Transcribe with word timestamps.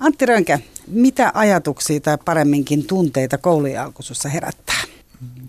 Antti 0.00 0.26
Rönkä, 0.26 0.58
mitä 0.86 1.30
ajatuksia 1.34 2.00
tai 2.00 2.18
paremminkin 2.24 2.86
tunteita 2.86 3.38
koulujen 3.38 3.82
alkuisussa 3.82 4.28
herättää? 4.28 4.82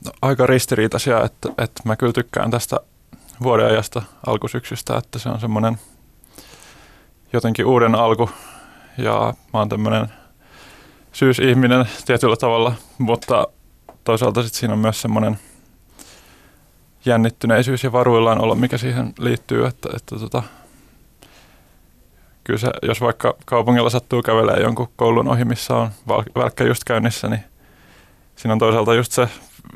No, 0.06 0.12
aika 0.22 0.48
ristiriitaisia, 0.48 1.24
että, 1.24 1.50
että 1.50 1.82
mä 1.86 1.96
kyllä 1.96 2.14
tykkään 2.14 2.52
tästä 2.52 2.80
vuodenajasta 3.44 4.02
alkusyksystä, 4.28 4.98
että 4.98 5.20
se 5.20 5.30
on 5.30 5.40
semmoinen 5.40 5.78
jotenkin 7.34 7.66
uuden 7.66 7.96
alku 7.96 8.30
ja 8.98 9.34
mä 9.54 9.60
oon 9.60 9.70
tämmöinen 9.70 10.08
syysihminen 11.14 11.86
tietyllä 12.06 12.36
tavalla, 12.36 12.76
mutta 12.98 13.48
toisaalta 14.04 14.44
sitten 14.44 14.60
siinä 14.60 14.74
on 14.74 14.80
myös 14.80 15.02
semmoinen 15.02 15.40
jännittyneisyys 17.06 17.84
ja 17.84 17.92
varuillaan 17.92 18.42
olla, 18.42 18.56
mikä 18.56 18.78
siihen 18.78 19.14
liittyy, 19.20 19.66
että, 19.66 19.90
että 19.96 20.20
tota, 20.20 20.44
kyllä 22.46 22.60
se, 22.60 22.72
jos 22.82 23.02
vaikka 23.02 23.36
kaupungilla 23.46 23.90
sattuu 23.90 24.22
kävelemään 24.22 24.62
jonkun 24.62 24.88
koulun 24.96 25.28
ohi, 25.28 25.46
missä 25.46 25.76
on 25.76 25.90
välkkä 26.36 26.64
just 26.64 26.84
käynnissä, 26.84 27.28
niin 27.28 27.44
siinä 28.36 28.54
on 28.54 28.60
toisaalta 28.60 28.94
just 28.94 29.12
se 29.12 29.30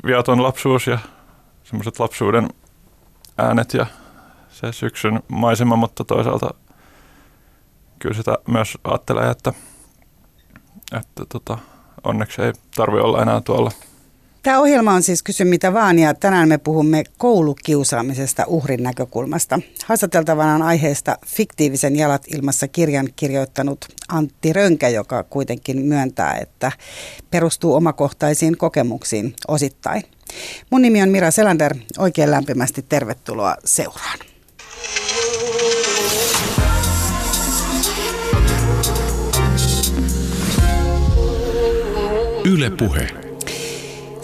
viaton 0.06 0.42
lapsuus 0.42 0.86
ja 0.86 0.98
semmoiset 1.64 1.98
lapsuuden 1.98 2.48
äänet 3.38 3.74
ja 3.74 3.86
se 4.48 4.72
syksyn 4.72 5.22
maisema, 5.28 5.76
mutta 5.76 6.04
toisaalta 6.04 6.50
kyllä 7.98 8.14
sitä 8.14 8.38
myös 8.48 8.78
ajattelee, 8.84 9.30
että, 9.30 9.52
että 10.92 11.24
tota, 11.28 11.58
onneksi 12.04 12.42
ei 12.42 12.52
tarvi 12.76 13.00
olla 13.00 13.22
enää 13.22 13.40
tuolla 13.40 13.70
Tämä 14.42 14.60
ohjelma 14.60 14.92
on 14.92 15.02
siis 15.02 15.22
Kysy 15.22 15.44
mitä 15.44 15.72
vaan 15.72 15.98
ja 15.98 16.14
tänään 16.14 16.48
me 16.48 16.58
puhumme 16.58 17.04
koulukiusaamisesta 17.18 18.44
uhrin 18.46 18.82
näkökulmasta. 18.82 19.60
Haastateltavana 19.84 20.54
on 20.54 20.62
aiheesta 20.62 21.16
fiktiivisen 21.26 21.96
jalat 21.96 22.22
ilmassa 22.34 22.68
kirjan 22.68 23.08
kirjoittanut 23.16 23.84
Antti 24.08 24.52
Rönkä, 24.52 24.88
joka 24.88 25.22
kuitenkin 25.22 25.82
myöntää, 25.82 26.34
että 26.34 26.72
perustuu 27.30 27.74
omakohtaisiin 27.74 28.56
kokemuksiin 28.56 29.34
osittain. 29.48 30.02
Mun 30.70 30.82
nimi 30.82 31.02
on 31.02 31.08
Mira 31.08 31.30
Selander. 31.30 31.74
Oikein 31.98 32.30
lämpimästi 32.30 32.84
tervetuloa 32.88 33.56
seuraan. 33.64 34.18
Yle 42.44 42.70
Puhe. 42.70 43.29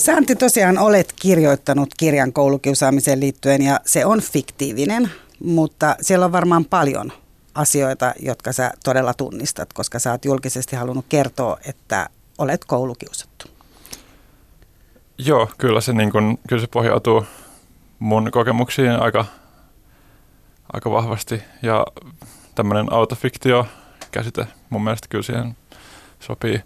Santi, 0.06 0.36
tosiaan 0.36 0.78
olet 0.78 1.14
kirjoittanut 1.20 1.88
kirjan 1.96 2.32
koulukiusaamiseen 2.32 3.20
liittyen 3.20 3.62
ja 3.62 3.80
se 3.84 4.06
on 4.06 4.20
fiktiivinen, 4.20 5.10
mutta 5.44 5.96
siellä 6.00 6.24
on 6.26 6.32
varmaan 6.32 6.64
paljon 6.64 7.12
asioita, 7.54 8.14
jotka 8.20 8.52
sä 8.52 8.70
todella 8.84 9.14
tunnistat, 9.14 9.72
koska 9.72 9.98
sä 9.98 10.10
oot 10.10 10.24
julkisesti 10.24 10.76
halunnut 10.76 11.04
kertoa, 11.08 11.58
että 11.64 12.08
olet 12.38 12.64
koulukiusattu. 12.64 13.46
Joo, 15.18 15.50
kyllä 15.58 15.80
se, 15.80 15.92
niin 15.92 16.12
kun, 16.12 16.38
kyllä 16.48 16.62
se 16.62 16.68
pohjautuu 16.72 17.24
mun 17.98 18.30
kokemuksiin 18.30 18.90
aika, 18.90 19.24
aika 20.72 20.90
vahvasti 20.90 21.42
ja 21.62 21.86
tämmöinen 22.54 22.92
autofiktio-käsite 22.92 24.46
mun 24.70 24.84
mielestä 24.84 25.06
kyllä 25.10 25.22
siihen 25.22 25.56
sopii, 26.20 26.60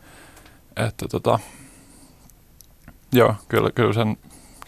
että 0.77 1.09
tota, 1.09 1.39
Joo, 3.13 3.35
kyllä, 3.49 3.71
kyllä 3.71 3.93
sen 3.93 4.17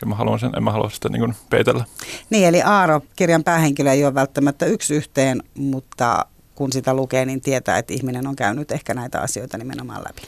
kyllä 0.03 0.13
mä 0.13 0.17
haluan 0.17 0.39
sen, 0.39 0.53
en 0.57 0.65
mä 0.65 0.73
halua 0.73 0.91
sitä 0.91 1.09
niin 1.09 1.35
peitellä. 1.51 1.85
Niin, 2.31 2.49
eli 2.49 2.63
Aaro, 2.63 3.01
kirjan 3.17 3.45
päähenkilö 3.45 3.93
ei 3.93 4.05
ole 4.05 4.15
välttämättä 4.15 4.67
yksi 4.67 4.95
yhteen, 4.95 5.43
mutta 5.55 6.27
kun 6.55 6.73
sitä 6.73 6.95
lukee, 6.95 7.25
niin 7.25 7.41
tietää, 7.41 7.79
että 7.79 7.95
ihminen 7.95 8.27
on 8.27 8.37
käynyt 8.37 8.73
ehkä 8.73 8.95
näitä 8.95 9.21
asioita 9.21 9.59
nimenomaan 9.59 10.03
läpi. 10.03 10.23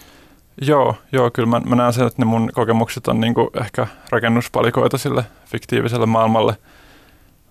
Joo, 0.63 0.95
joo 1.13 1.31
kyllä 1.31 1.49
mä, 1.49 1.61
mä 1.61 1.77
näen 1.77 1.93
sen, 1.93 2.07
että 2.07 2.23
ne 2.23 2.27
mun 2.27 2.51
kokemukset 2.55 3.09
on 3.09 3.21
niin 3.21 3.35
ehkä 3.61 3.87
rakennuspalikoita 4.11 4.99
sille 4.99 5.25
fiktiiviselle 5.47 6.07
maailmalle, 6.07 6.57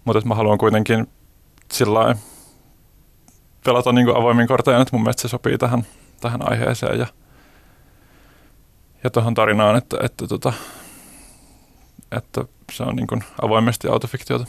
mutta 0.05 0.17
että 0.17 0.27
mä 0.27 0.35
haluan 0.35 0.57
kuitenkin 0.57 1.07
sillä 1.71 2.15
pelata 3.65 3.91
niin 3.91 4.17
avoimin 4.17 4.47
kortein, 4.47 4.81
että 4.81 4.95
mun 4.95 5.03
mielestä 5.03 5.21
se 5.21 5.27
sopii 5.27 5.57
tähän, 5.57 5.85
tähän 6.21 6.51
aiheeseen 6.51 6.99
ja– 6.99 7.07
ja 9.03 9.09
tuohon 9.09 9.33
tarinaan, 9.33 9.75
että, 9.75 9.97
että, 10.03 10.27
tota, 10.27 10.53
että 12.17 12.45
se 12.71 12.83
on 12.83 12.95
niin 12.95 13.07
kuin 13.07 13.23
avoimesti 13.41 13.87
autofiktiota. 13.87 14.45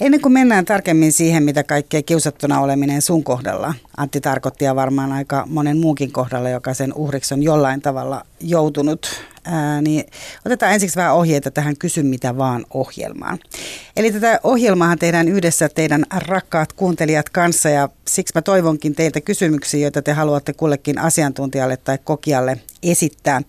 Ennen 0.00 0.20
kuin 0.20 0.32
mennään 0.32 0.64
tarkemmin 0.64 1.12
siihen, 1.12 1.42
mitä 1.42 1.64
kaikkea 1.64 2.02
kiusattuna 2.02 2.60
oleminen 2.60 3.02
sun 3.02 3.24
kohdalla, 3.24 3.74
Antti 3.96 4.20
tarkoitti 4.20 4.64
ja 4.64 4.76
varmaan 4.76 5.12
aika 5.12 5.44
monen 5.46 5.76
muukin 5.76 6.12
kohdalla, 6.12 6.48
joka 6.48 6.74
sen 6.74 6.94
uhriksi 6.94 7.34
on 7.34 7.42
jollain 7.42 7.82
tavalla 7.82 8.22
joutunut, 8.40 9.24
ää, 9.44 9.82
niin 9.82 10.04
otetaan 10.46 10.72
ensiksi 10.72 10.96
vähän 10.96 11.14
ohjeita 11.14 11.50
tähän 11.50 11.76
Kysy 11.76 12.02
mitä 12.02 12.36
vaan 12.36 12.64
ohjelmaan. 12.74 13.38
Eli 13.96 14.12
tätä 14.12 14.40
ohjelmaa 14.42 14.96
tehdään 14.96 15.28
yhdessä 15.28 15.68
teidän 15.68 16.04
rakkaat 16.16 16.72
kuuntelijat 16.72 17.28
kanssa 17.28 17.68
ja 17.68 17.88
siksi 18.08 18.32
mä 18.34 18.42
toivonkin 18.42 18.94
teiltä 18.94 19.20
kysymyksiä, 19.20 19.80
joita 19.80 20.02
te 20.02 20.12
haluatte 20.12 20.52
kullekin 20.52 20.98
asiantuntijalle 20.98 21.76
tai 21.76 21.98
kokijalle 22.04 22.60
esittää. 22.82 23.42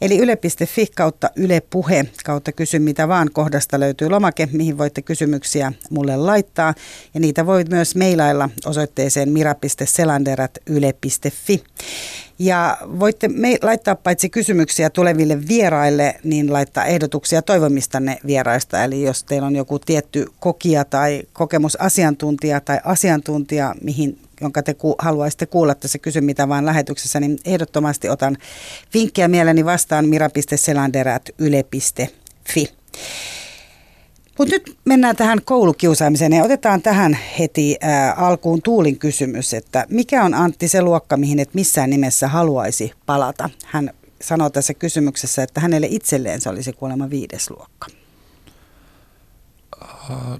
Eli 0.00 0.18
yle.fi 0.18 0.86
kautta 0.96 1.30
Yle 1.36 1.62
Puhe 1.70 2.04
kautta 2.24 2.52
Kysy 2.52 2.78
mitä 2.78 3.08
vaan 3.08 3.28
kohdasta 3.32 3.80
löytyy 3.80 4.10
lomake, 4.10 4.48
mihin 4.52 4.78
voitte 4.78 5.02
kysymyksiä 5.02 5.72
mulle 5.90 6.16
laittaa. 6.16 6.74
Ja 7.14 7.20
niitä 7.20 7.46
voit 7.46 7.68
myös 7.68 7.96
mailailla 7.96 8.50
osoitteeseen 8.66 9.32
mira.selander.yle.fi. 9.32 11.62
Ja 12.40 12.76
voitte 13.00 13.28
me 13.28 13.58
laittaa 13.62 13.94
paitsi 13.94 14.30
kysymyksiä 14.30 14.90
tuleville 14.90 15.48
vieraille, 15.48 16.14
niin 16.24 16.52
laittaa 16.52 16.84
ehdotuksia 16.84 17.42
toivomistanne 17.42 18.18
vieraista. 18.26 18.84
Eli 18.84 19.02
jos 19.02 19.24
teillä 19.24 19.46
on 19.46 19.56
joku 19.56 19.78
tietty 19.78 20.26
kokija 20.38 20.84
tai 20.84 21.22
kokemusasiantuntija 21.32 22.60
tai 22.60 22.80
asiantuntija, 22.84 23.74
mihin 23.82 24.18
jonka 24.40 24.62
te 24.62 24.74
ku, 24.74 24.94
haluaisitte 24.98 25.46
kuulla 25.46 25.74
tässä 25.74 25.98
Kysy 25.98 26.20
mitä 26.20 26.48
vaan 26.48 26.66
lähetyksessä, 26.66 27.20
niin 27.20 27.38
ehdottomasti 27.44 28.08
otan 28.08 28.36
vinkkiä 28.94 29.28
mieleni 29.28 29.64
vastaan 29.64 30.08
mira.selander.yle.fi. 30.08 32.70
Mutta 34.40 34.54
nyt 34.54 34.78
mennään 34.84 35.16
tähän 35.16 35.38
koulukiusaamiseen 35.44 36.32
ja 36.32 36.44
otetaan 36.44 36.82
tähän 36.82 37.18
heti 37.38 37.76
ää, 37.80 38.12
alkuun 38.14 38.62
Tuulin 38.62 38.98
kysymys, 38.98 39.54
että 39.54 39.86
mikä 39.88 40.24
on 40.24 40.34
Antti 40.34 40.68
se 40.68 40.82
luokka, 40.82 41.16
mihin 41.16 41.40
et 41.40 41.54
missään 41.54 41.90
nimessä 41.90 42.28
haluaisi 42.28 42.92
palata? 43.06 43.50
Hän 43.66 43.90
sanoo 44.22 44.50
tässä 44.50 44.74
kysymyksessä, 44.74 45.42
että 45.42 45.60
hänelle 45.60 45.86
itselleen 45.90 46.40
se 46.40 46.48
olisi 46.48 46.72
kuulemma 46.72 47.10
viides 47.10 47.50
luokka. 47.50 47.86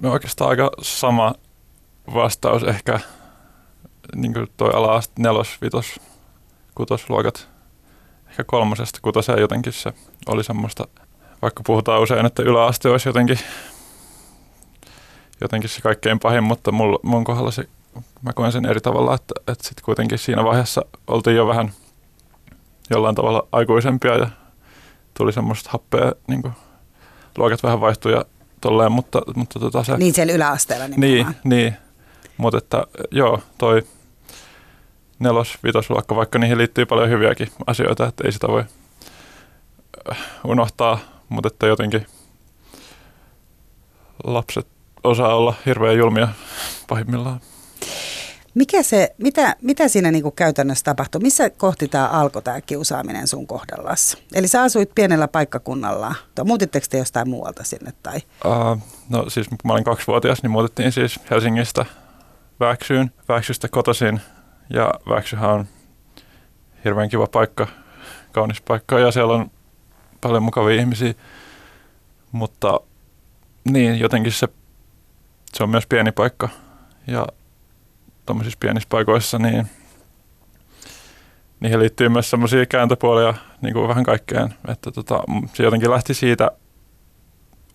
No 0.01 0.11
oikeastaan 0.11 0.49
aika 0.49 0.71
sama 0.81 1.35
vastaus 2.13 2.63
ehkä 2.63 2.99
niin 4.15 4.33
kuin 4.33 4.47
toi 4.57 4.69
ala 4.73 5.01
nelos, 5.19 5.57
vitos, 5.61 5.99
kutosluokat. 6.75 7.47
Ehkä 8.29 8.43
kolmosesta 8.43 8.99
kutoseen 9.01 9.39
jotenkin 9.39 9.73
se 9.73 9.93
oli 10.27 10.43
semmoista, 10.43 10.87
vaikka 11.41 11.63
puhutaan 11.65 12.01
usein, 12.01 12.25
että 12.25 12.43
yläaste 12.43 12.89
olisi 12.89 13.09
jotenkin 13.09 13.39
jotenkin 15.41 15.69
se 15.69 15.81
kaikkein 15.81 16.19
pahin, 16.19 16.43
mutta 16.43 16.71
mulla, 16.71 16.99
mun 17.03 17.23
kohdalla 17.23 17.51
se, 17.51 17.63
mä 18.21 18.33
koen 18.33 18.51
sen 18.51 18.65
eri 18.65 18.81
tavalla, 18.81 19.15
että, 19.15 19.33
että 19.47 19.67
sitten 19.67 19.85
kuitenkin 19.85 20.17
siinä 20.17 20.43
vaiheessa 20.43 20.85
oltiin 21.07 21.37
jo 21.37 21.47
vähän 21.47 21.71
jollain 22.89 23.15
tavalla 23.15 23.47
aikuisempia 23.51 24.17
ja 24.17 24.29
tuli 25.17 25.33
semmoista 25.33 25.69
happea, 25.73 26.11
niin 26.27 26.41
kuin, 26.41 26.53
luokat 27.37 27.63
vähän 27.63 27.81
vaihtui 27.81 28.11
ja 28.11 28.25
tolleen, 28.61 28.91
mutta, 28.91 29.21
mutta 29.35 29.59
tota 29.59 29.83
se... 29.83 29.97
Niin 29.97 30.13
siellä 30.13 30.33
yläasteella 30.33 30.87
nimenomaan. 30.87 31.35
Niin, 31.43 31.55
niin. 31.55 31.75
mutta 32.37 32.57
että 32.57 32.83
joo, 33.11 33.39
toi 33.57 33.83
nelos, 35.19 35.57
vitosluokka, 35.63 36.15
vaikka 36.15 36.39
niihin 36.39 36.57
liittyy 36.57 36.85
paljon 36.85 37.09
hyviäkin 37.09 37.47
asioita, 37.67 38.07
että 38.07 38.23
ei 38.25 38.31
sitä 38.31 38.47
voi 38.47 38.63
äh, 40.11 40.17
unohtaa, 40.43 40.99
mutta 41.29 41.47
että 41.47 41.67
jotenkin 41.67 42.05
lapset 44.23 44.67
osaa 45.03 45.35
olla 45.35 45.53
hirveän 45.65 45.97
julmia 45.97 46.27
pahimmillaan. 46.87 47.39
Mikä 48.53 48.83
se, 48.83 49.15
mitä, 49.17 49.55
mitä 49.61 49.87
siinä 49.87 50.11
niin 50.11 50.23
kuin 50.23 50.35
käytännössä 50.35 50.83
tapahtui? 50.83 51.21
Missä 51.21 51.49
kohti 51.49 51.87
tämä 51.87 52.07
alkoi 52.07 52.41
tämä 52.41 52.61
kiusaaminen 52.61 53.27
sun 53.27 53.47
kohdallassa? 53.47 54.17
Eli 54.33 54.47
sä 54.47 54.61
asuit 54.61 54.91
pienellä 54.95 55.27
paikkakunnalla. 55.27 56.15
Muutitteko 56.43 56.85
te 56.89 56.97
jostain 56.97 57.29
muualta 57.29 57.63
sinne? 57.63 57.93
Tai? 58.03 58.19
Uh, 58.45 58.81
no 59.09 59.29
siis 59.29 59.47
kun 59.47 59.57
mä 59.63 59.73
olin 59.73 59.83
kaksivuotias, 59.83 60.43
niin 60.43 60.51
muutettiin 60.51 60.91
siis 60.91 61.19
Helsingistä 61.29 61.85
Väksyyn, 62.59 63.11
Väksystä 63.29 63.67
kotoisin. 63.67 64.21
Ja 64.69 64.91
Väksyhän 65.09 65.49
on 65.49 65.67
hirveän 66.85 67.09
kiva 67.09 67.27
paikka, 67.27 67.67
kaunis 68.31 68.61
paikka 68.61 68.99
ja 68.99 69.11
siellä 69.11 69.33
on 69.33 69.51
paljon 70.21 70.43
mukavia 70.43 70.79
ihmisiä. 70.79 71.13
Mutta 72.31 72.79
niin, 73.69 73.99
jotenkin 73.99 74.31
se 74.31 74.47
se 75.53 75.63
on 75.63 75.69
myös 75.69 75.87
pieni 75.87 76.11
paikka 76.11 76.49
ja 77.07 77.27
tuommoisissa 78.25 78.57
pienissä 78.59 78.89
paikoissa 78.89 79.39
niin 79.39 79.69
niihin 81.59 81.79
liittyy 81.79 82.09
myös 82.09 82.29
semmoisia 82.29 82.65
kääntöpuolia 82.65 83.33
niin 83.61 83.73
kuin 83.73 83.87
vähän 83.87 84.03
kaikkeen. 84.03 84.53
Että 84.67 84.91
tota, 84.91 85.23
se 85.53 85.63
jotenkin 85.63 85.91
lähti 85.91 86.13
siitä 86.13 86.51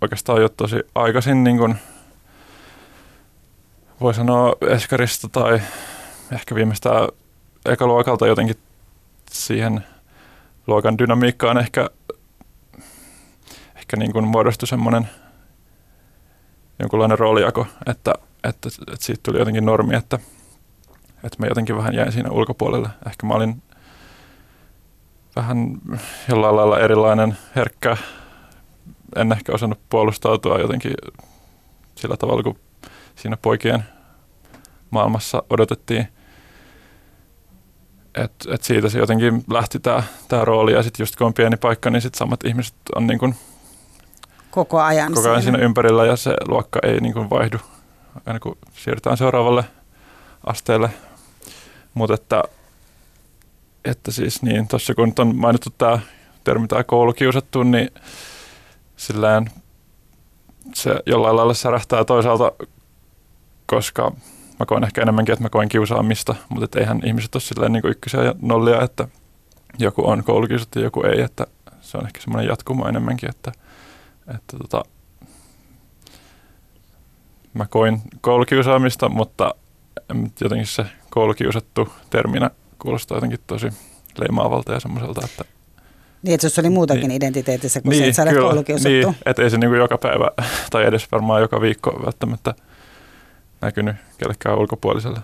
oikeastaan 0.00 0.42
jo 0.42 0.48
tosi 0.48 0.76
aikaisin, 0.94 1.44
niin 1.44 1.58
kuin, 1.58 1.76
voi 4.00 4.14
sanoa 4.14 4.52
Eskarista 4.68 5.28
tai 5.28 5.60
ehkä 6.32 6.54
viimeistään 6.54 7.08
ekaluokalta 7.64 8.26
jotenkin 8.26 8.56
siihen 9.30 9.84
luokan 10.66 10.98
dynamiikkaan 10.98 11.58
ehkä, 11.58 11.90
ehkä 13.76 13.96
niin 13.96 14.12
kuin 14.12 14.28
muodostui 14.28 14.68
semmoinen 14.68 15.08
jonkunlainen 16.78 17.18
roolijako, 17.18 17.66
että, 17.86 18.14
että, 18.44 18.68
että 18.92 19.04
siitä 19.04 19.20
tuli 19.22 19.38
jotenkin 19.38 19.64
normi, 19.64 19.96
että, 19.96 20.18
että 21.24 21.36
mä 21.38 21.46
jotenkin 21.46 21.76
vähän 21.76 21.94
jäin 21.94 22.12
siinä 22.12 22.30
ulkopuolelle. 22.30 22.88
Ehkä 23.06 23.26
mä 23.26 23.34
olin 23.34 23.62
vähän 25.36 25.80
jollain 26.28 26.56
lailla 26.56 26.80
erilainen, 26.80 27.38
herkkä, 27.56 27.96
en 29.16 29.32
ehkä 29.32 29.52
osannut 29.52 29.80
puolustautua 29.88 30.58
jotenkin 30.58 30.94
sillä 31.94 32.16
tavalla, 32.16 32.42
kun 32.42 32.58
siinä 33.14 33.36
poikien 33.36 33.84
maailmassa 34.90 35.42
odotettiin. 35.50 36.08
Et, 38.14 38.32
et 38.50 38.62
siitä 38.62 38.88
se 38.88 38.98
jotenkin 38.98 39.44
lähti 39.50 39.78
tämä 40.28 40.44
rooli 40.44 40.72
ja 40.72 40.82
sitten 40.82 41.02
just 41.02 41.16
kun 41.16 41.26
on 41.26 41.34
pieni 41.34 41.56
paikka, 41.56 41.90
niin 41.90 42.02
sitten 42.02 42.18
samat 42.18 42.44
ihmiset 42.44 42.74
on 42.94 43.06
niin 43.06 43.18
kuin 43.18 43.34
koko 44.56 44.80
ajan, 44.80 45.14
koko 45.14 45.28
ajan 45.28 45.42
siinä. 45.42 45.58
ympärillä 45.58 46.06
ja 46.06 46.16
se 46.16 46.34
luokka 46.48 46.78
ei 46.82 47.00
niin 47.00 47.12
kuin 47.12 47.30
vaihdu 47.30 47.58
aina 48.26 48.40
kun 48.40 48.58
siirrytään 48.72 49.16
seuraavalle 49.16 49.64
asteelle. 50.46 50.90
Mutta 51.94 52.14
että, 52.14 52.44
että 53.84 54.10
siis 54.10 54.42
niin, 54.42 54.68
tuossa 54.68 54.94
kun 54.94 55.08
nyt 55.08 55.18
on 55.18 55.36
mainittu 55.36 55.70
tämä 55.78 55.98
termi 56.44 56.68
tämä 56.68 56.84
koulukiusattu, 56.84 57.62
niin 57.62 57.90
silleen 58.96 59.50
se 60.74 61.00
jollain 61.06 61.36
lailla 61.36 61.54
särähtää 61.54 62.04
toisaalta, 62.04 62.52
koska 63.66 64.12
mä 64.60 64.66
koen 64.66 64.84
ehkä 64.84 65.02
enemmänkin, 65.02 65.32
että 65.32 65.42
mä 65.42 65.48
koen 65.48 65.68
kiusaamista, 65.68 66.34
mutta 66.48 66.64
et 66.64 66.74
eihän 66.74 67.00
ihmiset 67.04 67.34
ole 67.34 67.42
silleen 67.42 67.72
niin 67.72 67.86
ykkösiä 67.86 68.22
ja 68.22 68.34
nollia, 68.42 68.82
että 68.82 69.08
joku 69.78 70.08
on 70.10 70.24
koulukiusattu 70.24 70.78
ja 70.78 70.84
joku 70.84 71.02
ei, 71.02 71.20
että 71.20 71.46
se 71.80 71.98
on 71.98 72.06
ehkä 72.06 72.20
semmoinen 72.20 72.48
jatkumo 72.48 72.88
enemmänkin, 72.88 73.30
että, 73.30 73.52
että 74.34 74.56
tota, 74.58 74.82
mä 77.54 77.66
koin 77.66 78.02
koulukiusaamista, 78.20 79.08
mutta 79.08 79.54
jotenkin 80.40 80.66
se 80.66 80.86
koulukiusattu 81.10 81.88
terminä 82.10 82.50
kuulostaa 82.78 83.16
jotenkin 83.16 83.40
tosi 83.46 83.68
leimaavalta 84.18 84.72
ja 84.72 84.80
semmoiselta, 84.80 85.20
että 85.24 85.44
niin, 86.22 86.34
että 86.34 86.48
se 86.48 86.60
oli 86.60 86.70
muutakin 86.70 87.08
niin. 87.08 87.16
identiteetissä 87.16 87.80
kuin 87.80 87.90
niin, 87.90 88.02
se, 88.02 88.08
että 88.08 88.16
sä 88.16 88.22
olet 88.22 88.50
koulukiusattu. 88.50 88.88
Niin, 88.88 89.16
että 89.26 89.42
ei 89.42 89.50
se 89.50 89.58
niin 89.58 89.70
kuin 89.70 89.78
joka 89.78 89.98
päivä 89.98 90.30
tai 90.70 90.86
edes 90.86 91.12
varmaan 91.12 91.42
joka 91.42 91.60
viikko 91.60 92.02
välttämättä 92.04 92.54
näkynyt 93.60 93.96
kellekään 94.18 94.58
ulkopuoliselle. 94.58 95.20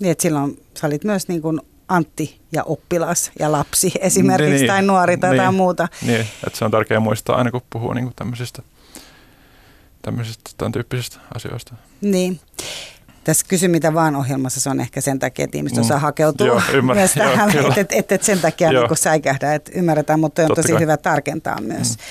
Niin, 0.00 0.10
että 0.10 0.22
silloin 0.22 0.62
sä 0.80 0.86
olit 0.86 1.04
myös 1.04 1.28
niin 1.28 1.42
kuin 1.42 1.60
Antti 1.88 2.40
ja 2.52 2.62
oppilas 2.64 3.30
ja 3.38 3.52
lapsi 3.52 3.92
esimerkiksi 4.00 4.54
niin, 4.54 4.66
tai 4.66 4.82
nuori 4.82 5.16
tai 5.16 5.38
niin, 5.38 5.54
muuta. 5.54 5.88
Niin, 6.02 6.20
että 6.20 6.58
se 6.58 6.64
on 6.64 6.70
tärkeää 6.70 7.00
muistaa 7.00 7.36
aina 7.36 7.50
kun 7.50 7.62
puhuu 7.70 7.92
niin 7.92 8.04
kuin 8.04 8.14
tämmöisistä, 8.16 8.62
tämmöisistä 10.02 10.50
tämän 10.58 10.72
tyyppisistä 10.72 11.18
asioista. 11.34 11.74
Niin. 12.00 12.40
Tässä 13.24 13.46
Kysy 13.48 13.68
mitä 13.68 13.94
vaan 13.94 14.16
ohjelmassa 14.16 14.60
se 14.60 14.70
on 14.70 14.80
ehkä 14.80 15.00
sen 15.00 15.18
takia, 15.18 15.44
että 15.44 15.56
ihmiset 15.56 15.76
mm. 15.76 15.84
osaa 15.84 15.98
hakeutua 15.98 16.46
joo, 16.46 16.62
ymmärrän, 16.72 17.00
myös 17.00 17.12
tähän, 17.28 17.50
että 17.50 17.80
et, 17.80 17.92
et, 17.92 18.12
et 18.12 18.22
sen 18.22 18.40
takia 18.40 18.72
niin 18.72 18.96
säikähdä, 18.96 19.54
että 19.54 19.70
ymmärretään, 19.74 20.20
mutta 20.20 20.42
on 20.42 20.48
Totta 20.48 20.62
tosi 20.62 20.72
kai. 20.72 20.82
hyvä 20.82 20.96
tarkentaa 20.96 21.60
myös. 21.60 21.90
Mm. 21.90 22.02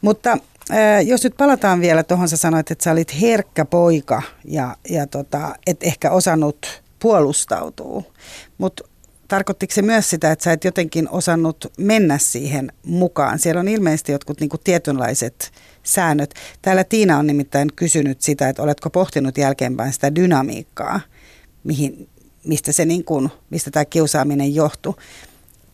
Mutta 0.00 0.30
äh, 0.70 1.06
jos 1.06 1.24
nyt 1.24 1.34
palataan 1.36 1.80
vielä 1.80 2.02
tuohon, 2.02 2.28
sä 2.28 2.36
sanoit, 2.36 2.70
että 2.70 2.84
sä 2.84 2.92
olit 2.92 3.20
herkkä 3.20 3.64
poika 3.64 4.22
ja, 4.44 4.76
ja 4.88 5.06
tota, 5.06 5.54
et 5.66 5.82
ehkä 5.82 6.10
osannut 6.10 6.82
puolustautua, 6.98 8.02
mutta 8.58 8.84
tarkoittiko 9.30 9.74
se 9.74 9.82
myös 9.82 10.10
sitä, 10.10 10.32
että 10.32 10.42
sä 10.42 10.52
et 10.52 10.64
jotenkin 10.64 11.08
osannut 11.08 11.72
mennä 11.78 12.18
siihen 12.18 12.72
mukaan? 12.86 13.38
Siellä 13.38 13.60
on 13.60 13.68
ilmeisesti 13.68 14.12
jotkut 14.12 14.40
niin 14.40 14.50
kuin 14.50 14.60
tietynlaiset 14.64 15.52
säännöt. 15.82 16.34
Täällä 16.62 16.84
Tiina 16.84 17.18
on 17.18 17.26
nimittäin 17.26 17.68
kysynyt 17.76 18.20
sitä, 18.20 18.48
että 18.48 18.62
oletko 18.62 18.90
pohtinut 18.90 19.38
jälkeenpäin 19.38 19.92
sitä 19.92 20.14
dynamiikkaa, 20.14 21.00
mihin, 21.64 22.08
mistä, 22.44 22.72
se 22.72 22.84
niin 22.84 23.04
kuin, 23.04 23.30
mistä 23.50 23.70
tämä 23.70 23.84
kiusaaminen 23.84 24.54
johtui. 24.54 24.94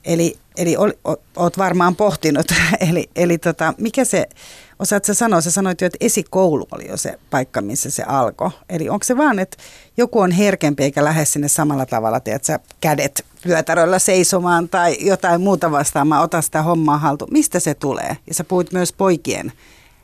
Eli, 0.04 0.36
eli 0.56 0.76
ol, 0.76 0.90
oot 1.36 1.58
varmaan 1.58 1.96
pohtinut, 1.96 2.46
eli, 2.90 3.10
eli 3.16 3.38
tota, 3.38 3.74
mikä 3.78 4.04
se, 4.04 4.28
osaatko 4.78 5.14
sanoa, 5.14 5.40
sä 5.40 5.50
sanoit 5.50 5.80
jo, 5.80 5.86
että 5.86 5.98
esikoulu 6.00 6.66
oli 6.70 6.88
jo 6.88 6.96
se 6.96 7.18
paikka, 7.30 7.60
missä 7.60 7.90
se 7.90 8.02
alkoi. 8.02 8.50
Eli 8.68 8.88
onko 8.88 9.04
se 9.04 9.16
vaan, 9.16 9.38
että 9.38 9.56
joku 9.96 10.20
on 10.20 10.30
herkempi 10.30 10.82
eikä 10.82 11.04
lähde 11.04 11.24
sinne 11.24 11.48
samalla 11.48 11.86
tavalla, 11.86 12.20
tiedätkö, 12.20 12.58
kädet 12.80 13.24
vyötäröllä 13.46 13.98
seisomaan 13.98 14.68
tai 14.68 14.96
jotain 15.00 15.40
muuta 15.40 15.70
vastaamaan, 15.70 16.22
ota 16.22 16.42
sitä 16.42 16.62
hommaa 16.62 16.98
haltuun. 16.98 17.32
Mistä 17.32 17.60
se 17.60 17.74
tulee? 17.74 18.16
Ja 18.26 18.34
sä 18.34 18.44
puhuit 18.44 18.72
myös 18.72 18.92
poikien 18.92 19.52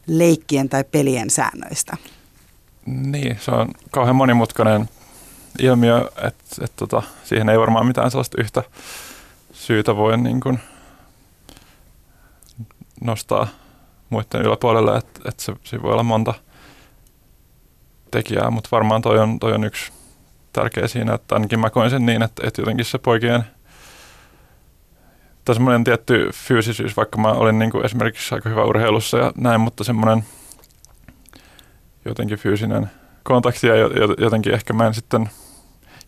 leikkien 0.06 0.68
tai 0.68 0.84
pelien 0.84 1.30
säännöistä. 1.30 1.96
Niin, 2.86 3.38
se 3.40 3.50
on 3.50 3.68
kauhean 3.90 4.16
monimutkainen 4.16 4.88
ilmiö, 5.58 6.10
että 6.26 6.64
et 6.64 6.72
tota, 6.76 7.02
siihen 7.24 7.48
ei 7.48 7.58
varmaan 7.58 7.86
mitään 7.86 8.10
sellaista 8.10 8.40
yhtä 8.40 8.62
syytä 9.52 9.96
voi 9.96 10.18
niin 10.18 10.40
kuin 10.40 10.58
nostaa 13.00 13.46
muiden 14.10 14.42
yläpuolelle, 14.42 14.96
että 14.96 15.20
et 15.28 15.40
se, 15.40 15.52
se 15.64 15.82
voi 15.82 15.92
olla 15.92 16.02
monta 16.02 16.34
tekijää, 18.10 18.50
mutta 18.50 18.68
varmaan 18.72 19.02
toi 19.02 19.18
on, 19.18 19.38
toi 19.38 19.52
on 19.52 19.64
yksi 19.64 19.92
tärkeä 20.52 20.88
siinä, 20.88 21.14
että 21.14 21.34
ainakin 21.34 21.60
mä 21.60 21.70
koin 21.70 21.90
sen 21.90 22.06
niin, 22.06 22.22
että, 22.22 22.46
että 22.46 22.62
jotenkin 22.62 22.84
se 22.84 22.98
poikien 22.98 23.44
tai 25.44 25.54
semmoinen 25.54 25.84
tietty 25.84 26.30
fyysisyys, 26.32 26.96
vaikka 26.96 27.18
mä 27.18 27.28
olin 27.28 27.58
niin 27.58 27.70
kuin 27.70 27.84
esimerkiksi 27.84 28.34
aika 28.34 28.48
hyvä 28.48 28.64
urheilussa 28.64 29.18
ja 29.18 29.32
näin, 29.36 29.60
mutta 29.60 29.84
semmoinen 29.84 30.24
jotenkin 32.04 32.38
fyysinen 32.38 32.90
kontakti 33.22 33.66
ja 33.66 33.74
jotenkin 34.18 34.54
ehkä 34.54 34.72
mä 34.72 34.86
en 34.86 34.94
sitten 34.94 35.30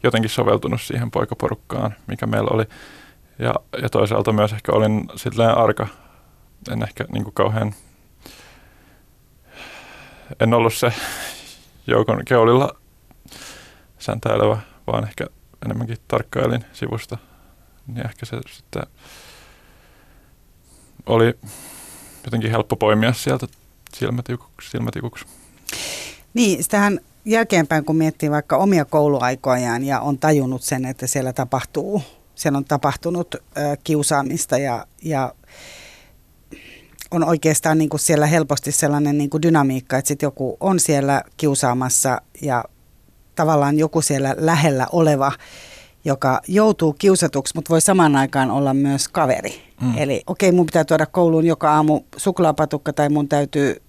jotenkin 0.03 0.31
soveltunut 0.31 0.81
siihen 0.81 1.11
poikaporukkaan, 1.11 1.95
mikä 2.07 2.27
meillä 2.27 2.51
oli. 2.51 2.65
Ja, 3.39 3.55
ja 3.83 3.89
toisaalta 3.89 4.33
myös 4.33 4.53
ehkä 4.53 4.73
olin 4.73 5.09
silleen 5.17 5.59
arka. 5.59 5.87
En 6.73 6.83
ehkä 6.83 7.05
niin 7.13 7.25
kuin 7.25 7.35
kauhean, 7.35 7.75
en 10.41 10.55
ollut 10.55 10.75
se 10.75 10.93
joukon 11.87 12.23
keulilla 12.25 12.77
säntäilevä, 14.05 14.59
vaan 14.87 15.05
ehkä 15.05 15.27
enemmänkin 15.65 15.97
tarkkailin 16.09 16.65
sivusta. 16.73 17.19
Niin 17.87 18.07
ehkä 18.07 18.27
se 18.27 18.37
sitten 18.51 18.83
oli 21.07 21.35
jotenkin 22.25 22.51
helppo 22.51 22.77
poimia 22.77 23.13
sieltä 23.13 23.47
silmätikuksi. 23.95 24.71
silmätikuksi. 24.71 25.25
Niin, 26.35 26.63
sitähän 26.63 27.01
jälkeenpäin, 27.25 27.85
kun 27.85 27.97
miettii 27.97 28.31
vaikka 28.31 28.57
omia 28.57 28.85
kouluaikojaan 28.85 29.85
ja 29.85 30.01
on 30.01 30.19
tajunnut 30.19 30.63
sen, 30.63 30.85
että 30.85 31.07
siellä 31.07 31.33
tapahtuu, 31.33 32.03
siellä 32.35 32.57
on 32.57 32.65
tapahtunut 32.65 33.35
ö, 33.35 33.41
kiusaamista 33.85 34.59
ja, 34.59 34.87
ja 35.03 35.35
on 37.11 37.25
oikeastaan 37.25 37.79
niin 37.79 37.89
kuin 37.89 38.01
siellä 38.01 38.27
helposti 38.27 38.73
sellainen 38.73 39.19
niin 39.19 39.31
kuin 39.31 39.43
dynamiikka, 39.43 39.99
että 39.99 40.09
sitten 40.09 40.27
joku 40.27 40.57
on 40.61 40.81
siellä 40.81 41.23
kiusaamassa 41.37 42.23
ja 42.43 42.65
tavallaan 43.35 43.79
joku 43.79 44.03
siellä 44.03 44.35
lähellä 44.39 44.87
oleva, 44.93 45.33
joka 46.05 46.41
joutuu 46.49 46.93
kiusatuksi, 46.93 47.55
mutta 47.55 47.71
voi 47.71 47.81
samaan 47.81 48.17
aikaan 48.17 48.51
olla 48.51 48.75
myös 48.75 49.09
kaveri. 49.09 49.63
Mm. 49.81 49.99
Eli 49.99 50.23
okei, 50.27 50.49
okay, 50.49 50.57
mun 50.57 50.67
pitää 50.67 50.85
tuoda 50.85 51.07
kouluun 51.07 51.47
joka 51.47 51.75
aamu 51.75 52.01
suklaapatukka 52.17 52.93
tai 52.93 53.09
mun 53.09 53.29
täytyy 53.29 53.83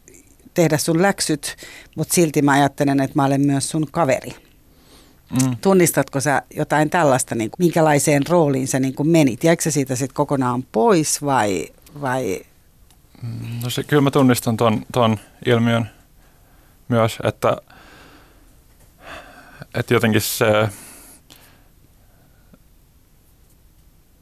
tehdä 0.54 0.78
sun 0.78 1.02
läksyt, 1.02 1.56
mutta 1.96 2.14
silti 2.14 2.42
mä 2.42 2.52
ajattelen, 2.52 3.00
että 3.00 3.16
mä 3.16 3.26
olen 3.26 3.42
myös 3.42 3.70
sun 3.70 3.88
kaveri. 3.92 4.36
Mm. 5.32 5.58
Tunnistatko 5.62 6.20
sä 6.20 6.42
jotain 6.56 6.90
tällaista, 6.90 7.36
niin 7.36 7.52
kuin, 7.52 7.66
minkälaiseen 7.66 8.24
rooliin 8.30 8.68
sä 8.68 8.80
niin 8.80 8.96
kuin 8.96 9.10
menit? 9.10 9.44
Jäikö 9.44 9.64
sä 9.64 9.72
siitä 9.72 9.96
sitten 9.96 10.16
kokonaan 10.16 10.64
pois 10.72 11.22
vai, 11.22 11.68
vai? 12.02 12.42
Mm, 13.22 13.60
no 13.64 13.70
se, 13.70 13.84
kyllä 13.84 14.02
mä 14.02 14.12
tunnistan 14.12 14.58
ton, 14.58 14.86
ton 14.94 15.18
ilmiön 15.46 15.90
myös, 16.88 17.18
että, 17.24 17.58
että 19.76 19.94
jotenkin 19.94 20.22
se 20.22 20.70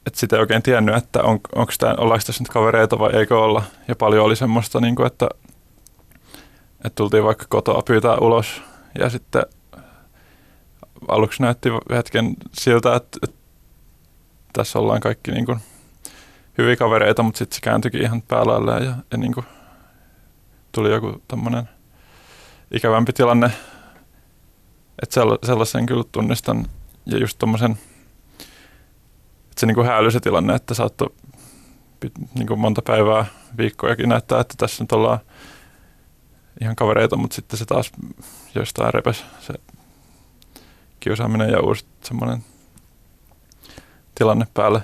että 0.06 0.20
sitä 0.20 0.36
ei 0.36 0.40
oikein 0.40 0.62
tiennyt, 0.62 0.96
että 0.96 1.22
on, 1.22 1.40
onko 1.54 1.72
tämä, 1.78 1.94
ollaanko 1.98 2.24
tässä 2.26 2.42
nyt 2.42 2.52
kavereita 2.52 2.98
vai 2.98 3.16
eikö 3.16 3.40
olla. 3.40 3.62
Ja 3.88 3.96
paljon 3.96 4.24
oli 4.24 4.36
semmoista, 4.36 4.80
niin 4.80 4.96
kuin, 4.96 5.06
että, 5.06 5.28
että 6.84 6.94
tultiin 6.94 7.24
vaikka 7.24 7.46
kotoa 7.48 7.82
pyytää 7.82 8.16
ulos 8.16 8.62
ja 8.98 9.10
sitten 9.10 9.42
aluksi 11.08 11.42
näytti 11.42 11.68
hetken 11.90 12.36
siltä, 12.52 12.96
että, 12.96 13.18
että 13.22 13.36
tässä 14.52 14.78
ollaan 14.78 15.00
kaikki 15.00 15.30
niin 15.30 15.46
kuin 15.46 15.58
hyviä 16.58 16.76
kavereita, 16.76 17.22
mutta 17.22 17.38
sitten 17.38 17.54
se 17.54 17.60
kääntyikin 17.60 18.02
ihan 18.02 18.22
päälailleen 18.22 18.84
ja, 18.84 18.94
ja 19.10 19.18
niin 19.18 19.32
kuin 19.32 19.46
tuli 20.72 20.90
joku 20.90 21.22
tämmöinen 21.28 21.68
ikävämpi 22.70 23.12
tilanne. 23.12 23.50
Että 25.02 25.20
sellaisen 25.46 25.86
kyllä 25.86 26.04
tunnistan 26.12 26.66
ja 27.06 27.18
just 27.18 27.38
tommosen, 27.38 27.72
että 29.44 29.60
se 29.60 29.66
niin 29.66 29.74
kuin 29.74 29.86
häälyi 29.86 30.12
se 30.12 30.20
tilanne, 30.20 30.54
että 30.54 30.74
saattoi 30.74 31.14
niin 32.34 32.46
kuin 32.46 32.60
monta 32.60 32.82
päivää, 32.82 33.26
viikkojakin 33.58 34.08
näyttää, 34.08 34.40
että 34.40 34.54
tässä 34.58 34.84
nyt 34.84 34.92
ollaan 34.92 35.18
ihan 36.60 36.76
kavereita, 36.76 37.16
mutta 37.16 37.34
sitten 37.34 37.58
se 37.58 37.64
taas 37.64 37.92
jostain 38.54 38.94
repes 38.94 39.24
se 39.40 39.54
kiusaaminen 41.00 41.50
ja 41.50 41.60
uusi 41.60 41.86
semmoinen 42.02 42.44
tilanne 44.14 44.46
päälle. 44.54 44.80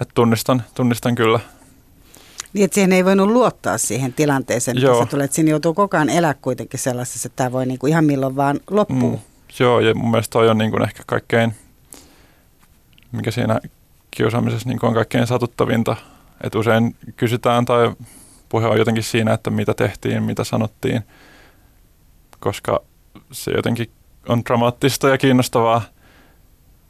Että 0.00 0.12
tunnistan, 0.14 0.62
tunnistan 0.74 1.14
kyllä. 1.14 1.40
Niin, 2.52 2.64
että 2.64 2.74
siihen 2.74 2.92
ei 2.92 3.04
voinut 3.04 3.28
luottaa 3.28 3.78
siihen 3.78 4.12
tilanteeseen, 4.12 4.78
että 4.78 4.98
sä 4.98 5.06
tulet, 5.06 5.32
siinä 5.32 5.50
joutuu 5.50 5.74
koko 5.74 5.96
ajan 5.96 6.08
elää 6.08 6.34
kuitenkin 6.34 6.80
sellaisessa, 6.80 7.26
että 7.26 7.36
tämä 7.36 7.52
voi 7.52 7.66
niinku 7.66 7.86
ihan 7.86 8.04
milloin 8.04 8.36
vaan 8.36 8.60
loppua. 8.70 9.10
Mm, 9.10 9.18
joo, 9.60 9.80
ja 9.80 9.94
mun 9.94 10.10
mielestä 10.10 10.32
toi 10.32 10.48
on 10.48 10.58
niinku 10.58 10.82
ehkä 10.82 11.02
kaikkein, 11.06 11.54
mikä 13.12 13.30
siinä 13.30 13.60
kiusaamisessa 14.10 14.68
niinku 14.68 14.86
on 14.86 14.94
kaikkein 14.94 15.26
satuttavinta, 15.26 15.96
että 16.40 16.58
usein 16.58 16.96
kysytään 17.16 17.64
tai 17.64 17.92
puhe 18.48 18.66
on 18.66 18.78
jotenkin 18.78 19.04
siinä, 19.04 19.32
että 19.32 19.50
mitä 19.50 19.74
tehtiin, 19.74 20.22
mitä 20.22 20.44
sanottiin, 20.44 21.02
koska 22.40 22.82
se 23.32 23.50
jotenkin 23.50 23.90
on 24.28 24.42
dramaattista 24.44 25.08
ja 25.08 25.18
kiinnostavaa, 25.18 25.82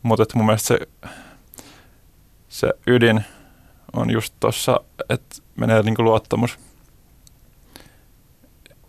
mutta 0.03 0.23
että 0.23 0.37
mun 0.37 0.47
mielestä 0.47 0.69
se, 0.69 0.79
se 2.49 2.69
ydin 2.87 3.25
on 3.93 4.11
just 4.11 4.35
tuossa, 4.41 4.81
että 5.09 5.37
menee 5.57 5.83
niin 5.83 5.95
kuin 5.95 6.05
luottamus 6.05 6.59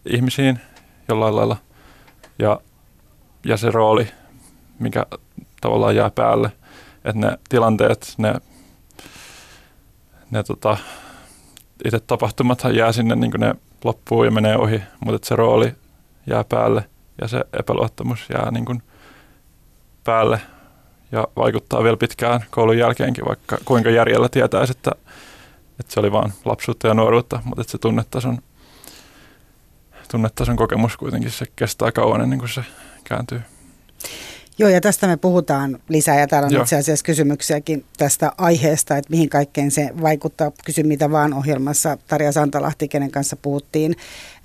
ihmisiin 0.06 0.60
jollain 1.08 1.36
lailla. 1.36 1.58
Ja, 2.40 2.60
ja 3.46 3.58
se 3.58 3.72
rooli, 3.72 4.08
mikä 4.80 5.06
tavallaan 5.62 5.96
jää 5.96 6.10
päälle, 6.10 6.52
että 6.96 7.20
ne 7.20 7.38
tilanteet, 7.50 8.14
ne, 8.18 8.34
ne 10.32 10.44
tota, 10.44 10.78
itse 11.86 12.00
tapahtumathan 12.00 12.76
jää 12.76 12.92
sinne, 12.92 13.16
niin 13.16 13.32
kuin 13.32 13.42
ne 13.42 13.56
loppuu 13.84 14.24
ja 14.24 14.32
menee 14.32 14.58
ohi, 14.58 14.82
mutta 15.06 15.28
se 15.28 15.36
rooli 15.36 15.76
jää 16.28 16.44
päälle 16.44 16.90
ja 17.22 17.28
se 17.28 17.44
epäluottamus 17.60 18.30
jää 18.30 18.52
niin 18.52 18.66
kuin 18.66 18.84
päälle 20.04 20.42
ja 21.14 21.28
vaikuttaa 21.36 21.84
vielä 21.84 21.98
pitkään 21.98 22.46
koulun 22.50 22.78
jälkeenkin, 22.78 23.26
vaikka 23.26 23.58
kuinka 23.66 23.90
järjellä 23.90 24.30
tietäisi, 24.30 24.72
että, 24.72 24.92
että 25.80 25.94
se 25.94 26.00
oli 26.00 26.12
vain 26.12 26.34
lapsuutta 26.46 26.88
ja 26.88 26.94
nuoruutta, 26.94 27.40
mutta 27.44 27.62
että 27.62 27.72
se 27.72 27.78
tunnetason, 27.78 28.38
tunnetason 30.12 30.56
kokemus 30.56 30.98
kuitenkin 30.98 31.32
se 31.32 31.46
kestää 31.56 31.92
kauan 31.92 32.22
ennen 32.22 32.40
kuin 32.40 32.50
se 32.50 32.64
kääntyy. 33.04 33.42
Joo, 34.58 34.70
ja 34.70 34.82
tästä 34.82 35.08
me 35.08 35.18
puhutaan 35.18 35.80
lisää, 35.90 36.20
ja 36.20 36.28
täällä 36.28 36.46
on 36.46 36.54
Joo. 36.54 36.64
itse 36.64 36.76
asiassa 36.76 37.06
kysymyksiäkin 37.06 37.86
tästä 37.98 38.32
aiheesta, 38.38 38.98
että 38.98 39.10
mihin 39.10 39.30
kaikkeen 39.30 39.72
se 39.72 39.90
vaikuttaa. 40.02 40.52
Kysy 40.66 40.84
mitä 40.84 41.12
vaan 41.12 41.34
ohjelmassa 41.34 41.98
Tarja 42.08 42.32
Santalahti, 42.32 42.88
kenen 42.88 43.12
kanssa 43.12 43.36
puhuttiin 43.36 43.96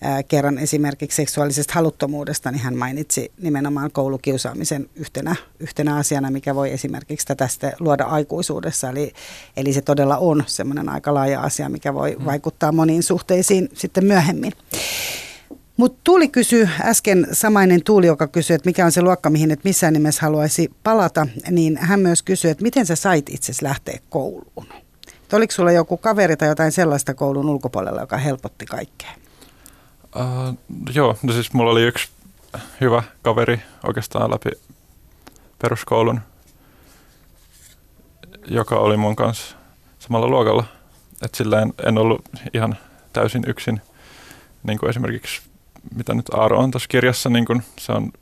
ää, 0.02 0.22
kerran 0.22 0.58
esimerkiksi 0.58 1.16
seksuaalisesta 1.16 1.74
haluttomuudesta, 1.74 2.50
niin 2.50 2.62
hän 2.62 2.76
mainitsi 2.76 3.32
nimenomaan 3.40 3.90
koulukiusaamisen 3.90 4.88
yhtenä, 4.94 5.36
yhtenä 5.60 5.96
asiana, 5.96 6.30
mikä 6.30 6.54
voi 6.54 6.72
esimerkiksi 6.72 7.26
tätä 7.26 7.48
luoda 7.80 8.04
aikuisuudessa. 8.04 8.90
Eli, 8.90 9.12
eli 9.56 9.72
se 9.72 9.80
todella 9.80 10.16
on 10.16 10.44
semmoinen 10.46 10.88
aika 10.88 11.14
laaja 11.14 11.40
asia, 11.40 11.68
mikä 11.68 11.94
voi 11.94 12.12
hmm. 12.12 12.24
vaikuttaa 12.24 12.72
moniin 12.72 13.02
suhteisiin 13.02 13.68
sitten 13.74 14.04
myöhemmin. 14.04 14.52
Mutta 15.78 16.00
Tuuli 16.04 16.28
kysyi 16.28 16.68
äsken, 16.80 17.26
samainen 17.32 17.84
Tuuli, 17.84 18.06
joka 18.06 18.28
kysyi, 18.28 18.54
että 18.54 18.68
mikä 18.68 18.84
on 18.84 18.92
se 18.92 19.02
luokka, 19.02 19.30
mihin 19.30 19.50
et 19.50 19.64
missään 19.64 19.92
nimessä 19.92 20.22
haluaisi 20.22 20.70
palata, 20.82 21.26
niin 21.50 21.76
hän 21.76 22.00
myös 22.00 22.22
kysyi, 22.22 22.50
että 22.50 22.62
miten 22.62 22.86
sä 22.86 22.96
sait 22.96 23.28
itse 23.28 23.52
lähteä 23.62 23.98
kouluun? 24.10 24.66
Et 25.24 25.32
oliko 25.32 25.52
sulla 25.52 25.72
joku 25.72 25.96
kaveri 25.96 26.36
tai 26.36 26.48
jotain 26.48 26.72
sellaista 26.72 27.14
koulun 27.14 27.48
ulkopuolella, 27.48 28.00
joka 28.00 28.16
helpotti 28.16 28.66
kaikkea? 28.66 29.10
Uh, 30.16 30.58
joo, 30.94 31.16
no 31.22 31.32
siis 31.32 31.52
mulla 31.52 31.70
oli 31.70 31.82
yksi 31.82 32.08
hyvä 32.80 33.02
kaveri 33.22 33.60
oikeastaan 33.86 34.30
läpi 34.30 34.50
peruskoulun, 35.62 36.20
joka 38.50 38.76
oli 38.76 38.96
mun 38.96 39.16
kanssa 39.16 39.56
samalla 39.98 40.28
luokalla. 40.28 40.64
Et 41.22 41.34
silleen 41.34 41.74
en 41.86 41.98
ollut 41.98 42.22
ihan 42.54 42.76
täysin 43.12 43.42
yksin, 43.46 43.80
niin 44.62 44.78
kuin 44.78 44.90
esimerkiksi 44.90 45.47
mitä 45.94 46.14
nyt 46.14 46.34
Aaro 46.34 46.58
on 46.58 46.70
tuossa 46.70 46.88
kirjassa, 46.88 47.30
niin 47.30 47.44
kun 47.44 47.62
se 47.78 47.92
on 47.92 48.12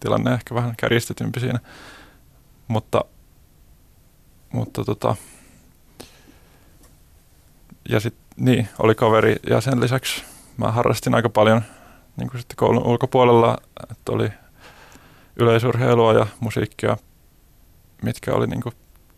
tilanne 0.00 0.34
ehkä 0.34 0.54
vähän 0.54 0.74
kärjistetympi 0.76 1.40
siinä. 1.40 1.58
Mutta, 2.68 3.04
mutta 4.52 4.84
tota, 4.84 5.16
ja 7.88 8.00
sitten 8.00 8.26
niin, 8.36 8.68
oli 8.78 8.94
kaveri 8.94 9.36
ja 9.50 9.60
sen 9.60 9.80
lisäksi 9.80 10.24
mä 10.56 10.72
harrastin 10.72 11.14
aika 11.14 11.28
paljon 11.28 11.62
niin 12.16 12.28
kuin 12.30 12.40
sitten 12.40 12.56
koulun 12.56 12.86
ulkopuolella, 12.86 13.56
että 13.90 14.12
oli 14.12 14.30
yleisurheilua 15.36 16.12
ja 16.12 16.26
musiikkia, 16.40 16.96
mitkä 18.02 18.34
oli 18.34 18.46
niin 18.46 18.62
kuin 18.62 18.74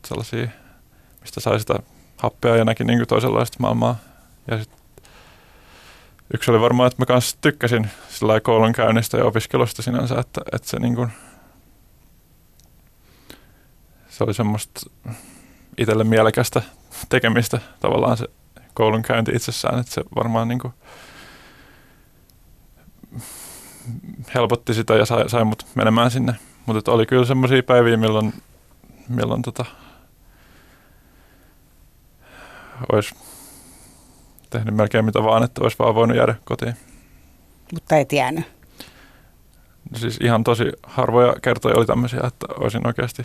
sellaisia, 0.07 0.49
mistä 1.21 1.41
sai 1.41 1.61
sitä 1.61 1.79
happea 2.17 2.57
ja 2.57 2.65
näki 2.65 2.85
niin 2.85 2.99
kuin 2.99 3.09
toisenlaista 3.09 3.57
maailmaa. 3.61 3.97
Ja 4.51 4.59
sitten 4.59 4.78
yksi 6.35 6.51
oli 6.51 6.61
varmaan, 6.61 6.87
että 6.87 7.03
mä 7.03 7.07
kanssa 7.07 7.39
tykkäsin 7.41 7.91
sillä 8.09 8.41
koulun 8.41 8.73
käynnistä 8.73 9.17
ja 9.19 9.25
opiskelusta 9.25 9.83
sinänsä, 9.83 10.15
että, 10.19 10.41
että 10.53 10.69
se 10.69 10.79
niin 10.79 10.95
kuin, 10.95 11.11
se 14.09 14.25
oli 14.25 14.35
semmoista 14.35 14.81
itselle 15.79 16.05
mielekästä 16.05 16.63
tekemistä 17.09 17.61
tavallaan 17.81 18.17
se 18.17 18.27
koulun 18.75 19.03
käynti 19.03 19.33
itsessään, 19.35 19.81
että 19.81 19.93
se 19.93 20.05
varmaan 20.17 20.49
niin 20.49 20.59
kuin 20.59 20.75
helpotti 24.35 24.75
sitä 24.75 24.95
ja 24.95 25.07
sai, 25.07 25.29
sai 25.29 25.45
mut 25.45 25.67
menemään 25.75 26.11
sinne. 26.11 26.35
Mutta 26.67 26.93
oli 26.93 27.07
kyllä 27.07 27.25
semmoisia 27.25 27.63
päiviä, 27.63 27.97
milloin, 27.97 28.33
milloin 29.09 29.43
tota, 29.43 29.65
olisi 32.93 33.15
tehnyt 34.51 34.75
melkein 34.75 35.05
mitä 35.05 35.23
vaan, 35.23 35.43
että 35.43 35.63
olisi 35.63 35.79
vaan 35.79 35.95
voinut 35.95 36.17
jäädä 36.17 36.35
kotiin. 36.45 36.77
Mutta 37.73 37.97
et 37.97 38.13
jäänyt? 38.13 38.45
Siis 39.95 40.19
ihan 40.23 40.45
tosi 40.45 40.65
harvoja 40.83 41.35
kertoja 41.43 41.77
oli 41.77 41.87
tämmöisiä, 41.87 42.21
että 42.27 42.47
olisin 42.57 42.87
oikeasti, 42.87 43.23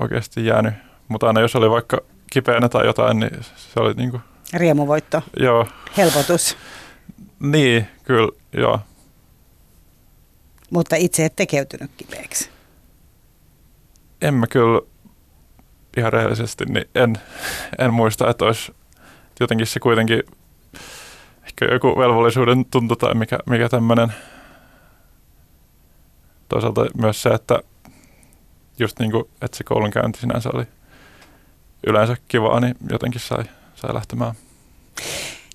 oikeasti 0.00 0.46
jäänyt. 0.46 0.74
Mutta 1.08 1.26
aina 1.26 1.40
jos 1.40 1.56
oli 1.56 1.70
vaikka 1.70 2.00
kipeänä 2.32 2.68
tai 2.68 2.86
jotain, 2.86 3.20
niin 3.20 3.44
se 3.56 3.80
oli 3.80 3.94
niin 3.94 4.10
kuin... 4.10 4.22
Riemuvoitto. 4.54 5.22
Joo. 5.36 5.66
Helpotus. 5.96 6.56
niin, 7.40 7.88
kyllä, 8.04 8.28
joo. 8.52 8.80
Mutta 10.70 10.96
itse 10.96 11.24
et 11.24 11.36
tekeytynyt 11.36 11.90
kipeäksi. 11.96 12.50
En 14.22 14.34
mä 14.34 14.46
kyllä 14.46 14.80
ihan 15.96 16.12
rehellisesti, 16.12 16.64
niin 16.64 16.88
en, 16.94 17.16
en 17.78 17.94
muista, 17.94 18.30
että 18.30 18.44
olisi 18.44 18.72
jotenkin 19.40 19.66
se 19.66 19.80
kuitenkin 19.80 20.22
ehkä 21.44 21.64
joku 21.64 21.98
velvollisuuden 21.98 22.64
tuntu 22.64 22.96
tai 22.96 23.14
mikä, 23.14 23.38
mikä 23.46 23.68
tämmöinen. 23.68 24.12
Toisaalta 26.48 26.86
myös 27.00 27.22
se, 27.22 27.28
että 27.28 27.60
just 28.78 28.98
niin 28.98 29.10
kuin, 29.10 29.24
että 29.42 29.56
se 29.56 29.64
koulunkäynti 29.64 30.20
sinänsä 30.20 30.50
oli 30.54 30.64
yleensä 31.86 32.16
kivaa, 32.28 32.60
niin 32.60 32.74
jotenkin 32.90 33.20
sai, 33.20 33.44
sai 33.74 33.94
lähtemään. 33.94 34.34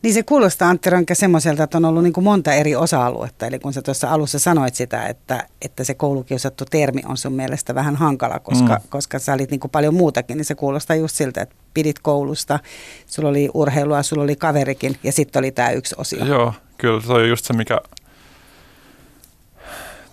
Niin 0.04 0.14
se 0.14 0.24
kuulostaa 0.24 0.70
Antti 0.70 0.90
Rönkä 0.90 1.16
semmoiselta, 1.16 1.64
että 1.64 1.78
on 1.78 1.86
ollut 1.86 2.04
niin 2.04 2.14
kuin 2.14 2.24
monta 2.24 2.54
eri 2.54 2.76
osa-aluetta. 2.76 3.46
Eli 3.46 3.60
kun 3.60 3.74
sä 3.74 3.82
tuossa 3.82 4.10
alussa 4.10 4.40
sanoit 4.40 4.76
sitä, 4.76 5.08
että, 5.08 5.48
että 5.62 5.84
se 5.84 5.94
koulukiusattu 5.94 6.66
termi 6.66 7.02
on 7.06 7.18
sun 7.18 7.34
mielestä 7.34 7.76
vähän 7.76 7.96
hankala, 7.96 8.40
koska, 8.40 8.76
mm. 8.76 8.90
koska 8.90 9.20
sä 9.20 9.34
olit 9.34 9.52
niin 9.52 9.60
kuin 9.60 9.72
paljon 9.72 9.94
muutakin, 9.94 10.38
niin 10.38 10.46
se 10.46 10.56
kuulostaa 10.56 10.96
just 10.96 11.16
siltä, 11.16 11.42
että 11.42 11.56
pidit 11.74 12.00
koulusta, 12.00 12.60
sulla 13.08 13.30
oli 13.30 13.50
urheilua, 13.54 14.04
sulla 14.04 14.24
oli 14.24 14.36
kaverikin 14.36 14.98
ja 15.04 15.12
sitten 15.12 15.40
oli 15.40 15.52
tämä 15.52 15.72
yksi 15.72 15.96
osio. 15.98 16.26
Joo, 16.26 16.54
kyllä 16.78 17.02
se 17.02 17.14
on 17.14 17.30
just 17.30 17.46
se, 17.46 17.54
mikä 17.54 17.82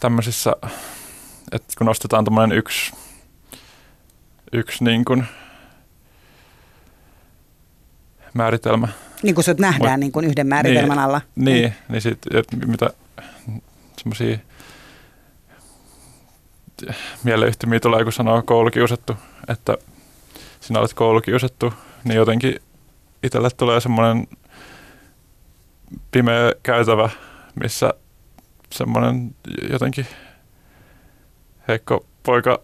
tämmöisissä, 0.00 0.52
että 1.52 1.74
kun 1.78 1.86
nostetaan 1.86 2.24
tämmöinen 2.24 2.58
yksi, 2.58 2.92
yksi 4.52 4.84
niin 4.84 5.04
kuin 5.04 5.24
määritelmä, 8.34 8.88
niin 9.22 9.34
kuin 9.34 9.44
sut 9.44 9.58
nähdään 9.58 9.92
Mut, 9.92 10.00
niin 10.00 10.12
kuin 10.12 10.24
yhden 10.24 10.46
määritelmän 10.46 10.96
niin, 10.96 11.04
alla. 11.04 11.20
Niin, 11.36 11.64
mm. 11.64 11.92
niin 11.92 12.02
sitten 12.02 12.42
mitä 12.66 12.90
semmoisia 13.96 14.38
mieleyhtymiä 17.24 17.80
tulee, 17.80 18.04
kun 18.04 18.12
sanoo 18.12 18.42
koulukiusattu, 18.42 19.16
että 19.48 19.78
sinä 20.60 20.80
olet 20.80 20.94
koulukiusattu, 20.94 21.74
niin 22.04 22.16
jotenkin 22.16 22.60
itselle 23.22 23.50
tulee 23.50 23.80
semmoinen 23.80 24.26
pimeä 26.10 26.52
käytävä, 26.62 27.10
missä 27.62 27.94
semmoinen 28.72 29.34
jotenkin 29.70 30.06
heikko 31.68 32.06
poika 32.22 32.60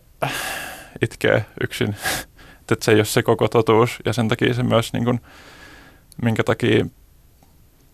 itkee 1.02 1.44
yksin. 1.64 1.96
että 2.72 2.84
se 2.84 2.92
ei 2.92 2.98
ole 2.98 3.04
se 3.04 3.22
koko 3.22 3.48
totuus 3.48 3.98
ja 4.04 4.12
sen 4.12 4.28
takia 4.28 4.54
se 4.54 4.62
myös, 4.62 4.92
niin 4.92 5.04
kuin, 5.04 5.20
minkä 6.22 6.44
takia 6.44 6.86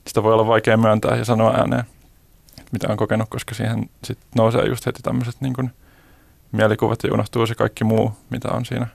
sitä 0.07 0.23
voi 0.23 0.33
olla 0.33 0.47
vaikea 0.47 0.77
myöntää 0.77 1.17
ja 1.17 1.25
sanoa 1.25 1.55
ääneen, 1.55 1.85
mitä 2.73 2.89
on 2.91 2.97
kokenut, 2.97 3.29
koska 3.29 3.55
siihen 3.55 3.91
sit 4.05 4.19
nousee 4.35 4.67
just 4.67 4.87
heti 4.87 5.03
tämmöiset 5.03 5.41
niin 5.41 5.73
mielikuvat 6.53 7.05
ja 7.05 7.13
unohtuu 7.13 7.47
se 7.47 7.55
kaikki 7.55 7.85
muu, 7.85 8.13
mitä 8.31 8.49
on 8.49 8.65
siinä. 8.65 8.87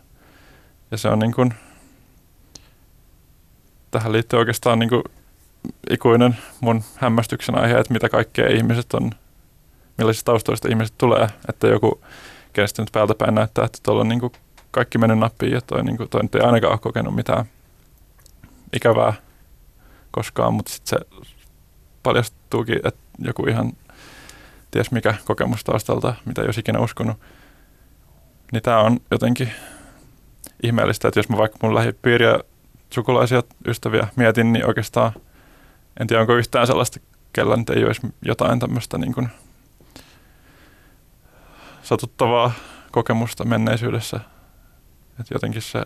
Ja 0.91 0.97
se 0.97 1.07
on 1.07 1.19
niin 1.19 1.33
kuin, 1.33 1.53
tähän 3.91 4.11
liittyy 4.11 4.39
oikeastaan 4.39 4.79
niin 4.79 4.89
kuin 4.89 5.03
ikuinen 5.89 6.37
mun 6.59 6.83
hämmästyksen 6.95 7.57
aihe, 7.57 7.79
että 7.79 7.93
mitä 7.93 8.09
kaikkea 8.09 8.47
ihmiset 8.47 8.93
on, 8.93 9.11
millaisista 9.97 10.31
taustoista 10.31 10.69
ihmiset 10.69 10.95
tulee, 10.97 11.27
että 11.49 11.67
joku, 11.67 12.01
kenestä 12.53 12.81
nyt 12.81 12.91
päältä 12.91 13.15
päin 13.15 13.35
näyttää, 13.35 13.65
että 13.65 13.79
tuolla 13.83 14.01
on 14.01 14.09
niin 14.09 14.19
kuin 14.19 14.31
kaikki 14.71 14.97
mennyt 14.97 15.19
nappiin 15.19 15.51
ja 15.51 15.61
toi, 15.61 15.83
niin 15.83 15.97
kuin, 15.97 16.09
toi 16.09 16.21
nyt 16.21 16.35
ei 16.35 16.41
ainakaan 16.41 16.71
ole 16.71 16.79
kokenut 16.79 17.15
mitään 17.15 17.45
ikävää 18.73 19.13
koskaan, 20.11 20.53
mutta 20.53 20.71
sitten 20.71 20.99
se 20.99 21.23
paljastuukin, 22.03 22.79
että 22.83 22.99
joku 23.19 23.47
ihan 23.47 23.73
ties 24.71 24.91
mikä 24.91 25.13
kokemus 25.25 25.63
taustalta, 25.63 26.13
mitä 26.25 26.41
ei 26.41 26.45
olisi 26.45 26.59
ikinä 26.59 26.79
uskonut. 26.79 27.17
Niin 28.51 28.63
tämä 28.63 28.79
on 28.79 28.99
jotenkin 29.11 29.51
ihmeellistä, 30.63 31.07
että 31.07 31.19
jos 31.19 31.29
mä 31.29 31.37
vaikka 31.37 31.57
mun 31.63 31.75
lähipiiriä, 31.75 32.39
sukulaisia, 32.93 33.43
ystäviä 33.67 34.07
mietin, 34.15 34.53
niin 34.53 34.67
oikeastaan 34.67 35.11
en 35.99 36.07
tiedä, 36.07 36.21
onko 36.21 36.35
yhtään 36.35 36.67
sellaista, 36.67 36.99
kellä 37.33 37.57
nyt 37.57 37.69
ei 37.69 37.85
olisi 37.85 38.01
jotain 38.25 38.59
tämmöistä 38.59 38.97
niin 38.97 39.13
kuin 39.13 39.29
satuttavaa 41.83 42.51
kokemusta 42.91 43.45
menneisyydessä. 43.45 44.19
Että 45.19 45.33
jotenkin 45.33 45.61
se, 45.61 45.85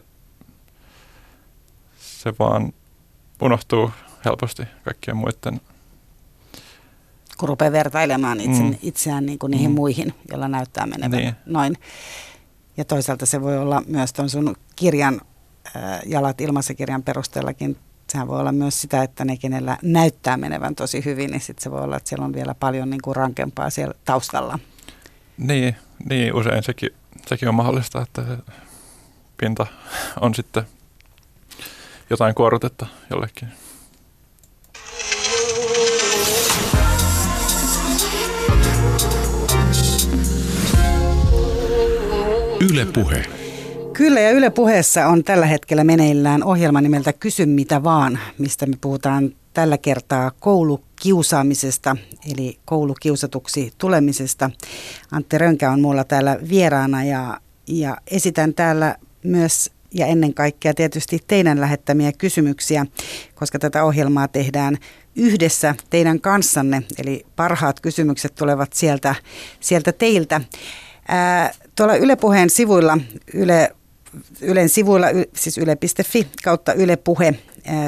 se 2.23 2.33
vaan 2.39 2.73
unohtuu 3.41 3.91
helposti 4.25 4.63
kaikkien 4.85 5.17
muiden. 5.17 5.61
Kun 7.37 7.49
rupeaa 7.49 7.71
vertailemaan 7.71 8.41
itse, 8.41 8.63
mm. 8.63 8.75
itseään 8.81 9.25
niin 9.25 9.39
kuin 9.39 9.51
niihin 9.51 9.71
mm. 9.71 9.75
muihin, 9.75 10.13
joilla 10.29 10.47
näyttää 10.47 10.85
menevän 10.85 11.19
niin. 11.19 11.35
noin. 11.45 11.77
Ja 12.77 12.85
toisaalta 12.85 13.25
se 13.25 13.41
voi 13.41 13.57
olla 13.57 13.83
myös 13.87 14.13
tuon 14.13 14.29
sun 14.29 14.55
kirjan 14.75 15.21
äh, 15.75 15.99
Jalat 16.05 16.41
ilmassa 16.41 16.73
kirjan 16.73 17.03
perusteellakin 17.03 17.77
sehän 18.09 18.27
voi 18.27 18.39
olla 18.39 18.51
myös 18.51 18.81
sitä, 18.81 19.03
että 19.03 19.25
ne, 19.25 19.37
kenellä 19.37 19.77
näyttää 19.81 20.37
menevän 20.37 20.75
tosi 20.75 21.05
hyvin, 21.05 21.31
niin 21.31 21.41
sitten 21.41 21.63
se 21.63 21.71
voi 21.71 21.81
olla, 21.81 21.97
että 21.97 22.09
siellä 22.09 22.25
on 22.25 22.33
vielä 22.33 22.55
paljon 22.55 22.89
niin 22.89 23.01
kuin 23.01 23.15
rankempaa 23.15 23.69
siellä 23.69 23.93
taustalla. 24.05 24.59
Niin, 25.37 25.75
niin 26.09 26.33
usein 26.33 26.63
sekin, 26.63 26.89
sekin 27.27 27.49
on 27.49 27.55
mahdollista, 27.55 28.01
että 28.01 28.37
pinta 29.37 29.67
on 30.21 30.35
sitten 30.35 30.63
jotain 32.11 32.35
kuorutetta 32.35 32.85
jollekin. 33.09 33.47
Yle 42.69 42.85
Puhe. 42.93 43.25
Kyllä 43.93 44.19
ja 44.19 44.31
Yle 44.31 44.49
Puheessa 44.49 45.07
on 45.07 45.23
tällä 45.23 45.45
hetkellä 45.45 45.83
meneillään 45.83 46.43
ohjelma 46.43 46.81
nimeltä 46.81 47.13
Kysy 47.13 47.45
mitä 47.45 47.83
vaan, 47.83 48.19
mistä 48.37 48.65
me 48.65 48.75
puhutaan 48.81 49.31
tällä 49.53 49.77
kertaa 49.77 50.31
koulukiusaamisesta, 50.39 51.97
eli 52.31 52.59
koulukiusatuksi 52.65 53.73
tulemisesta. 53.77 54.49
Antti 55.11 55.37
Rönkä 55.37 55.71
on 55.71 55.81
mulla 55.81 56.03
täällä 56.03 56.37
vieraana 56.49 57.03
ja, 57.03 57.37
ja 57.67 57.97
esitän 58.07 58.53
täällä 58.53 58.95
myös 59.23 59.71
ja 59.93 60.05
ennen 60.05 60.33
kaikkea 60.33 60.73
tietysti 60.73 61.19
teidän 61.27 61.61
lähettämiä 61.61 62.11
kysymyksiä, 62.11 62.85
koska 63.35 63.59
tätä 63.59 63.83
ohjelmaa 63.83 64.27
tehdään 64.27 64.77
yhdessä 65.15 65.75
teidän 65.89 66.21
kanssanne, 66.21 66.83
eli 66.97 67.25
parhaat 67.35 67.79
kysymykset 67.79 68.35
tulevat 68.35 68.73
sieltä, 68.73 69.15
sieltä 69.59 69.91
teiltä. 69.91 70.41
Ää, 71.07 71.51
tuolla 71.75 71.95
Yle 71.95 72.15
Puheen 72.15 72.49
sivuilla, 72.49 72.97
Yle 73.33 73.71
Ylen 74.41 74.69
sivuilla, 74.69 75.07
siis 75.35 75.57
yle.fi 75.57 76.27
kautta 76.43 76.73
Yle 76.73 76.95
Puhe. 76.95 77.35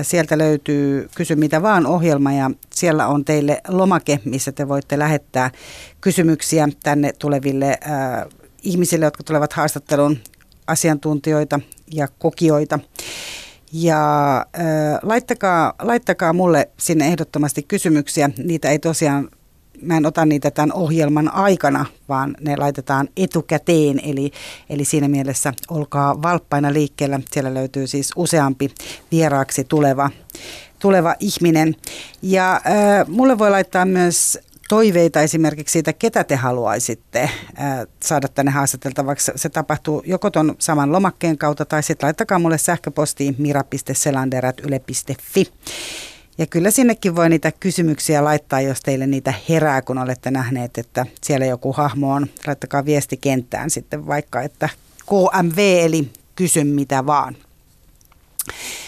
Sieltä 0.02 0.38
löytyy 0.38 1.10
Kysy 1.16 1.36
mitä 1.36 1.62
vaan 1.62 1.86
ohjelma 1.86 2.34
ja 2.34 2.52
siellä 2.74 3.08
on 3.08 3.26
teille 3.26 3.62
lomake, 3.68 4.20
missä 4.26 4.52
te 4.52 4.68
voitte 4.68 5.00
lähettää 5.00 5.52
kysymyksiä 6.02 6.68
tänne 6.84 7.14
tuleville 7.20 7.70
äh, 7.70 8.26
ihmisille, 8.64 9.06
jotka 9.06 9.24
tulevat 9.24 9.54
haastatteluun, 9.54 10.20
asiantuntijoita 10.68 11.60
ja 11.94 12.08
kokijoita. 12.08 12.80
Ja 13.74 14.38
äh, 14.38 15.00
laittakaa, 15.04 15.74
laittakaa 15.82 16.34
mulle 16.34 16.70
sinne 16.80 17.08
ehdottomasti 17.08 17.64
kysymyksiä. 17.64 18.30
Niitä 18.38 18.70
ei 18.70 18.80
tosiaan 18.80 19.30
mä 19.82 19.98
en 19.98 20.06
ota 20.06 20.26
niitä 20.26 20.52
tämän 20.52 20.74
ohjelman 20.74 21.34
aikana, 21.34 21.86
vaan 22.10 22.36
ne 22.42 22.58
laitetaan 22.58 23.10
etukäteen. 23.18 24.00
Eli, 24.04 24.32
eli 24.70 24.86
siinä 24.86 25.08
mielessä 25.08 25.54
olkaa 25.70 26.22
valppaina 26.22 26.74
liikkeellä. 26.74 27.20
Siellä 27.32 27.54
löytyy 27.54 27.88
siis 27.88 28.12
useampi 28.16 28.72
vieraaksi 29.12 29.64
tuleva, 29.64 30.10
tuleva 30.80 31.16
ihminen. 31.20 31.76
Ja 32.22 32.54
äh, 32.54 33.08
mulle 33.08 33.38
voi 33.38 33.50
laittaa 33.52 33.86
myös 33.86 34.40
toiveita 34.70 35.22
esimerkiksi 35.22 35.74
siitä, 35.74 35.94
ketä 35.94 36.24
te 36.24 36.36
haluaisitte 36.36 37.22
äh, 37.22 37.32
saada 38.04 38.28
tänne 38.28 38.52
haastateltavaksi. 38.52 39.32
Se 39.36 39.50
tapahtuu 39.50 40.04
joko 40.06 40.30
tuon 40.30 40.56
saman 40.60 40.92
lomakkeen 40.92 41.38
kautta 41.38 41.66
tai 41.66 41.84
sitten 41.84 42.08
laittakaa 42.08 42.40
mulle 42.40 42.58
sähköpostiin 42.58 43.36
mira.selander.yle.fi. 43.38 45.52
Ja 46.38 46.48
kyllä 46.48 46.72
sinnekin 46.72 47.16
voi 47.16 47.30
niitä 47.30 47.52
kysymyksiä 47.52 48.24
laittaa, 48.24 48.62
jos 48.62 48.82
teille 48.82 49.08
niitä 49.08 49.34
herää, 49.50 49.82
kun 49.82 49.98
olette 49.98 50.32
nähneet, 50.32 50.78
että 50.78 51.06
siellä 51.22 51.46
joku 51.46 51.74
hahmo 51.74 52.14
on. 52.14 52.28
Laittakaa 52.48 52.86
viesti 52.86 53.18
kenttään 53.18 53.70
sitten 53.70 54.08
vaikka, 54.08 54.42
että 54.42 54.70
KMV 55.06 55.58
eli 55.58 56.10
kysy 56.36 56.64
mitä 56.64 57.06
vaan. 57.06 57.36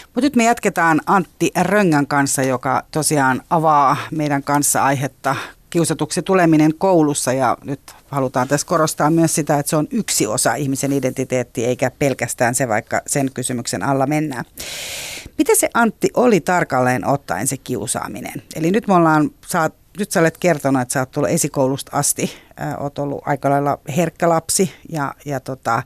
Mutta 0.06 0.22
nyt 0.22 0.36
me 0.36 0.44
jatketaan 0.44 1.02
Antti 1.06 1.52
Röngän 1.62 2.08
kanssa, 2.08 2.44
joka 2.44 2.84
tosiaan 2.92 3.42
avaa 3.50 3.98
meidän 4.12 4.44
kanssa 4.44 4.84
aihetta 4.84 5.36
kiusatuksi 5.76 6.22
tuleminen 6.22 6.74
koulussa 6.78 7.34
ja 7.34 7.58
nyt 7.64 7.80
halutaan 8.08 8.48
tässä 8.48 8.68
korostaa 8.68 9.10
myös 9.10 9.36
sitä, 9.36 9.60
että 9.60 9.70
se 9.70 9.76
on 9.76 9.88
yksi 9.92 10.28
osa 10.28 10.56
ihmisen 10.56 10.94
identiteettiä 10.94 11.68
eikä 11.68 11.92
pelkästään 12.00 12.56
se, 12.56 12.68
vaikka 12.68 13.02
sen 13.08 13.32
kysymyksen 13.34 13.84
alla 13.84 14.08
mennään. 14.08 14.46
Mitä 15.38 15.56
se 15.56 15.70
Antti 15.74 16.10
oli 16.14 16.40
tarkalleen 16.40 17.08
ottaen 17.08 17.48
se 17.48 17.58
kiusaaminen? 17.58 18.42
Eli 18.56 18.72
nyt 18.72 18.88
me 18.88 18.94
ollaan, 18.94 19.32
sä, 19.48 19.70
nyt 20.00 20.12
sä 20.12 20.20
olet 20.20 20.38
kertonut, 20.38 20.82
että 20.82 20.94
sä 20.94 21.00
oot 21.00 21.12
tullut 21.12 21.30
esikoulusta 21.30 21.92
asti, 21.94 22.32
oot 22.80 23.00
ollut 23.00 23.22
aika 23.26 23.50
lailla 23.50 23.80
herkkä 23.98 24.30
lapsi 24.30 24.72
ja, 24.90 25.14
ja 25.26 25.40
tota, 25.40 25.84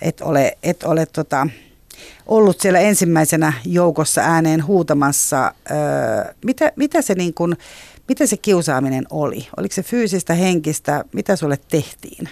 et 0.00 0.20
ole, 0.20 0.58
et 0.62 0.82
ole 0.82 1.06
tota, 1.06 1.46
ollut 2.26 2.60
siellä 2.60 2.78
ensimmäisenä 2.78 3.52
joukossa 3.64 4.20
ääneen 4.20 4.66
huutamassa. 4.66 5.44
Äh, 5.46 6.34
mitä, 6.44 6.72
mitä 6.76 7.02
se 7.02 7.14
niin 7.14 7.34
kuin, 7.34 7.56
mitä 8.08 8.26
se 8.26 8.36
kiusaaminen 8.36 9.06
oli? 9.10 9.48
Oliko 9.56 9.74
se 9.74 9.82
fyysistä, 9.82 10.34
henkistä? 10.34 11.04
Mitä 11.12 11.36
sulle 11.36 11.58
tehtiin? 11.68 12.28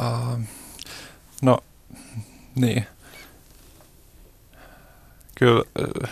Uh, 0.00 0.40
no, 1.42 1.58
niin. 2.54 2.86
Kyllä 5.38 5.64
äh, 6.04 6.10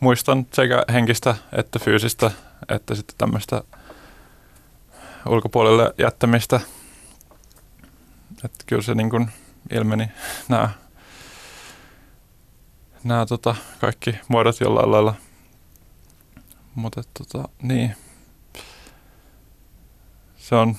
muistan 0.00 0.46
sekä 0.52 0.84
henkistä 0.92 1.34
että 1.52 1.78
fyysistä, 1.78 2.30
että 2.68 2.94
sitten 2.94 3.14
tämmöistä 3.18 3.62
ulkopuolelle 5.28 5.94
jättämistä. 5.98 6.60
Että 8.44 8.64
kyllä 8.66 8.82
se 8.82 8.94
niin 8.94 9.10
kuin 9.10 9.30
ilmeni 9.72 10.08
nämä, 10.48 10.70
nämä 13.04 13.26
tota, 13.26 13.56
kaikki 13.80 14.18
muodot 14.28 14.60
jollain 14.60 14.90
lailla– 14.90 15.14
mutta 16.74 17.02
tota, 17.18 17.48
niin. 17.62 17.96
Se 20.36 20.54
on 20.54 20.76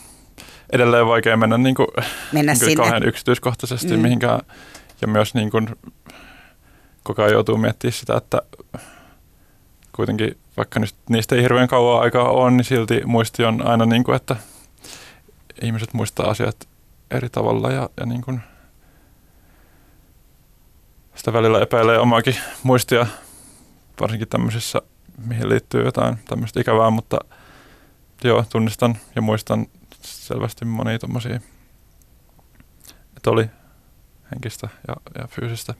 edelleen 0.71 1.07
vaikea 1.07 1.37
mennä, 1.37 1.57
niin 1.57 1.75
kuin, 1.75 1.87
mennä 2.31 2.53
niin 2.53 2.59
kuin 2.65 2.77
kauhean 2.77 3.07
yksityiskohtaisesti 3.07 3.97
mm. 3.97 4.01
mihinkään. 4.01 4.39
Ja 5.01 5.07
myös 5.07 5.33
niin 5.33 5.51
kuin, 5.51 5.67
koko 7.03 7.21
ajan 7.21 7.33
joutuu 7.33 7.57
miettimään 7.57 7.93
sitä, 7.93 8.17
että 8.17 8.41
kuitenkin 9.95 10.37
vaikka 10.57 10.81
niistä 11.09 11.35
ei 11.35 11.41
hirveän 11.41 11.67
kauan 11.67 12.01
aikaa 12.01 12.31
on, 12.31 12.57
niin 12.57 12.65
silti 12.65 13.01
muisti 13.05 13.43
on 13.43 13.67
aina 13.67 13.85
niin 13.85 14.03
kuin, 14.03 14.15
että 14.15 14.35
ihmiset 15.61 15.93
muistaa 15.93 16.29
asiat 16.29 16.67
eri 17.11 17.29
tavalla 17.29 17.71
ja, 17.71 17.89
ja 17.97 18.05
niin 18.05 18.21
kuin 18.21 18.41
sitä 21.15 21.33
välillä 21.33 21.59
epäilee 21.59 21.99
omaakin 21.99 22.35
muistia, 22.63 23.07
varsinkin 24.01 24.27
tämmöisissä, 24.27 24.81
mihin 25.17 25.49
liittyy 25.49 25.85
jotain 25.85 26.17
tämmöistä 26.27 26.61
ikävää, 26.61 26.89
mutta 26.89 27.19
joo, 28.23 28.45
tunnistan 28.49 28.97
ja 29.15 29.21
muistan 29.21 29.67
selvästi 30.01 30.65
monia 30.65 30.99
tommosia, 30.99 31.39
että 33.17 33.31
oli 33.31 33.49
henkistä 34.31 34.69
ja, 34.87 34.95
ja 35.19 35.27
fyysistä. 35.27 35.73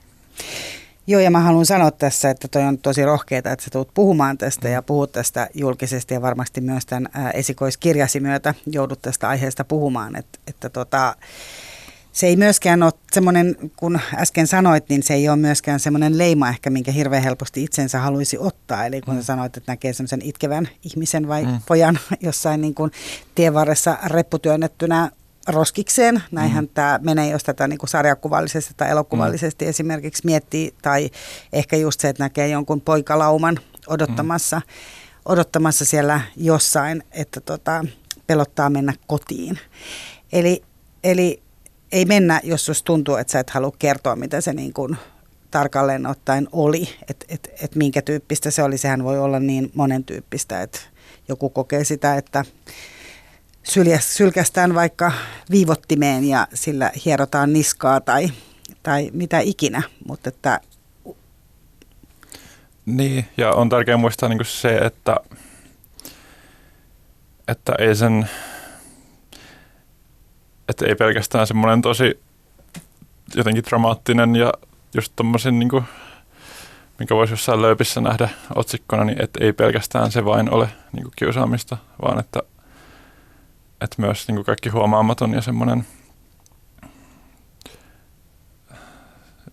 Joo, 1.06 1.20
ja 1.20 1.30
mä 1.30 1.40
haluan 1.40 1.66
sanoa 1.66 1.90
tässä, 1.90 2.30
että 2.30 2.48
toi 2.48 2.62
on 2.62 2.78
tosi 2.78 3.04
rohkeeta, 3.04 3.52
että 3.52 3.64
sä 3.64 3.70
tulet 3.70 3.88
puhumaan 3.94 4.38
tästä 4.38 4.68
ja 4.68 4.82
puhut 4.82 5.12
tästä 5.12 5.48
julkisesti 5.54 6.14
ja 6.14 6.22
varmasti 6.22 6.60
myös 6.60 6.86
tämän 6.86 7.08
esikoiskirjasi 7.34 8.20
myötä 8.20 8.54
joudut 8.66 9.02
tästä 9.02 9.28
aiheesta 9.28 9.64
puhumaan. 9.64 10.16
Että, 10.16 10.38
että 10.46 10.70
tota, 10.70 11.16
se 12.16 12.26
ei 12.26 12.36
myöskään 12.36 12.82
ole 12.82 12.92
semmoinen, 13.12 13.56
kun 13.76 14.00
äsken 14.14 14.46
sanoit, 14.46 14.88
niin 14.88 15.02
se 15.02 15.14
ei 15.14 15.28
ole 15.28 15.36
myöskään 15.36 15.80
semmoinen 15.80 16.18
leima 16.18 16.48
ehkä, 16.48 16.70
minkä 16.70 16.92
hirveän 16.92 17.22
helposti 17.22 17.64
itsensä 17.64 17.98
haluaisi 17.98 18.38
ottaa. 18.38 18.86
Eli 18.86 19.00
kun 19.00 19.14
mm. 19.14 19.22
sanoit, 19.22 19.56
että 19.56 19.72
näkee 19.72 19.92
semmoisen 19.92 20.22
itkevän 20.22 20.68
ihmisen 20.82 21.28
vai 21.28 21.44
mm. 21.44 21.58
pojan 21.66 21.98
jossain 22.20 22.60
niin 22.60 22.74
kuin 22.74 22.90
tien 23.34 23.54
varressa 23.54 23.98
repputyönnettynä 24.06 25.10
roskikseen. 25.48 26.22
Näinhän 26.30 26.64
mm. 26.64 26.70
tämä 26.74 27.00
menee, 27.02 27.30
jos 27.30 27.44
tätä 27.44 27.68
niin 27.68 27.78
kuin 27.78 27.90
sarjakuvallisesti 27.90 28.74
tai 28.76 28.90
elokuvallisesti 28.90 29.64
mm. 29.64 29.68
esimerkiksi 29.68 30.26
miettii. 30.26 30.74
Tai 30.82 31.10
ehkä 31.52 31.76
just 31.76 32.00
se, 32.00 32.08
että 32.08 32.22
näkee 32.22 32.48
jonkun 32.48 32.80
poikalauman 32.80 33.58
odottamassa, 33.86 34.56
mm. 34.56 34.62
odottamassa 35.24 35.84
siellä 35.84 36.20
jossain, 36.36 37.02
että 37.12 37.40
tota, 37.40 37.84
pelottaa 38.26 38.70
mennä 38.70 38.92
kotiin. 39.06 39.58
Eli, 40.32 40.62
eli 41.04 41.45
ei 41.92 42.04
mennä, 42.04 42.40
jos 42.44 42.66
susta 42.66 42.84
tuntuu, 42.84 43.16
että 43.16 43.30
sä 43.30 43.40
et 43.40 43.50
halua 43.50 43.72
kertoa, 43.78 44.16
mitä 44.16 44.40
se 44.40 44.52
niin 44.52 44.72
kuin 44.72 44.96
tarkalleen 45.50 46.06
ottaen 46.06 46.48
oli, 46.52 46.88
että 47.10 47.26
et, 47.28 47.50
et 47.62 47.74
minkä 47.74 48.02
tyyppistä 48.02 48.50
se 48.50 48.62
oli. 48.62 48.78
Sehän 48.78 49.04
voi 49.04 49.18
olla 49.18 49.40
niin 49.40 49.70
monen 49.74 50.04
tyyppistä, 50.04 50.62
että 50.62 50.80
joku 51.28 51.50
kokee 51.50 51.84
sitä, 51.84 52.16
että 52.16 52.44
sylkästään 54.00 54.74
vaikka 54.74 55.12
viivottimeen 55.50 56.24
ja 56.24 56.48
sillä 56.54 56.90
hierotaan 57.04 57.52
niskaa 57.52 58.00
tai, 58.00 58.28
tai 58.82 59.10
mitä 59.12 59.40
ikinä, 59.40 59.82
mutta 60.08 60.28
että 60.28 60.60
niin, 62.86 63.24
ja 63.36 63.52
on 63.52 63.68
tärkeää 63.68 63.96
muistaa 63.96 64.28
niin 64.28 64.44
se, 64.44 64.76
että, 64.76 65.16
että 67.48 67.72
ei 67.78 67.94
sen, 67.94 68.28
että 70.68 70.86
ei 70.86 70.94
pelkästään 70.94 71.46
semmoinen 71.46 71.82
tosi 71.82 72.20
jotenkin 73.34 73.64
dramaattinen 73.64 74.36
ja 74.36 74.52
just 74.94 75.12
tommosen 75.16 75.58
niin 75.58 75.68
kuin, 75.68 75.84
mikä 76.98 77.14
voisi 77.14 77.32
jossain 77.32 77.62
löypissä 77.62 78.00
nähdä 78.00 78.28
otsikkona, 78.54 79.04
niin 79.04 79.22
että 79.22 79.44
ei 79.44 79.52
pelkästään 79.52 80.12
se 80.12 80.24
vain 80.24 80.50
ole 80.50 80.68
niin 80.92 81.02
kuin 81.02 81.12
kiusaamista, 81.16 81.76
vaan 82.02 82.18
että 82.18 82.42
että 83.80 84.02
myös 84.02 84.28
niin 84.28 84.34
kuin 84.36 84.44
kaikki 84.44 84.68
huomaamaton 84.68 85.32
ja 85.32 85.42
semmoinen, 85.42 85.86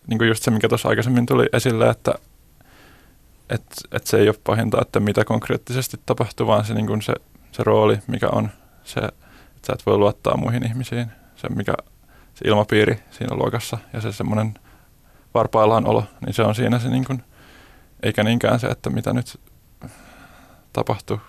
niin 0.07 0.17
kuin 0.17 0.27
just 0.27 0.43
se, 0.43 0.51
mikä 0.51 0.69
tuossa 0.69 0.89
aikaisemmin 0.89 1.25
tuli 1.25 1.45
esille, 1.53 1.89
että 1.89 2.13
et, 3.49 3.63
et 3.91 4.07
se 4.07 4.17
ei 4.17 4.27
ole 4.29 4.35
pahinta, 4.43 4.81
että 4.81 4.99
mitä 4.99 5.25
konkreettisesti 5.25 5.99
tapahtuu, 6.05 6.47
vaan 6.47 6.65
se, 6.65 6.73
niin 6.73 6.87
kuin 6.87 7.01
se, 7.01 7.13
se 7.51 7.63
rooli, 7.63 7.99
mikä 8.07 8.29
on 8.29 8.49
se, 8.83 9.01
sä 9.67 9.73
et 9.73 9.85
voi 9.85 9.97
luottaa 9.97 10.37
muihin 10.37 10.65
ihmisiin, 10.65 11.11
se, 11.35 11.49
mikä, 11.49 11.73
se 12.33 12.47
ilmapiiri 12.47 13.03
siinä 13.11 13.35
luokassa 13.35 13.77
ja 13.93 14.01
se 14.01 14.11
semmoinen 14.11 14.53
varpaillaan 15.33 15.87
olo, 15.87 16.03
niin 16.25 16.33
se 16.33 16.43
on 16.43 16.55
siinä 16.55 16.79
se 16.79 16.89
niin 16.89 17.05
kuin, 17.05 17.23
eikä 18.03 18.23
niinkään 18.23 18.59
se, 18.59 18.67
että 18.67 18.89
mitä 18.89 19.13
nyt 19.13 19.39
tapahtuu 20.73 21.19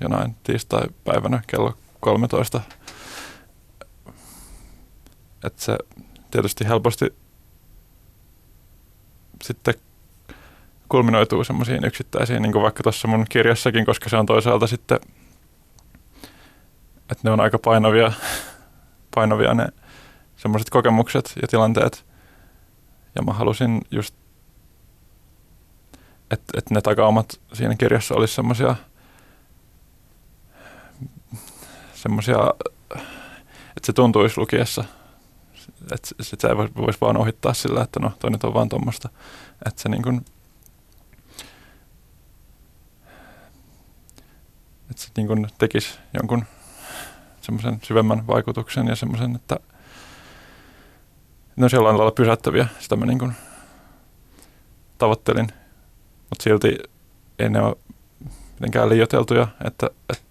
jonain 0.00 0.36
tiistai-päivänä 0.42 1.42
kello 1.46 1.74
13. 2.00 2.60
Että 5.44 5.62
se 5.62 5.78
tietysti 6.30 6.68
helposti 6.68 7.14
sitten 9.42 9.74
kulminoituu 10.88 11.44
semmoisiin 11.44 11.84
yksittäisiin, 11.84 12.42
niin 12.42 12.52
kuin 12.52 12.62
vaikka 12.62 12.82
tuossa 12.82 13.08
mun 13.08 13.26
kirjassakin, 13.28 13.86
koska 13.86 14.08
se 14.08 14.16
on 14.16 14.26
toisaalta 14.26 14.66
sitten, 14.66 14.98
että 17.10 17.20
ne 17.24 17.30
on 17.30 17.40
aika 17.40 17.58
painavia, 17.58 18.12
painavia 19.14 19.54
ne 19.54 19.66
semmoiset 20.36 20.70
kokemukset 20.70 21.32
ja 21.42 21.48
tilanteet. 21.48 22.06
Ja 23.14 23.22
mä 23.22 23.32
halusin 23.32 23.82
just, 23.90 24.14
että, 26.30 26.58
että 26.58 26.74
ne 26.74 26.80
takaumat 26.80 27.40
siinä 27.52 27.74
kirjassa 27.74 28.14
olisi 28.14 28.34
semmoisia 28.34 28.76
semmoisia, 32.04 32.38
että 33.76 33.86
se 33.86 33.92
tuntuisi 33.92 34.38
lukiessa, 34.38 34.84
että 35.92 36.08
sit 36.20 36.40
sä 36.40 36.48
ei 36.48 36.56
voisi 36.56 37.00
vaan 37.00 37.16
ohittaa 37.16 37.54
sillä, 37.54 37.82
että 37.82 38.00
no 38.00 38.12
toi 38.18 38.30
nyt 38.30 38.44
on 38.44 38.54
vaan 38.54 38.68
tuommoista, 38.68 39.08
että 39.66 39.82
se 39.82 39.88
niin 39.88 40.02
kuin, 40.02 40.24
että 44.90 45.02
se 45.02 45.08
niin 45.16 45.26
kuin 45.26 45.46
tekisi 45.58 45.98
jonkun 46.14 46.44
semmoisen 47.44 47.78
syvemmän 47.82 48.26
vaikutuksen 48.26 48.86
ja 48.86 48.96
semmoisen, 48.96 49.34
että 49.34 49.56
ne 51.56 51.64
olisi 51.64 51.76
jollain 51.76 51.98
lailla 51.98 52.12
pysäyttäviä. 52.12 52.66
Sitä 52.78 52.96
mä 52.96 53.06
niin 53.06 53.18
kuin 53.18 53.32
tavoittelin, 54.98 55.48
mutta 56.30 56.42
silti 56.42 56.78
ei 57.38 57.50
ne 57.50 57.60
ole 57.60 57.76
mitenkään 58.54 58.88
liioiteltuja, 58.88 59.48
että, 59.64 59.90
että 60.10 60.24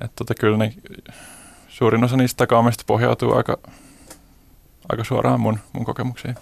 että 0.00 0.12
tota, 0.16 0.34
kyllä 0.34 0.56
ne, 0.56 0.74
suurin 1.68 2.04
osa 2.04 2.16
niistä 2.16 2.36
takaamista 2.36 2.84
pohjautuu 2.86 3.34
aika, 3.34 3.58
aika 4.88 5.04
suoraan 5.04 5.40
mun, 5.40 5.58
mun 5.72 5.84
kokemuksiin. 5.84 6.34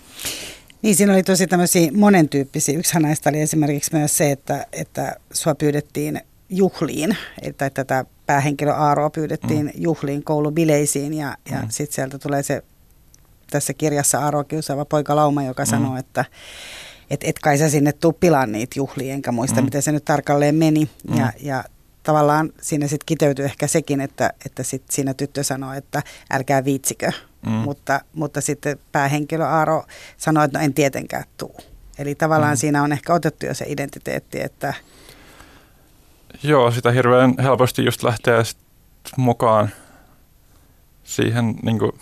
Niin, 0.82 0.96
siinä 0.96 1.12
oli 1.12 1.22
tosi 1.22 1.46
tämmöisiä 1.46 1.90
monentyyppisiä. 1.94 2.78
Yksihän 2.78 3.02
näistä 3.02 3.30
oli 3.30 3.40
esimerkiksi 3.40 3.96
myös 3.96 4.16
se, 4.16 4.30
että, 4.30 4.66
että 4.72 5.16
sua 5.32 5.54
pyydettiin 5.54 6.20
juhliin, 6.48 7.16
että 7.42 7.70
tätä 7.70 8.04
päähenkilö 8.26 8.72
Aaroa 8.72 9.10
pyydettiin 9.10 9.66
mm. 9.66 9.72
juhliin 9.74 10.24
koulubileisiin 10.24 11.14
ja, 11.14 11.36
ja 11.50 11.62
mm. 11.62 11.66
sitten 11.70 11.94
sieltä 11.94 12.18
tulee 12.18 12.42
se 12.42 12.62
tässä 13.50 13.74
kirjassa 13.74 14.18
Aaro 14.18 14.44
kiusaava 14.44 14.84
poika 14.84 15.16
Lauma, 15.16 15.42
joka 15.42 15.62
mm. 15.62 15.66
sanoo, 15.66 15.96
että 15.96 16.24
et, 17.10 17.20
et 17.24 17.38
kai 17.38 17.58
sä 17.58 17.68
sinne 17.68 17.92
tuu 17.92 18.12
pilaan 18.12 18.52
niitä 18.52 18.74
juhlia, 18.76 19.14
enkä 19.14 19.32
muista, 19.32 19.60
mm. 19.60 19.64
miten 19.64 19.82
se 19.82 19.92
nyt 19.92 20.04
tarkalleen 20.04 20.54
meni. 20.54 20.90
Mm. 21.10 21.18
Ja, 21.18 21.32
ja 21.40 21.64
tavallaan 22.02 22.52
siinä 22.62 22.86
sitten 22.86 23.06
kiteytyy 23.06 23.44
ehkä 23.44 23.66
sekin, 23.66 24.00
että, 24.00 24.32
että 24.46 24.62
sit 24.62 24.82
siinä 24.90 25.14
tyttö 25.14 25.42
sanoo, 25.44 25.72
että 25.72 26.02
älkää 26.30 26.64
viitsikö. 26.64 27.12
Mm. 27.46 27.52
Mutta, 27.52 28.00
mutta 28.14 28.40
sitten 28.40 28.78
päähenkilö 28.92 29.44
Aaro 29.44 29.84
sanoi, 30.16 30.44
että 30.44 30.58
no 30.58 30.64
en 30.64 30.74
tietenkään 30.74 31.24
tuu. 31.36 31.56
Eli 31.98 32.14
tavallaan 32.14 32.52
mm. 32.52 32.58
siinä 32.58 32.82
on 32.82 32.92
ehkä 32.92 33.14
otettu 33.14 33.46
jo 33.46 33.54
se 33.54 33.64
identiteetti, 33.68 34.40
että... 34.40 34.74
Joo, 36.42 36.70
sitä 36.70 36.90
hirveän 36.90 37.34
helposti 37.42 37.84
just 37.84 38.02
lähtee 38.02 38.42
mukaan 39.16 39.68
siihen 41.04 41.54
niin 41.62 41.78
kuin, 41.78 41.92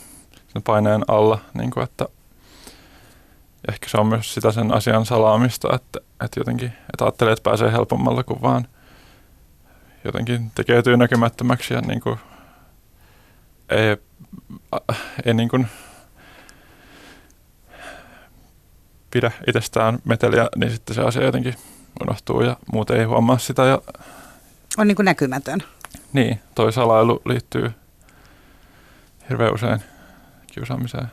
sen 0.53 0.63
paineen 0.63 1.05
alla, 1.09 1.39
niin 1.55 1.71
kuin, 1.71 1.85
että 1.85 2.09
ehkä 3.69 3.89
se 3.89 3.97
on 3.97 4.07
myös 4.07 4.35
sitä 4.35 4.53
sen 4.53 4.75
asian 4.75 5.07
salaamista, 5.07 5.75
että, 5.75 6.01
että 6.25 6.41
jotenkin 6.41 6.67
että 6.67 7.05
ajattelee, 7.05 7.33
että 7.33 7.51
pääsee 7.51 7.73
helpommalla 7.73 8.23
kuin 8.23 8.43
vaan 8.43 8.69
jotenkin 10.05 10.51
tekeytyy 10.55 10.97
näkymättömäksi 10.97 11.75
ja 11.75 11.81
niin 11.81 12.01
kuin 12.01 12.19
ei, 13.69 13.97
ei 15.25 15.35
niin 15.35 15.49
kuin 15.49 15.67
pidä 19.11 19.31
itsestään 19.49 19.99
meteliä, 20.05 20.49
niin 20.57 20.73
sitten 20.73 20.95
se 20.95 21.03
asia 21.03 21.25
jotenkin 21.25 21.55
unohtuu 22.03 22.41
ja 22.41 22.57
muut 22.73 22.91
ei 22.91 23.05
huomaa 23.05 23.39
sitä. 23.39 23.65
Ja 23.65 23.83
on 24.79 24.89
niin 24.89 24.97
kuin 24.97 25.05
näkymätön. 25.05 25.61
Niin, 26.13 26.41
toi 26.55 26.73
salailu 26.73 27.23
liittyy 27.25 27.71
hirveän 29.29 29.55
usein 29.55 29.81
kiusaamiseen. 30.47 31.07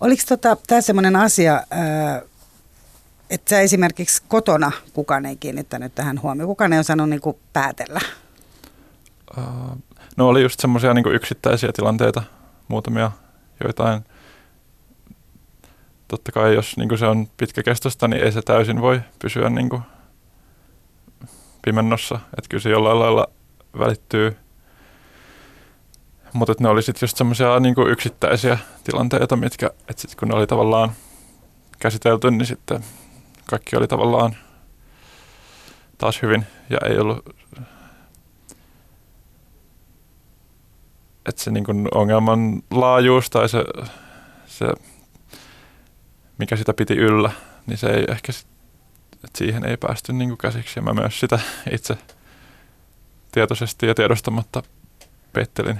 Oliko 0.00 0.22
tota, 0.28 0.56
tämä 0.66 0.80
sellainen 0.80 1.16
asia, 1.16 1.62
että 3.30 3.50
sä 3.50 3.60
esimerkiksi 3.60 4.22
kotona 4.28 4.72
kukaan 4.92 5.26
ei 5.26 5.36
kiinnittänyt 5.36 5.94
tähän 5.94 6.22
huomioon? 6.22 6.48
Kukaan 6.48 6.72
ei 6.72 6.78
osannut 6.78 7.08
niin 7.08 7.20
kuin 7.20 7.36
päätellä? 7.52 8.00
Uh, 9.38 9.78
no 10.16 10.28
oli 10.28 10.42
just 10.42 10.60
semmoisia 10.60 10.94
niin 10.94 11.12
yksittäisiä 11.14 11.70
tilanteita, 11.72 12.22
muutamia 12.68 13.10
joitain. 13.64 14.04
Totta 16.08 16.32
kai 16.32 16.54
jos 16.54 16.76
niin 16.76 16.98
se 16.98 17.06
on 17.06 17.28
pitkäkestoista, 17.36 18.08
niin 18.08 18.24
ei 18.24 18.32
se 18.32 18.42
täysin 18.42 18.80
voi 18.80 19.00
pysyä 19.18 19.50
niin 19.50 19.68
kuin 19.68 19.82
pimennossa. 21.64 22.14
Että 22.14 22.48
kyllä 22.48 22.62
se 22.62 22.70
jollain 22.70 22.98
lailla 22.98 23.26
välittyy 23.78 24.36
Mutta 26.32 26.54
ne 26.60 26.68
oli 26.68 26.82
sitten 26.82 27.06
just 27.06 27.16
semmoisia 27.16 27.60
niinku 27.60 27.86
yksittäisiä 27.86 28.58
tilanteita, 28.84 29.36
mitkä, 29.36 29.66
että 29.66 30.02
sitten 30.02 30.18
kun 30.18 30.28
ne 30.28 30.34
oli 30.34 30.46
tavallaan 30.46 30.92
käsitelty, 31.78 32.30
niin 32.30 32.46
sitten 32.46 32.84
kaikki 33.50 33.76
oli 33.76 33.88
tavallaan 33.88 34.36
taas 35.98 36.22
hyvin 36.22 36.46
ja 36.70 36.78
ei 36.88 36.98
ollut 36.98 37.36
että 41.26 41.42
se 41.42 41.50
niin 41.50 41.88
ongelman 41.94 42.62
laajuus 42.70 43.30
tai 43.30 43.48
se, 43.48 43.64
se, 44.46 44.66
mikä 46.38 46.56
sitä 46.56 46.74
piti 46.74 46.94
yllä, 46.94 47.30
niin 47.66 47.78
se 47.78 47.86
ei 47.86 48.04
ehkä, 48.08 48.32
että 49.24 49.38
siihen 49.38 49.64
ei 49.64 49.76
päästy 49.76 50.12
niin 50.12 50.28
kuin 50.30 50.38
käsiksi. 50.38 50.78
Ja 50.78 50.82
mä 50.82 50.94
myös 50.94 51.20
sitä 51.20 51.38
itse 51.72 51.96
tietoisesti 53.32 53.86
ja 53.86 53.94
tiedostamatta 53.94 54.62
peittelin. 55.32 55.78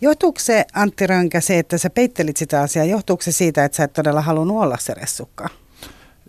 Johtuuko 0.00 0.38
se, 0.40 0.64
Antti 0.74 1.06
Rönkä, 1.06 1.40
se, 1.40 1.58
että 1.58 1.78
sä 1.78 1.90
peittelit 1.90 2.36
sitä 2.36 2.60
asiaa, 2.60 2.84
johtuuko 2.84 3.22
se 3.22 3.32
siitä, 3.32 3.64
että 3.64 3.76
sä 3.76 3.84
et 3.84 3.92
todella 3.92 4.20
halunnut 4.20 4.62
olla 4.62 4.76
se 4.80 4.94
ressukka? 4.94 5.48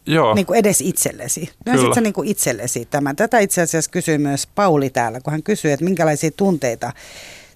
Joo. 0.06 0.34
Niin 0.36 0.46
kuin 0.46 0.60
edes 0.60 0.82
itsellesi. 0.82 1.50
Myönsit 1.65 1.94
sä 1.96 2.02
niin 2.02 2.13
kuin 2.13 2.28
itsellesi 2.28 2.86
tämän? 2.86 3.15
Tätä 3.15 3.39
itse 3.39 3.62
asiassa 3.62 3.91
kysyi 3.91 4.17
myös 4.17 4.48
Pauli 4.56 4.89
täällä, 4.89 5.22
kun 5.22 5.32
hän 5.32 5.44
kysyi, 5.44 5.72
että 5.72 5.86
minkälaisia 5.86 6.32
tunteita 6.32 6.94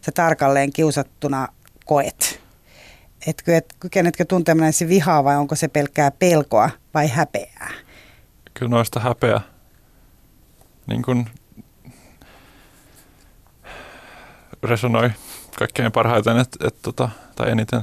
sä 0.01 0.11
tarkalleen 0.11 0.73
kiusattuna 0.73 1.47
koet? 1.85 2.39
Etkö, 3.27 3.57
et, 3.57 3.75
kykenetkö 3.79 4.25
tuntemaan 4.25 4.73
vihaa 4.87 5.23
vai 5.23 5.35
onko 5.35 5.55
se 5.55 5.67
pelkkää 5.67 6.11
pelkoa 6.11 6.69
vai 6.93 7.07
häpeää? 7.07 7.84
Kyllä 8.59 8.69
noista 8.69 8.99
häpeä. 8.99 9.41
Niin 10.87 11.01
kuin 11.01 11.29
resonoi 14.63 15.11
kaikkein 15.59 15.91
parhaiten, 15.91 16.37
et, 16.37 16.57
et, 16.63 16.81
tota, 16.81 17.09
tai 17.35 17.51
eniten, 17.51 17.79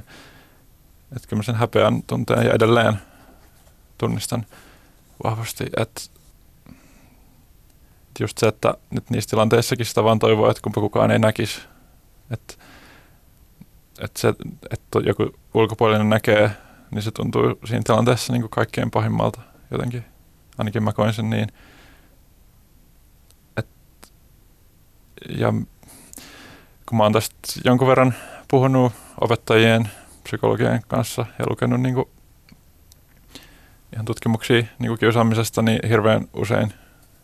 että 1.17 1.29
kyllä 1.29 1.43
sen 1.43 1.55
häpeän 1.55 2.03
tunteen 2.03 2.47
ja 2.47 2.53
edelleen 2.53 2.99
tunnistan 3.99 4.47
vahvasti, 5.25 5.65
että 5.77 6.01
just 8.21 8.39
se, 8.39 8.49
että 8.49 8.75
nyt 8.91 9.11
niissä 9.11 9.31
tilanteissakin 9.31 9.87
sitä 9.87 10.05
vaan 10.05 10.19
toivoa, 10.19 10.51
että 10.51 10.63
kumpa 10.63 10.81
kukaan 10.81 11.11
ei 11.11 11.19
näkisi, 11.19 11.61
että, 12.31 12.55
että 14.01 14.21
se, 14.21 14.29
että 14.71 14.99
joku 15.05 15.31
ulkopuolinen 15.55 16.11
näkee, 16.11 16.51
niin 16.91 17.03
se 17.03 17.11
tuntuu 17.11 17.43
siinä 17.65 17.83
tilanteessa 17.87 18.33
niin 18.33 18.43
kuin 18.43 18.51
kaikkein 18.51 18.91
pahimmalta 18.91 19.41
jotenkin. 19.71 20.12
Ainakin 20.63 20.83
mä 20.83 20.93
koin 20.93 21.13
sen 21.13 21.31
niin. 21.31 21.49
Et, 23.57 23.69
ja 25.39 25.53
kun 26.87 26.99
mä 26.99 27.03
oon 27.03 27.13
tästä 27.13 27.37
jonkun 27.65 27.89
verran 27.89 28.15
puhunut 28.49 28.93
opettajien, 29.21 29.91
psykologien 30.25 30.83
kanssa 30.89 31.27
ja 31.39 31.45
lukenut 31.51 31.81
niin 31.81 31.95
kuin 31.95 32.09
ihan 33.93 34.05
tutkimuksia 34.05 34.65
niin 34.79 34.89
kuin 34.89 34.99
kiusaamisesta, 34.99 35.63
niin 35.63 35.89
hirveän 35.89 36.29
usein 36.35 36.75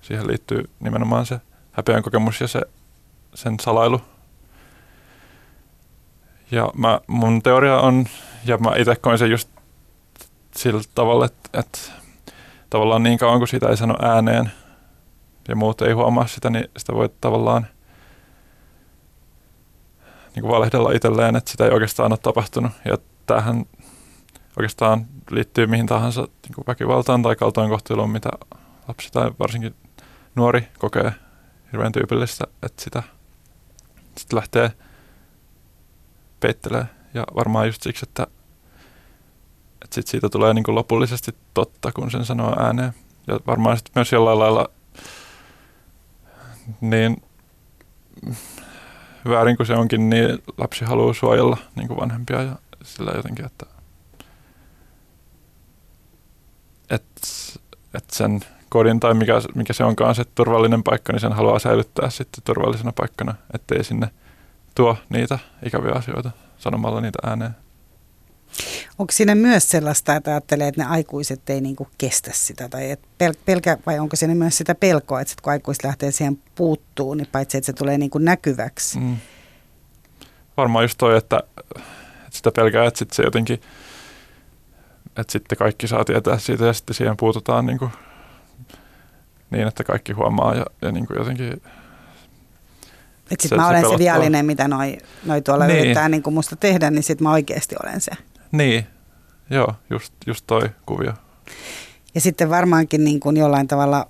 siihen 0.03 0.27
liittyy 0.27 0.71
nimenomaan 0.81 1.27
se 1.27 1.41
häpeän 1.73 2.03
kokemus 2.03 2.41
ja 2.41 2.49
se, 2.49 2.61
sen 3.35 3.61
salailu. 3.61 4.01
Ja 6.51 6.71
mä, 6.77 7.01
mun 7.07 7.43
teoria 7.43 7.81
on, 7.81 8.07
ja 8.45 8.59
mä 8.59 8.77
itse 8.77 8.97
koin 8.97 9.19
sen 9.19 9.31
just 9.31 9.49
sillä 10.55 10.83
tavalla, 10.95 11.25
että, 11.25 11.61
että 11.61 11.79
tavallaan 12.71 13.03
niin 13.03 13.19
kauan 13.19 13.39
kuin 13.39 13.49
sitä 13.49 13.69
ei 13.69 13.77
sano 13.77 13.95
ääneen 14.03 14.53
ja 15.49 15.57
muut 15.57 15.83
ei 15.83 15.93
huomaa 15.93 16.27
sitä, 16.27 16.51
niin 16.51 16.69
sitä 16.77 16.93
voi 16.93 17.09
tavallaan– 17.21 17.67
niin 20.39 20.43
kuin 20.43 20.53
valehdella 20.53 20.93
itselleen, 20.93 21.37
että 21.37 21.51
sitä 21.51 21.65
ei 21.65 21.71
oikeastaan 21.71 22.13
ole 22.13 22.19
tapahtunut. 22.23 22.73
Ja 22.85 22.99
tämähän 23.27 23.65
oikeastaan 24.57 25.07
liittyy 25.31 25.67
mihin 25.67 25.87
tahansa 25.87 26.21
niin 26.21 26.55
kuin 26.55 26.65
väkivaltaan 26.67 27.23
tai 27.23 27.37
kaltoinkohteluun, 27.37 28.11
mitä 28.11 28.29
lapsi 28.89 29.13
tai 29.13 29.31
varsinkin 29.39 29.75
nuori 30.35 30.69
kokee 30.79 31.13
hirveän 31.73 31.93
tyypillistä, 31.93 32.45
että 32.63 32.83
sitä 32.83 33.03
sit 34.17 34.33
lähtee 34.33 34.73
peittelee. 36.41 36.85
Ja 37.15 37.25
varmaan 37.35 37.67
just 37.67 37.83
siksi, 37.83 38.07
että, 38.09 38.27
että 39.85 39.95
sit 39.95 40.07
siitä 40.07 40.29
tulee 40.29 40.55
niin 40.55 40.65
kuin 40.65 40.75
lopullisesti 40.75 41.35
totta, 41.55 41.93
kun 41.93 42.11
sen 42.11 42.25
sanoo 42.25 42.55
ääneen. 42.59 42.93
Ja 43.27 43.41
varmaan 43.47 43.77
sitten 43.77 43.93
myös 43.95 44.13
jollain 44.13 44.39
lailla 44.39 44.69
niin 46.81 47.23
väärin 49.29 49.57
kuin 49.57 49.67
se 49.67 49.75
onkin, 49.75 50.11
niin 50.11 50.43
lapsi 50.59 50.85
haluaa 50.85 51.15
suojella 51.15 51.57
niin 51.77 51.89
kuin 51.89 52.01
vanhempia 52.01 52.43
ja 52.43 52.57
sillä 52.83 53.13
jotenkin, 53.15 53.45
että, 53.45 53.67
että, 56.91 57.21
että 57.95 58.17
sen 58.17 58.41
kodin 58.69 59.01
tai 59.01 59.15
mikä, 59.15 59.33
mikä 59.55 59.73
se 59.73 59.85
onkaan 59.85 60.15
se 60.15 60.25
turvallinen 60.35 60.83
paikka, 60.83 61.13
niin 61.13 61.21
sen 61.21 61.33
haluaa 61.33 61.59
säilyttää 61.59 62.11
sitten 62.11 62.45
turvallisena 62.45 62.93
paikkana, 62.93 63.35
ettei 63.55 63.85
sinne 63.85 64.11
tuo 64.75 64.97
niitä 65.09 65.39
ikäviä 65.67 65.93
asioita 65.93 66.31
sanomalla 66.59 67.01
niitä 67.01 67.19
ääneen. 67.27 67.68
Onko 68.99 69.13
siinä 69.13 69.35
myös 69.35 69.71
sellaista, 69.71 70.17
että 70.17 70.31
ajattelee, 70.31 70.69
että 70.69 70.83
ne 70.83 70.89
aikuiset 70.89 71.51
ei 71.51 71.61
niinku 71.61 71.89
kestä 71.99 72.31
sitä, 72.35 72.69
tai 72.69 72.91
et 72.91 73.01
pel- 73.01 73.39
pelkä, 73.45 73.79
vai 73.87 73.99
onko 73.99 74.17
siinä 74.17 74.35
myös 74.35 74.59
sitä 74.59 74.75
pelkoa, 74.75 75.21
että 75.21 75.31
sit 75.31 75.41
kun 75.41 75.53
aikuiset 75.53 75.85
lähtee 75.85 76.11
siihen 76.11 76.39
puuttuu, 76.55 77.15
niin 77.15 77.29
paitsi 77.33 77.59
että 77.59 77.67
se 77.67 77.73
tulee 77.73 77.99
niinku 77.99 78.19
näkyväksi. 78.19 78.99
Mm. 78.99 79.17
Varmaan 80.57 80.85
just 80.85 80.99
toi, 80.99 81.17
että, 81.17 81.41
että 81.77 81.83
sitä 82.31 82.51
pelkää, 82.57 82.87
että 82.87 82.99
sit 82.99 83.11
se 83.11 83.23
jotenkin, 83.23 83.61
että 85.07 85.33
sitten 85.33 85.59
kaikki 85.59 85.89
saa 85.89 86.05
tietää 86.05 86.39
siitä 86.39 86.65
ja 86.65 86.73
sitten 86.73 86.95
siihen 86.95 87.17
puututaan 87.17 87.67
niinku, 87.67 87.91
niin, 89.51 89.69
että 89.69 89.85
kaikki 89.85 90.13
huomaa 90.13 90.55
ja, 90.55 90.67
ja 90.83 90.93
niinku 90.93 91.15
jotenkin 91.15 91.61
että 93.31 93.43
sitten 93.43 93.61
mä 93.61 93.69
olen 93.69 93.85
se, 93.85 93.89
se 93.89 93.99
viallinen, 93.99 94.47
mitä 94.47 94.69
noi, 94.69 94.99
noi 95.25 95.43
tuolla 95.43 95.67
niin. 95.67 95.81
yrittää 95.81 96.09
niin 96.09 96.23
kuin 96.23 96.35
musta 96.35 96.57
tehdä, 96.57 96.91
niin 96.91 97.03
sitten 97.03 97.23
mä 97.23 97.33
oikeasti 97.33 97.77
olen 97.85 98.01
se. 98.01 98.11
Niin, 98.53 98.87
joo, 99.51 99.75
just, 99.91 100.13
just 100.27 100.45
toi 100.47 100.71
kuvio. 100.87 101.13
Ja 102.15 102.21
sitten 102.21 102.51
varmaankin 102.51 103.05
niin 103.05 103.21
kuin 103.21 103.37
jollain 103.37 103.69
tavalla, 103.69 104.09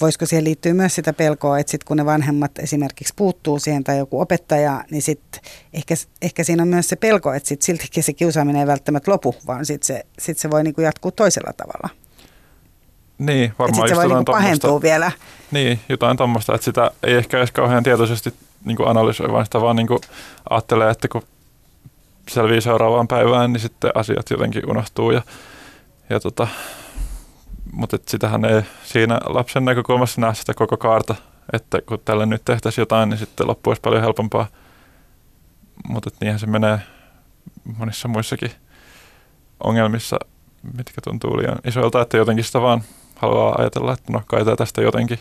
voisiko 0.00 0.26
siihen 0.26 0.44
liittyä 0.44 0.74
myös 0.74 0.94
sitä 0.94 1.12
pelkoa, 1.12 1.58
että 1.58 1.70
sitten 1.70 1.86
kun 1.86 1.96
ne 1.96 2.04
vanhemmat 2.04 2.58
esimerkiksi 2.58 3.14
puuttuu 3.16 3.58
siihen 3.58 3.84
tai 3.84 3.98
joku 3.98 4.20
opettaja, 4.20 4.84
niin 4.90 5.02
sitten 5.02 5.40
ehkä, 5.72 5.94
ehkä 6.22 6.44
siinä 6.44 6.62
on 6.62 6.68
myös 6.68 6.88
se 6.88 6.96
pelko, 6.96 7.32
että 7.32 7.48
sitten 7.48 7.66
siltikin 7.66 8.02
se 8.02 8.12
kiusaaminen 8.12 8.60
ei 8.60 8.66
välttämättä 8.66 9.10
lopu, 9.10 9.34
vaan 9.46 9.66
sitten 9.66 9.86
se, 9.86 10.06
sit 10.18 10.38
se 10.38 10.50
voi 10.50 10.64
niin 10.64 10.74
kuin 10.74 10.84
jatkuu 10.84 11.12
toisella 11.12 11.52
tavalla. 11.52 11.88
Niin, 13.18 13.52
varmaan 13.58 13.88
se 13.88 13.96
voi 13.96 14.08
niin 14.08 14.24
pahentua 14.24 14.82
vielä. 14.82 15.12
Niin, 15.50 15.80
jotain 15.88 16.16
tuommoista, 16.16 16.54
että 16.54 16.64
sitä 16.64 16.90
ei 17.02 17.14
ehkä 17.14 17.38
edes 17.38 17.52
kauhean 17.52 17.82
tietoisesti 17.82 18.34
niin 18.64 18.76
kuin 18.76 18.88
analysoi, 18.88 19.32
vaan 19.32 19.44
sitä 19.44 19.60
vaan 19.60 19.76
niin 19.76 19.86
kuin 19.86 20.00
ajattelee, 20.50 20.90
että 20.90 21.08
kun 21.08 21.22
selvii 22.30 22.60
seuraavaan 22.60 23.08
päivään, 23.08 23.52
niin 23.52 23.60
sitten 23.60 23.90
asiat 23.94 24.30
jotenkin 24.30 24.70
unohtuu. 24.70 25.10
Ja, 25.10 25.22
ja 26.10 26.20
tota, 26.20 26.48
mutta 27.72 27.96
et 27.96 28.08
sitähän 28.08 28.44
ei 28.44 28.62
siinä 28.84 29.20
lapsen 29.26 29.64
näkökulmassa 29.64 30.20
näe 30.20 30.34
sitä 30.34 30.54
koko 30.54 30.76
kaarta, 30.76 31.14
että 31.52 31.78
kun 31.86 31.98
tällä 32.04 32.26
nyt 32.26 32.44
tehtäisiin 32.44 32.82
jotain, 32.82 33.08
niin 33.08 33.18
sitten 33.18 33.46
loppu 33.46 33.70
olisi 33.70 33.82
paljon 33.82 34.02
helpompaa. 34.02 34.46
Mutta 35.88 36.10
niinhän 36.20 36.40
se 36.40 36.46
menee 36.46 36.78
monissa 37.78 38.08
muissakin 38.08 38.50
ongelmissa, 39.64 40.16
mitkä 40.76 41.00
tuntuu 41.04 41.36
liian 41.36 41.58
isoilta, 41.64 42.02
että 42.02 42.16
jotenkin 42.16 42.44
sitä 42.44 42.60
vaan 42.60 42.82
haluaa 43.16 43.54
ajatella, 43.58 43.92
että 43.92 44.12
no 44.12 44.22
kai 44.26 44.44
tästä 44.56 44.82
jotenkin 44.82 45.18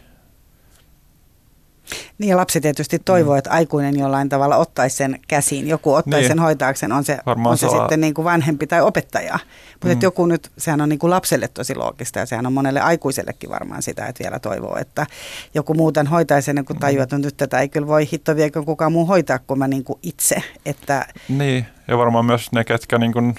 niin 2.17 2.29
ja 2.29 2.37
lapsi 2.37 2.61
tietysti 2.61 2.99
toivoo, 2.99 3.33
mm. 3.33 3.37
että 3.37 3.49
aikuinen 3.49 3.99
jollain 3.99 4.29
tavalla 4.29 4.57
ottaisi 4.57 4.95
sen 4.95 5.19
käsiin, 5.27 5.67
joku 5.67 5.93
ottaisi 5.93 6.19
niin. 6.19 6.27
sen 6.27 6.39
hoitaakseen, 6.39 6.91
on 6.91 7.03
se, 7.03 7.17
on 7.45 7.57
se 7.57 7.69
sitten 7.69 8.01
niin 8.01 8.13
kuin 8.13 8.25
vanhempi 8.25 8.67
tai 8.67 8.81
opettaja. 8.81 9.39
Mutta 9.73 9.95
mm. 9.95 10.01
joku 10.01 10.25
nyt, 10.25 10.51
sehän 10.57 10.81
on 10.81 10.89
niin 10.89 10.99
kuin 10.99 11.09
lapselle 11.09 11.47
tosi 11.47 11.75
loogista 11.75 12.19
ja 12.19 12.25
sehän 12.25 12.45
on 12.45 12.53
monelle 12.53 12.81
aikuisellekin 12.81 13.49
varmaan 13.49 13.81
sitä, 13.81 14.05
että 14.05 14.23
vielä 14.23 14.39
toivoo, 14.39 14.77
että 14.77 15.05
joku 15.53 15.73
muuten 15.73 16.07
hoitaisi 16.07 16.51
ennen 16.51 16.65
kuin 16.65 16.79
tajuu, 16.79 17.03
että 17.03 17.17
nyt 17.17 17.37
tätä 17.37 17.59
ei 17.59 17.69
kyllä 17.69 17.87
voi 17.87 18.09
hitto 18.13 18.35
viekö 18.35 18.63
kukaan 18.63 18.91
muu 18.91 19.05
hoitaa 19.05 19.39
kuin 19.39 19.59
mä 19.59 19.67
niin 19.67 19.83
kuin 19.83 19.99
itse. 20.03 20.43
Että... 20.65 21.07
Niin, 21.29 21.65
ja 21.87 21.97
varmaan 21.97 22.25
myös 22.25 22.51
ne, 22.51 22.63
ketkä 22.63 22.97
niin 22.97 23.13
kuin 23.13 23.35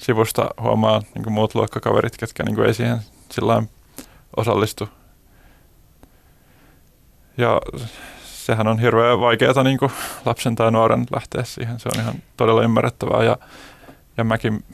sivusta 0.00 0.50
huomaa 0.60 1.02
niin 1.14 1.24
kuin 1.24 1.32
muut 1.34 1.54
luokkakaverit, 1.54 2.16
ketkä 2.16 2.42
niin 2.42 2.54
kuin 2.54 2.66
ei 2.66 2.74
siihen 2.74 2.98
sillä 3.30 3.62
osallistu 4.36 4.88
ja 7.36 7.60
sehän 8.24 8.66
on 8.66 8.78
hirveän 8.78 9.20
vaikeaa 9.20 9.62
niin 9.62 9.78
lapsen 10.24 10.54
tai 10.54 10.72
nuoren 10.72 11.06
lähteä 11.14 11.44
siihen. 11.44 11.80
Se 11.80 11.88
on 11.94 12.00
ihan 12.00 12.14
todella 12.36 12.62
ymmärrettävää. 12.62 13.24
Ja, 13.24 13.36
ja 14.16 14.24
mäkin 14.24 14.64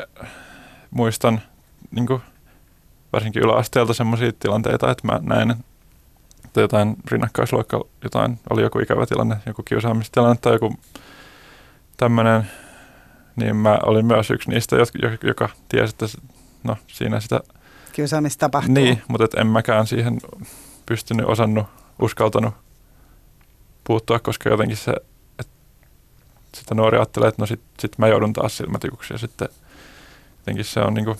äh, 0.00 0.30
muistan 0.90 1.40
niin 1.90 2.06
kuin 2.06 2.22
varsinkin 3.12 3.42
yläasteelta 3.42 3.94
sellaisia 3.94 4.32
tilanteita, 4.40 4.90
että 4.90 5.06
mä 5.06 5.20
näin, 5.22 5.50
että 6.44 6.60
jotain 6.60 6.96
rinnakkaisluokka, 7.10 7.84
jotain, 8.02 8.38
oli 8.50 8.62
joku 8.62 8.78
ikävä 8.78 9.06
tilanne, 9.06 9.36
joku 9.46 9.62
kiusaamistilanne 9.62 10.38
tai 10.40 10.52
joku 10.52 10.74
tämmöinen, 11.96 12.50
niin 13.36 13.56
mä 13.56 13.78
olin 13.82 14.06
myös 14.06 14.30
yksi 14.30 14.50
niistä, 14.50 14.76
joka 15.22 15.48
tiesi, 15.68 15.94
että 15.94 16.18
no, 16.64 16.76
siinä 16.86 17.20
sitä... 17.20 17.40
Kiusaamista 17.92 18.40
tapahtuu. 18.40 18.74
Niin, 18.74 19.02
mutta 19.08 19.24
et 19.24 19.34
en 19.34 19.46
mäkään 19.46 19.86
siihen 19.86 20.18
pystynyt, 20.88 21.26
osannut, 21.26 21.66
uskaltanut 22.02 22.54
puuttua, 23.84 24.18
koska 24.18 24.48
jotenkin 24.48 24.76
se, 24.76 24.92
että 25.38 25.52
sitä 26.54 26.74
nuori 26.74 26.98
ajattelee, 26.98 27.28
että 27.28 27.42
no 27.42 27.46
sit, 27.46 27.60
sit 27.78 27.98
mä 27.98 28.08
joudun 28.08 28.32
taas 28.32 28.56
silmätikuksi 28.56 29.14
ja 29.14 29.18
sitten 29.18 29.48
jotenkin 30.38 30.64
se 30.64 30.80
on 30.80 30.94
niinku, 30.94 31.16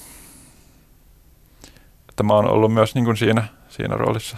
että 2.08 2.22
mä 2.22 2.34
oon 2.34 2.50
ollut 2.50 2.74
myös 2.74 2.94
niinku 2.94 3.16
siinä, 3.16 3.48
siinä 3.68 3.96
roolissa. 3.96 4.36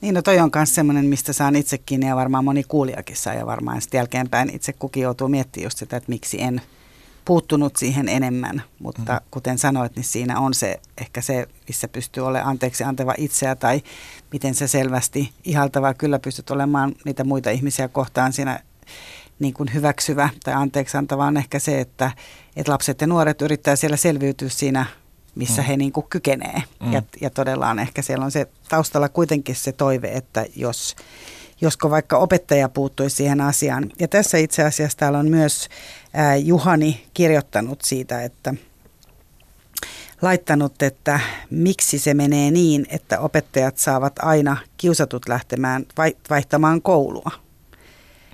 Niin, 0.00 0.14
no 0.14 0.22
toi 0.22 0.40
on 0.40 0.50
myös 0.54 0.74
semmoinen, 0.74 1.04
mistä 1.04 1.32
saan 1.32 1.56
itsekin 1.56 2.02
ja 2.02 2.16
varmaan 2.16 2.44
moni 2.44 2.64
kuulijakin 2.64 3.16
saa 3.16 3.34
ja 3.34 3.46
varmaan 3.46 3.80
sitten 3.80 3.98
jälkeenpäin 3.98 4.50
itse 4.54 4.72
kukin 4.72 5.02
joutuu 5.02 5.28
miettimään 5.28 5.64
just 5.66 5.78
sitä, 5.78 5.96
että 5.96 6.10
miksi 6.10 6.42
en 6.42 6.62
puuttunut 7.24 7.76
siihen 7.76 8.08
enemmän, 8.08 8.62
mutta 8.78 9.12
mm. 9.12 9.26
kuten 9.30 9.58
sanoit, 9.58 9.96
niin 9.96 10.04
siinä 10.04 10.40
on 10.40 10.54
se 10.54 10.80
ehkä 11.00 11.20
se, 11.20 11.48
missä 11.68 11.88
pystyy 11.88 12.26
olemaan 12.26 12.50
anteeksi 12.50 12.84
antava 12.84 13.14
itseä 13.18 13.56
tai 13.56 13.82
miten 14.32 14.54
se 14.54 14.68
selvästi 14.68 15.32
ihaltava 15.44 15.94
kyllä 15.94 16.18
pystyt 16.18 16.50
olemaan 16.50 16.94
niitä 17.04 17.24
muita 17.24 17.50
ihmisiä 17.50 17.88
kohtaan 17.88 18.32
siinä 18.32 18.60
niin 19.38 19.54
kuin 19.54 19.74
hyväksyvä 19.74 20.28
tai 20.44 20.54
anteeksi 20.54 20.96
antava 20.96 21.26
on 21.26 21.36
ehkä 21.36 21.58
se, 21.58 21.80
että, 21.80 22.10
että 22.56 22.72
lapset 22.72 23.00
ja 23.00 23.06
nuoret 23.06 23.42
yrittää 23.42 23.76
siellä 23.76 23.96
selviytyä 23.96 24.48
siinä, 24.48 24.86
missä 25.34 25.62
mm. 25.62 25.66
he 25.66 25.76
niin 25.76 25.92
kuin 25.92 26.06
kykenee. 26.10 26.62
Mm. 26.80 26.92
Ja, 26.92 27.02
ja 27.20 27.30
todella 27.30 27.68
on 27.68 27.78
ehkä 27.78 28.02
siellä 28.02 28.24
on 28.24 28.30
se 28.30 28.46
taustalla 28.68 29.08
kuitenkin 29.08 29.56
se 29.56 29.72
toive, 29.72 30.08
että 30.12 30.46
jos, 30.56 30.96
josko 31.60 31.90
vaikka 31.90 32.18
opettaja 32.18 32.68
puuttuisi 32.68 33.16
siihen 33.16 33.40
asiaan. 33.40 33.90
Ja 34.00 34.08
tässä 34.08 34.38
itse 34.38 34.62
asiassa 34.62 34.98
täällä 34.98 35.18
on 35.18 35.28
myös 35.28 35.68
ää, 36.14 36.36
Juhani 36.36 37.06
kirjoittanut 37.14 37.82
siitä, 37.82 38.22
että 38.22 38.54
laittanut, 40.22 40.82
että 40.82 41.20
miksi 41.50 41.98
se 41.98 42.14
menee 42.14 42.50
niin, 42.50 42.86
että 42.88 43.20
opettajat 43.20 43.78
saavat 43.78 44.12
aina 44.18 44.56
kiusatut 44.76 45.28
lähtemään 45.28 45.86
vaihtamaan 46.30 46.82
koulua, 46.82 47.30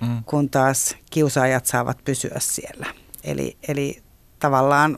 mm. 0.01 0.23
kun 0.23 0.49
taas 0.49 0.95
kiusaajat 1.09 1.65
saavat 1.65 1.97
pysyä 2.05 2.37
siellä. 2.39 2.85
Eli, 3.23 3.57
eli 3.67 4.01
tavallaan 4.39 4.97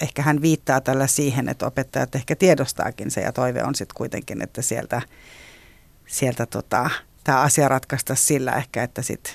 ehkä 0.00 0.22
hän 0.22 0.42
viittaa 0.42 0.80
tällä 0.80 1.06
siihen, 1.06 1.48
että 1.48 1.66
opettajat 1.66 2.14
ehkä 2.14 2.36
tiedostaakin 2.36 3.10
se 3.10 3.20
ja 3.20 3.32
toive 3.32 3.62
on 3.62 3.74
sitten 3.74 3.96
kuitenkin, 3.96 4.42
että 4.42 4.62
sieltä, 4.62 5.02
sieltä 6.06 6.46
tota, 6.46 6.90
tämä 7.28 7.40
asia 7.40 7.68
ratkaista 7.68 8.14
sillä 8.14 8.52
ehkä, 8.52 8.82
että 8.82 9.02
sitten 9.02 9.32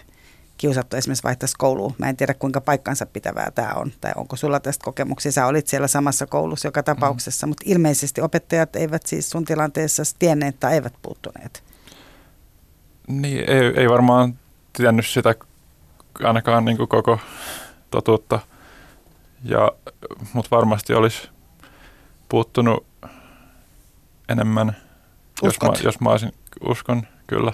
kiusattu 0.58 0.96
esimerkiksi 0.96 1.24
vaihtaisi 1.24 1.56
kouluun. 1.58 1.96
Mä 1.98 2.10
en 2.10 2.18
tiedä 2.18 2.34
kuinka 2.34 2.62
paikkansa 2.62 3.06
pitävää 3.06 3.52
tämä 3.52 3.74
on, 3.74 3.92
tai 4.02 4.12
onko 4.16 4.36
sulla 4.36 4.60
tästä 4.60 4.84
kokemuksia. 4.84 5.32
Sä 5.32 5.46
olit 5.46 5.68
siellä 5.68 5.88
samassa 5.88 6.26
koulussa 6.28 6.68
joka 6.68 6.84
tapauksessa, 6.84 7.48
mm. 7.48 7.50
mutta 7.50 7.64
ilmeisesti 7.66 8.22
opettajat 8.22 8.76
eivät 8.76 9.06
siis 9.06 9.30
sun 9.30 9.46
tilanteessa 9.46 10.04
tienneet 10.20 10.60
tai 10.60 10.74
eivät 10.74 10.94
puuttuneet. 11.02 11.64
Niin, 13.08 13.50
ei, 13.50 13.74
ei 13.76 13.90
varmaan 13.90 14.40
tiennyt 14.78 15.08
sitä 15.08 15.36
ainakaan 16.24 16.66
niin 16.66 16.78
kuin 16.78 16.90
koko 16.90 17.20
totuutta, 17.92 18.40
ja, 19.44 19.72
mutta 20.34 20.56
varmasti 20.56 20.94
olisi 20.94 21.30
puuttunut 22.30 22.86
enemmän, 24.30 24.78
jos 25.44 25.62
mä, 25.62 25.70
jos 25.84 26.00
mä 26.00 26.10
olisin, 26.10 26.32
uskon 26.70 27.08
kyllä. 27.28 27.54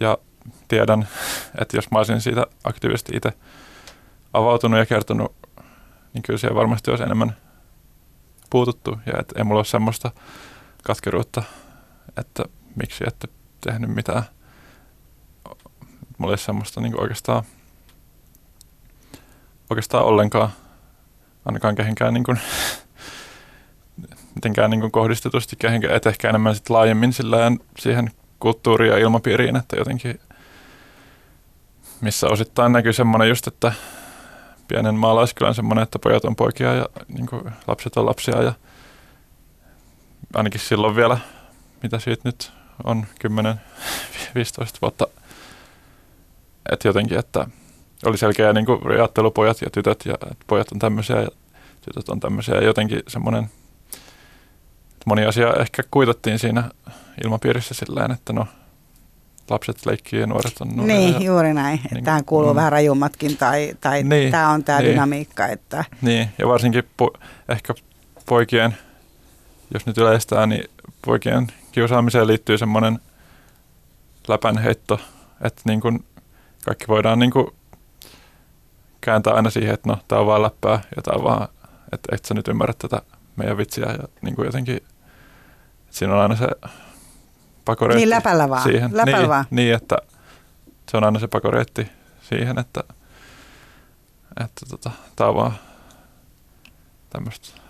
Ja 0.00 0.18
tiedän, 0.68 1.08
että 1.60 1.76
jos 1.76 1.90
mä 1.90 1.98
olisin 1.98 2.20
siitä 2.20 2.46
aktiivisesti 2.64 3.16
itse 3.16 3.32
avautunut 4.32 4.78
ja 4.78 4.86
kertonut, 4.86 5.36
niin 6.14 6.22
kyllä 6.22 6.38
siellä 6.38 6.58
varmasti 6.58 6.90
olisi 6.90 7.04
enemmän 7.04 7.36
puututtu 8.50 8.98
ja 9.06 9.12
että 9.18 9.34
ei 9.38 9.44
mulla 9.44 9.58
ole 9.58 9.64
semmoista 9.64 10.10
katkeruutta, 10.84 11.42
että 12.16 12.44
miksi 12.76 13.04
ette 13.06 13.28
tehnyt 13.60 13.94
mitään. 13.94 14.22
Mulla 16.18 16.34
ei 16.34 16.38
semmoista 16.38 16.80
niin 16.80 17.00
oikeastaan, 17.00 17.44
oikeastaan 19.70 20.04
ollenkaan, 20.04 20.50
ainakaan 21.44 21.74
kehenkään 21.74 22.14
niin 22.14 22.24
kuin, 22.24 22.40
mitenkään 24.34 24.70
niin 24.70 24.80
kuin 24.80 24.92
kohdistetusti 24.92 25.56
kehenkään, 25.56 25.94
että 25.94 26.08
ehkä 26.08 26.28
enemmän 26.28 26.54
sit 26.54 26.70
laajemmin 26.70 27.12
siihen 27.78 28.10
kulttuuriin 28.40 28.92
ja 28.92 28.98
ilmapiiriin, 28.98 29.56
että 29.56 29.76
jotenkin 29.76 30.20
missä 32.00 32.28
osittain 32.28 32.72
näkyy 32.72 32.92
semmoinen 32.92 33.28
just, 33.28 33.46
että 33.46 33.72
pienen 34.68 34.94
maalaiskylän 34.94 35.54
semmoinen, 35.54 35.82
että 35.82 35.98
pojat 35.98 36.24
on 36.24 36.36
poikia 36.36 36.74
ja 36.74 36.86
niin 37.08 37.26
kuin 37.26 37.42
lapset 37.66 37.96
on 37.96 38.06
lapsia 38.06 38.42
ja 38.42 38.52
ainakin 40.34 40.60
silloin 40.60 40.96
vielä, 40.96 41.18
mitä 41.82 41.98
siitä 41.98 42.22
nyt 42.24 42.52
on 42.84 43.06
10-15 43.26 43.28
vuotta, 44.82 45.06
että 46.72 46.88
jotenkin, 46.88 47.18
että 47.18 47.46
oli 48.06 48.18
selkeä 48.18 48.52
niin 48.52 48.66
kuin 48.66 48.90
ajattelu 48.90 49.30
pojat 49.30 49.62
ja 49.62 49.70
tytöt 49.70 50.04
ja 50.06 50.14
että 50.14 50.44
pojat 50.46 50.72
on 50.72 50.78
tämmöisiä 50.78 51.20
ja 51.20 51.28
tytöt 51.80 52.08
on 52.08 52.20
tämmöisiä 52.20 52.54
ja 52.54 52.64
jotenkin 52.64 53.02
semmoinen, 53.08 53.50
moni 55.06 55.24
asia 55.24 55.54
ehkä 55.60 55.82
kuitattiin 55.90 56.38
siinä 56.38 56.70
ilmapiirissä 57.24 57.74
sillä 57.74 58.08
että 58.14 58.32
no 58.32 58.46
lapset 59.50 59.86
leikkii 59.86 60.20
ja 60.20 60.26
nuoret 60.26 60.60
on 60.60 60.68
nuoria. 60.68 60.96
Niin, 60.96 61.14
ja, 61.14 61.20
juuri 61.20 61.54
näin. 61.54 61.80
Niin, 61.90 62.04
tähän 62.04 62.24
kuuluu 62.24 62.50
mm. 62.50 62.56
vähän 62.56 62.72
rajummatkin 62.72 63.36
tai, 63.36 63.74
tai 63.80 64.02
niin, 64.02 64.30
tämä 64.30 64.48
on 64.48 64.64
tämä 64.64 64.78
niin, 64.78 64.90
dynamiikka. 64.90 65.46
Että. 65.46 65.84
Niin, 66.02 66.28
ja 66.38 66.48
varsinkin 66.48 66.84
po, 66.96 67.10
ehkä 67.48 67.74
poikien, 68.26 68.76
jos 69.74 69.86
nyt 69.86 69.98
yleistää, 69.98 70.46
niin 70.46 70.70
poikien 71.06 71.46
kiusaamiseen 71.72 72.26
liittyy 72.26 72.58
semmoinen 72.58 72.98
läpänheitto, 74.28 75.00
että 75.40 75.62
niin 75.64 75.80
kuin 75.80 76.04
kaikki 76.64 76.88
voidaan 76.88 77.18
niin 77.18 77.30
kuin 77.30 77.46
kääntää 79.00 79.34
aina 79.34 79.50
siihen, 79.50 79.74
että 79.74 79.88
no, 79.88 79.98
tämä 80.08 80.20
on 80.20 80.26
vaan 80.26 80.42
läppää 80.42 80.80
ja 80.96 81.02
tämä 81.02 81.16
on 81.18 81.24
vaan, 81.24 81.48
että 81.92 82.14
et 82.14 82.24
sä 82.24 82.34
nyt 82.34 82.48
ymmärrä 82.48 82.74
tätä 82.78 83.02
meidän 83.36 83.56
vitsiä 83.56 83.86
ja 83.86 84.08
niin 84.22 84.36
kuin 84.36 84.46
jotenkin, 84.46 84.80
siinä 85.90 86.14
on 86.14 86.20
aina 86.20 86.36
se 86.36 86.46
pakoreitti 87.64 88.00
Niin 88.00 88.10
läpällä 88.10 88.48
vaan. 88.48 88.62
Siihen. 88.62 88.96
Läpällä 88.96 89.18
niin, 89.18 89.28
vaan. 89.28 89.44
niin, 89.50 89.74
että 89.74 89.96
se 90.90 90.96
on 90.96 91.04
aina 91.04 91.18
se 91.18 91.28
pakoreitti 91.28 91.88
siihen, 92.28 92.58
että, 92.58 92.84
että 94.44 94.66
tota, 94.68 94.90
tämä 95.16 95.30
on 95.30 95.36
vaan 95.36 95.54
tämmöistä. 97.10 97.60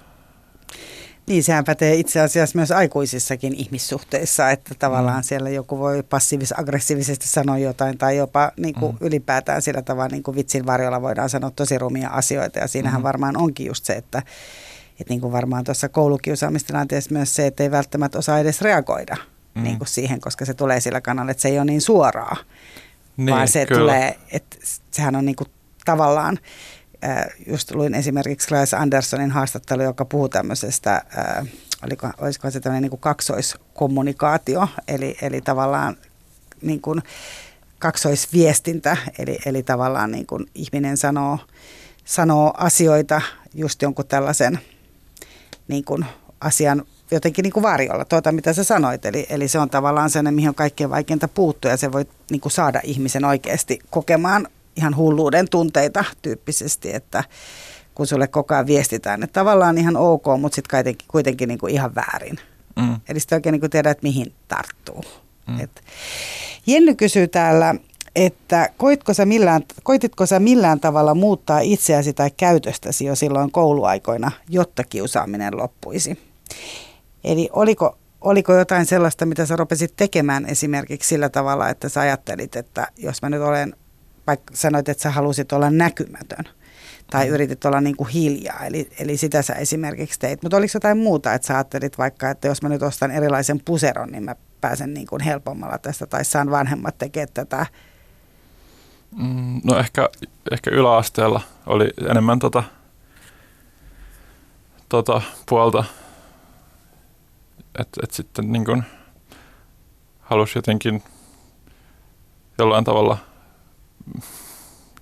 Niin, 1.26 1.44
sehän 1.44 1.64
pätee 1.64 1.94
itse 1.94 2.20
asiassa 2.20 2.58
myös 2.58 2.70
aikuisissakin 2.70 3.54
ihmissuhteissa, 3.54 4.50
että 4.50 4.74
tavallaan 4.78 5.18
mm. 5.18 5.22
siellä 5.22 5.50
joku 5.50 5.78
voi 5.78 6.02
passiivis-aggressiivisesti 6.02 7.28
sanoa 7.28 7.58
jotain 7.58 7.98
tai 7.98 8.16
jopa 8.16 8.52
niin 8.56 8.74
kuin 8.74 8.92
mm. 8.92 9.06
ylipäätään 9.06 9.62
sillä 9.62 9.82
tavalla 9.82 10.08
niin 10.08 10.22
kuin 10.22 10.34
vitsin 10.34 10.66
varjolla 10.66 11.02
voidaan 11.02 11.30
sanoa 11.30 11.50
tosi 11.50 11.78
rumia 11.78 12.08
asioita 12.08 12.58
ja 12.58 12.68
siinähän 12.68 13.00
mm. 13.00 13.02
varmaan 13.02 13.36
onkin 13.36 13.66
just 13.66 13.84
se, 13.84 13.92
että, 13.92 14.22
että 15.00 15.12
niin 15.12 15.20
kuin 15.20 15.32
varmaan 15.32 15.64
tuossa 15.64 15.88
koulukiusaamistilanteessa 15.88 17.12
myös 17.12 17.34
se, 17.34 17.46
että 17.46 17.62
ei 17.62 17.70
välttämättä 17.70 18.18
osaa 18.18 18.38
edes 18.38 18.60
reagoida 18.60 19.16
mm. 19.54 19.62
niin 19.62 19.78
kuin 19.78 19.88
siihen, 19.88 20.20
koska 20.20 20.44
se 20.44 20.54
tulee 20.54 20.80
sillä 20.80 21.00
kannalla, 21.00 21.30
että 21.30 21.40
se 21.40 21.48
ei 21.48 21.58
ole 21.58 21.64
niin 21.64 21.80
suoraa, 21.80 22.36
niin, 23.16 23.34
vaan 23.34 23.48
se 23.48 23.66
kyllä. 23.66 23.80
tulee, 23.80 24.18
että 24.32 24.56
sehän 24.90 25.16
on 25.16 25.24
niin 25.24 25.36
kuin 25.36 25.50
tavallaan, 25.84 26.38
äh, 27.04 27.26
just 27.46 27.74
luin 27.74 27.94
esimerkiksi 27.94 28.48
Klaas 28.48 28.74
Andersonin 28.74 29.30
haastattelu, 29.30 29.82
joka 29.82 30.04
puhuu 30.04 30.28
tämmöisestä, 30.28 30.94
äh, 31.18 31.46
oliko, 31.84 32.10
olisiko 32.18 32.50
se 32.50 32.60
tämmöinen 32.60 32.82
niin 32.82 32.90
kuin 32.90 33.00
kaksoiskommunikaatio, 33.00 34.68
eli, 34.88 35.16
eli 35.22 35.40
tavallaan 35.40 35.96
niin 36.62 36.80
kuin 36.80 37.02
kaksoisviestintä, 37.78 38.96
eli, 39.18 39.38
eli 39.46 39.62
tavallaan 39.62 40.10
niin 40.10 40.26
kuin 40.26 40.46
ihminen 40.54 40.96
sanoo, 40.96 41.38
sanoo 42.04 42.54
asioita 42.56 43.22
just 43.54 43.82
jonkun 43.82 44.06
tällaisen 44.06 44.58
niin 45.70 45.84
kuin 45.84 46.04
asian 46.40 46.84
jotenkin 47.10 47.42
niin 47.42 47.52
kuin 47.52 47.62
varjolla, 47.62 48.04
tuota 48.04 48.32
mitä 48.32 48.52
sä 48.52 48.64
sanoit. 48.64 49.04
Eli, 49.04 49.26
eli 49.30 49.48
se 49.48 49.58
on 49.58 49.70
tavallaan 49.70 50.10
sellainen, 50.10 50.34
mihin 50.34 50.48
on 50.48 50.54
kaikkein 50.54 50.90
vaikeinta 50.90 51.28
puuttua 51.28 51.70
ja 51.70 51.76
se 51.76 51.92
voi 51.92 52.04
niin 52.30 52.40
kuin 52.40 52.52
saada 52.52 52.80
ihmisen 52.84 53.24
oikeasti 53.24 53.78
kokemaan 53.90 54.48
ihan 54.76 54.96
hulluuden 54.96 55.48
tunteita 55.50 56.04
tyyppisesti, 56.22 56.94
että 56.94 57.24
kun 57.94 58.06
sulle 58.06 58.26
koko 58.28 58.54
ajan 58.54 58.66
viestitään, 58.66 59.22
että 59.22 59.40
tavallaan 59.40 59.78
ihan 59.78 59.96
ok, 59.96 60.24
mutta 60.40 60.56
sitten 60.56 60.70
kuitenkin, 60.70 61.08
kuitenkin 61.08 61.48
niin 61.48 61.58
kuin 61.58 61.72
ihan 61.72 61.94
väärin. 61.94 62.38
Mm. 62.76 63.00
Eli 63.08 63.20
sitten 63.20 63.36
oikein 63.36 63.52
niin 63.52 63.60
kuin 63.60 63.70
tiedä, 63.70 63.90
että 63.90 64.02
mihin 64.02 64.32
tarttuu. 64.48 65.04
Mm. 65.46 65.60
Et 65.60 65.82
Jenny 66.66 66.94
kysyy 66.94 67.28
täällä, 67.28 67.74
että 68.16 68.70
koitko 68.76 69.14
sä 69.14 69.26
millään, 69.26 69.62
koititko 69.82 70.26
sä 70.26 70.40
millään 70.40 70.80
tavalla 70.80 71.14
muuttaa 71.14 71.60
itseäsi 71.60 72.12
tai 72.12 72.30
käytöstäsi 72.36 73.04
jo 73.04 73.14
silloin 73.14 73.50
kouluaikoina, 73.50 74.30
jotta 74.48 74.84
kiusaaminen 74.84 75.56
loppuisi? 75.56 76.18
Eli 77.24 77.48
oliko 77.52 77.96
oliko 78.20 78.54
jotain 78.54 78.86
sellaista, 78.86 79.26
mitä 79.26 79.46
sä 79.46 79.56
rupesit 79.56 79.92
tekemään 79.96 80.46
esimerkiksi 80.46 81.08
sillä 81.08 81.28
tavalla, 81.28 81.68
että 81.68 81.88
sä 81.88 82.00
ajattelit, 82.00 82.56
että 82.56 82.88
jos 82.96 83.22
mä 83.22 83.30
nyt 83.30 83.40
olen, 83.40 83.74
vaikka 84.26 84.54
sanoit, 84.54 84.88
että 84.88 85.02
sä 85.02 85.10
halusit 85.10 85.52
olla 85.52 85.70
näkymätön, 85.70 86.44
tai 87.10 87.28
yritit 87.28 87.64
olla 87.64 87.80
niin 87.80 87.96
kuin 87.96 88.08
hiljaa, 88.08 88.66
eli, 88.66 88.90
eli 88.98 89.16
sitä 89.16 89.42
sä 89.42 89.54
esimerkiksi 89.54 90.18
teit. 90.18 90.42
Mutta 90.42 90.56
oliko 90.56 90.70
jotain 90.74 90.98
muuta, 90.98 91.34
että 91.34 91.46
sä 91.46 91.54
ajattelit 91.54 91.98
vaikka, 91.98 92.30
että 92.30 92.48
jos 92.48 92.62
mä 92.62 92.68
nyt 92.68 92.82
ostan 92.82 93.10
erilaisen 93.10 93.60
puseron, 93.64 94.08
niin 94.08 94.24
mä 94.24 94.36
pääsen 94.60 94.94
niin 94.94 95.06
kuin 95.06 95.22
helpommalla 95.22 95.78
tästä, 95.78 96.06
tai 96.06 96.24
saan 96.24 96.50
vanhemmat 96.50 96.98
tekemään 96.98 97.28
tätä? 97.34 97.66
Mm, 99.16 99.60
no 99.64 99.78
ehkä, 99.78 100.08
ehkä 100.52 100.70
yläasteella 100.70 101.40
oli 101.66 101.90
enemmän 102.10 102.38
tota, 102.38 102.62
tota 104.88 105.22
puolta, 105.48 105.84
että 107.78 108.00
et 108.02 108.10
sitten 108.10 108.52
niin 108.52 108.64
kuin 108.64 108.82
halusi 110.20 110.58
jotenkin 110.58 111.02
jollain 112.58 112.84
tavalla 112.84 113.18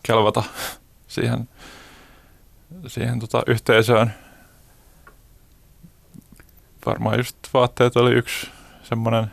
kelvata 0.03 0.43
siihen, 1.07 1.49
siihen 2.87 3.21
tota 3.21 3.43
yhteisöön. 3.47 4.15
Varmaan 6.87 7.17
just 7.17 7.37
vaatteet 7.55 7.97
oli 7.97 8.13
yksi 8.13 8.51
semmoinen 8.83 9.31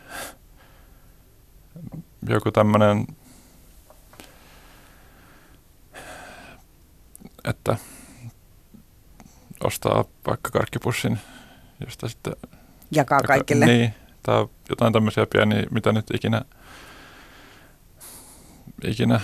joku 2.28 2.52
tämmöinen, 2.52 3.06
että 7.46 7.76
ostaa 9.64 10.04
vaikka 10.26 10.50
karkkipussin, 10.50 11.18
josta 11.84 12.08
sitten... 12.08 12.36
Jakaa 12.90 13.20
kaikille. 13.20 13.66
Niin, 13.66 13.94
tai 14.22 14.46
jotain 14.68 14.92
tämmöisiä 14.92 15.26
pieniä, 15.26 15.62
mitä 15.70 15.92
nyt 15.92 16.06
ikinä, 16.14 16.42
ikinä 18.84 19.20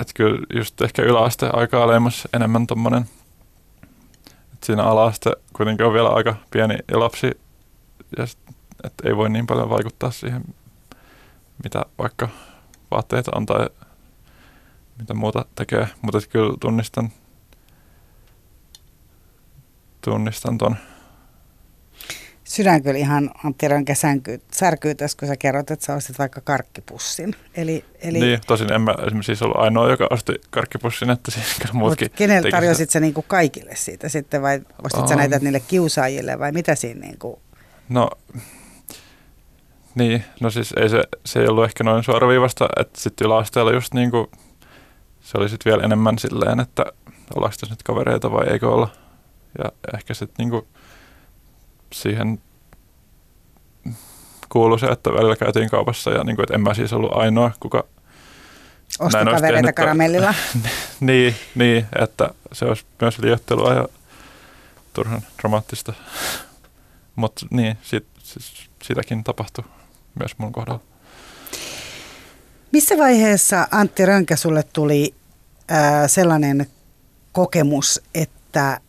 että 0.00 0.12
kyllä 0.14 0.46
just 0.54 0.80
ehkä 0.80 1.02
yläaste 1.02 1.50
aika 1.52 1.82
alemmas 1.82 2.28
enemmän 2.32 2.66
tommonen, 2.66 3.08
että 4.52 4.66
siinä 4.66 4.82
alaaste 4.82 5.32
kuitenkin 5.52 5.86
on 5.86 5.92
vielä 5.92 6.08
aika 6.08 6.36
pieni 6.50 6.78
ja 6.90 6.98
lapsi, 6.98 7.30
ja 8.18 8.26
sit, 8.26 8.38
että 8.84 9.08
ei 9.08 9.16
voi 9.16 9.30
niin 9.30 9.46
paljon 9.46 9.70
vaikuttaa 9.70 10.10
siihen, 10.10 10.44
mitä 11.64 11.82
vaikka 11.98 12.28
vaatteita 12.90 13.30
on 13.34 13.46
tai 13.46 13.68
mitä 14.98 15.14
muuta 15.14 15.44
tekee, 15.54 15.88
mutta 16.02 16.20
kyllä 16.30 16.56
tunnistan 16.60 17.10
tunnistan 20.04 20.58
ton. 20.58 20.76
Sydän 22.44 22.82
kyllä 22.82 22.98
ihan 22.98 23.30
Antti 23.44 23.68
Rönkä 23.68 23.94
särkyy 24.52 24.94
tässä, 24.94 25.18
kun 25.18 25.28
sä 25.28 25.36
kerrot, 25.36 25.70
että 25.70 25.86
sä 25.86 25.94
ostit 25.94 26.18
vaikka 26.18 26.40
karkkipussin. 26.40 27.34
Eli, 27.54 27.84
eli... 27.98 28.20
Niin, 28.20 28.40
tosin 28.46 28.72
en 28.72 28.80
mä 28.80 28.94
esimerkiksi 29.06 29.26
siis 29.26 29.42
ollut 29.42 29.56
ainoa, 29.56 29.90
joka 29.90 30.06
osti 30.10 30.32
karkkipussin, 30.50 31.10
että 31.10 31.30
siis 31.30 31.46
kyllä 31.62 31.74
muutkin 31.74 32.10
kenelle 32.10 32.50
tarjosit 32.50 32.90
sä 32.90 33.00
niinku 33.00 33.24
kaikille 33.28 33.76
siitä 33.76 34.08
sitten 34.08 34.42
vai 34.42 34.60
ostit 34.84 35.02
um, 35.02 35.08
sä 35.08 35.16
näitä 35.16 35.38
niille 35.38 35.60
kiusaajille 35.60 36.38
vai 36.38 36.52
mitä 36.52 36.74
siinä 36.74 37.00
niinku? 37.00 37.40
No, 37.88 38.10
niin, 39.94 40.24
no 40.40 40.50
siis 40.50 40.74
ei 40.76 40.88
se, 40.88 41.02
se 41.24 41.40
ei 41.40 41.48
ollut 41.48 41.64
ehkä 41.64 41.84
noin 41.84 42.04
suoraviivasta, 42.04 42.68
että 42.80 43.00
sitten 43.00 43.26
yläasteella 43.26 43.72
just 43.72 43.94
niinku, 43.94 44.30
se 45.24 45.38
oli 45.38 45.48
sitten 45.48 45.70
vielä 45.70 45.84
enemmän 45.84 46.18
silleen, 46.18 46.60
että 46.60 46.84
ollaanko 47.34 47.56
tässä 47.60 47.72
nyt 47.72 47.82
kavereita 47.82 48.32
vai 48.32 48.48
eikö 48.48 48.70
olla. 48.70 48.88
Ja 49.58 49.72
ehkä 49.94 50.14
sitten 50.14 50.34
niinku 50.38 50.66
siihen 51.92 52.40
kuului 54.48 54.78
se, 54.78 54.86
että 54.86 55.12
välillä 55.12 55.36
käytiin 55.36 55.70
kaupassa 55.70 56.10
ja 56.10 56.24
niinku, 56.24 56.42
että 56.42 56.54
en 56.54 56.60
mä 56.60 56.74
siis 56.74 56.92
ollut 56.92 57.16
ainoa, 57.16 57.50
kuka 57.60 57.84
Ostokavereita 58.98 59.72
karamellilla. 59.72 60.34
niin, 61.00 61.34
niin, 61.54 61.86
että 61.98 62.30
se 62.52 62.64
olisi 62.64 62.84
myös 63.00 63.18
liioittelua 63.18 63.74
ja 63.74 63.88
turhan 64.92 65.22
dramaattista. 65.42 65.92
Mutta 67.16 67.46
niin, 67.50 67.78
sit, 67.82 68.06
siis, 68.18 68.70
sitäkin 68.82 69.24
tapahtui 69.24 69.64
myös 70.18 70.38
mun 70.38 70.52
kohdalla. 70.52 70.80
Missä 72.74 72.98
vaiheessa 72.98 73.68
Antti 73.70 74.06
Rönkä 74.06 74.36
sulle 74.36 74.62
tuli 74.72 75.14
ää, 75.68 76.08
sellainen 76.08 76.66
kokemus, 77.32 78.00
että 78.14 78.80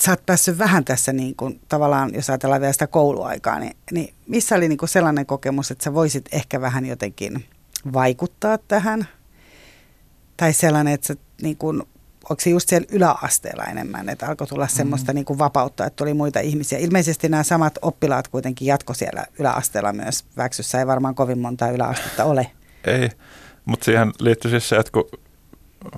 sä 0.00 0.12
oot 0.12 0.26
päässyt 0.26 0.58
vähän 0.58 0.84
tässä 0.84 1.12
niin 1.12 1.34
kuin, 1.36 1.60
tavallaan, 1.68 2.14
jos 2.14 2.30
ajatellaan 2.30 2.60
vielä 2.60 2.72
sitä 2.72 2.86
kouluaikaa, 2.86 3.58
niin, 3.58 3.76
niin 3.92 4.14
missä 4.28 4.54
oli 4.56 4.68
niin 4.68 4.78
kuin 4.78 4.88
sellainen 4.88 5.26
kokemus, 5.26 5.70
että 5.70 5.84
sä 5.84 5.94
voisit 5.94 6.24
ehkä 6.32 6.60
vähän 6.60 6.86
jotenkin 6.86 7.44
vaikuttaa 7.92 8.58
tähän? 8.58 9.08
Tai 10.36 10.52
sellainen, 10.52 10.94
että 10.94 11.06
sä 11.06 11.16
niin 11.42 11.56
kuin, 11.56 11.82
onko 12.30 12.40
se 12.40 12.50
just 12.50 12.68
siellä 12.68 12.86
yläasteella 12.90 13.64
enemmän, 13.64 14.08
että 14.08 14.26
alkoi 14.26 14.46
tulla 14.46 14.64
mm. 14.64 14.76
semmoista 14.76 15.12
niin 15.12 15.24
kuin 15.24 15.38
vapautta, 15.38 15.86
että 15.86 15.96
tuli 15.96 16.14
muita 16.14 16.40
ihmisiä. 16.40 16.78
Ilmeisesti 16.78 17.28
nämä 17.28 17.42
samat 17.42 17.78
oppilaat 17.82 18.28
kuitenkin 18.28 18.66
jatko 18.66 18.94
siellä 18.94 19.26
yläasteella 19.38 19.92
myös. 19.92 20.24
Väksyssä 20.36 20.78
ei 20.78 20.86
varmaan 20.86 21.14
kovin 21.14 21.38
monta 21.38 21.70
yläastetta 21.70 22.24
ole. 22.24 22.50
Ei, 22.84 23.10
mutta 23.64 23.84
siihen 23.84 24.12
liittyy 24.20 24.50
siis 24.50 24.68
se, 24.68 24.76
että 24.76 24.92
kun 24.92 25.08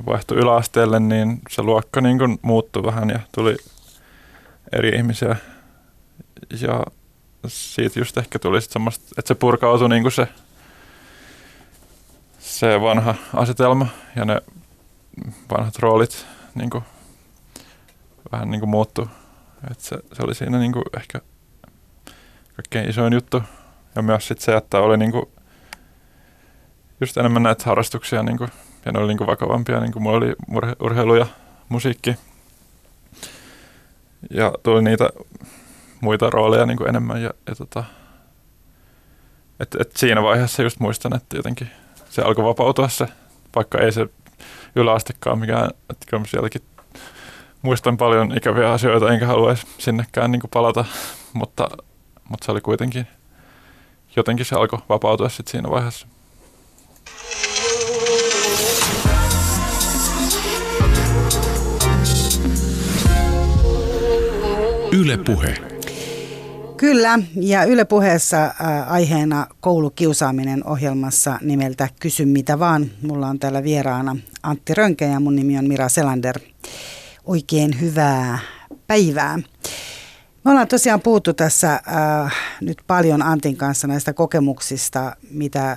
vaihtui 0.07 0.39
yläasteelle, 0.39 1.01
niin 1.01 1.41
se 1.51 1.62
luokka 1.62 2.01
niin 2.01 2.18
kuin 2.18 2.39
muuttui 2.43 2.83
vähän 2.83 3.11
ja 3.11 3.20
tuli 3.35 3.57
eri 4.72 4.89
ihmisiä. 4.89 5.37
Ja 6.61 6.85
siitä 7.47 7.99
just 7.99 8.18
ehkä 8.18 8.39
tuli 8.39 8.62
sit 8.62 8.70
semmoista, 8.70 9.05
että 9.18 9.29
se 9.29 9.35
purkautui 9.35 9.89
niin 9.89 10.03
kuin 10.03 10.12
se, 10.12 10.29
se 12.39 12.81
vanha 12.81 13.14
asetelma 13.35 13.87
ja 14.16 14.24
ne 14.24 14.41
vanhat 15.51 15.79
roolit 15.79 16.27
niin 16.55 16.71
kuin, 16.71 16.85
vähän 18.33 18.51
niin 18.51 18.61
kuin 18.61 18.71
muuttu. 18.71 19.09
Et 19.71 19.81
se, 19.81 19.97
se, 20.12 20.23
oli 20.23 20.35
siinä 20.35 20.59
niin 20.59 20.73
kuin 20.73 20.85
ehkä 20.97 21.21
kaikkein 22.57 22.91
isoin 22.91 23.12
juttu. 23.12 23.43
Ja 23.95 24.03
myös 24.03 24.29
sit 24.29 24.41
se, 24.41 24.57
että 24.57 24.79
oli 24.79 24.97
niin 24.97 25.12
kuin 25.12 25.25
just 27.01 27.17
enemmän 27.17 27.43
näitä 27.43 27.64
harrastuksia 27.67 28.23
niin 28.23 28.39
kuin, 28.39 28.51
ja 28.85 28.93
ne 28.93 28.99
oli 28.99 29.09
niin 29.09 29.19
kuin 29.19 29.27
vakavampia. 29.27 29.81
Niin 29.81 29.93
kuin 29.93 30.03
mulla 30.03 30.17
oli 30.17 30.35
urhe, 30.51 30.77
urheilu 30.81 31.14
ja 31.14 31.27
musiikki. 31.69 32.17
Ja 34.31 34.53
tuli 34.62 34.83
niitä 34.83 35.11
muita 36.01 36.31
rooleja 36.31 36.67
niin 36.67 36.79
kuin 36.79 36.89
enemmän. 36.89 37.23
Ja, 37.23 37.31
ja 37.47 37.55
tota, 37.55 37.85
et, 39.61 39.77
et 39.81 39.97
siinä 39.97 40.23
vaiheessa 40.23 40.62
just 40.62 40.81
muistan, 40.81 41.17
että 41.17 41.37
jotenkin 41.37 41.71
se 42.11 42.23
alkoi 42.23 42.45
vapautua 42.45 42.89
se, 42.89 43.09
vaikka 43.55 43.79
ei 43.79 43.93
se 43.93 44.07
yläastekaan 44.77 45.39
mikään, 45.39 45.70
että 45.91 46.07
kyllä 46.11 46.22
muistan 47.62 47.97
paljon 47.97 48.37
ikäviä 48.37 48.72
asioita, 48.72 49.12
enkä 49.12 49.27
haluaisi 49.27 49.66
sinnekään 49.79 50.33
niin 50.33 50.43
palata, 50.53 50.85
mutta, 51.33 51.68
mutta 52.29 52.45
se 52.45 52.53
oli 52.53 52.61
kuitenkin, 52.61 53.07
jotenkin 54.16 54.47
se 54.47 54.57
alkoi 54.57 54.79
vapautua 54.89 55.29
sitten 55.29 55.51
siinä 55.51 55.70
vaiheessa. 55.70 56.07
Yle 64.93 65.16
Puhe. 65.16 65.76
Kyllä, 66.77 67.18
ja 67.35 67.64
Yle 67.64 67.85
puheessa 67.85 68.45
äh, 68.45 68.93
aiheena 68.93 69.47
koulukiusaaminen 69.61 70.66
ohjelmassa 70.66 71.39
nimeltä 71.43 71.89
Kysy 72.01 72.24
mitä 72.24 72.59
vaan. 72.59 72.91
Mulla 73.03 73.29
on 73.29 73.39
täällä 73.39 73.62
vieraana 73.62 74.16
Antti 74.43 74.74
Rönkä 74.74 75.05
ja 75.05 75.20
mun 75.20 75.37
nimi 75.37 75.59
on 75.59 75.68
Mira 75.68 75.89
Selander. 75.89 76.39
Oikein 77.24 77.81
hyvää 77.81 78.39
päivää. 78.87 79.39
Me 80.45 80.51
ollaan 80.51 80.68
tosiaan 80.68 81.01
puhuttu 81.01 81.35
tässä 81.35 81.72
äh, 81.72 82.35
nyt 82.61 82.79
paljon 82.87 83.22
Antin 83.22 83.57
kanssa 83.57 83.87
näistä 83.87 84.12
kokemuksista, 84.12 85.16
mitä 85.31 85.77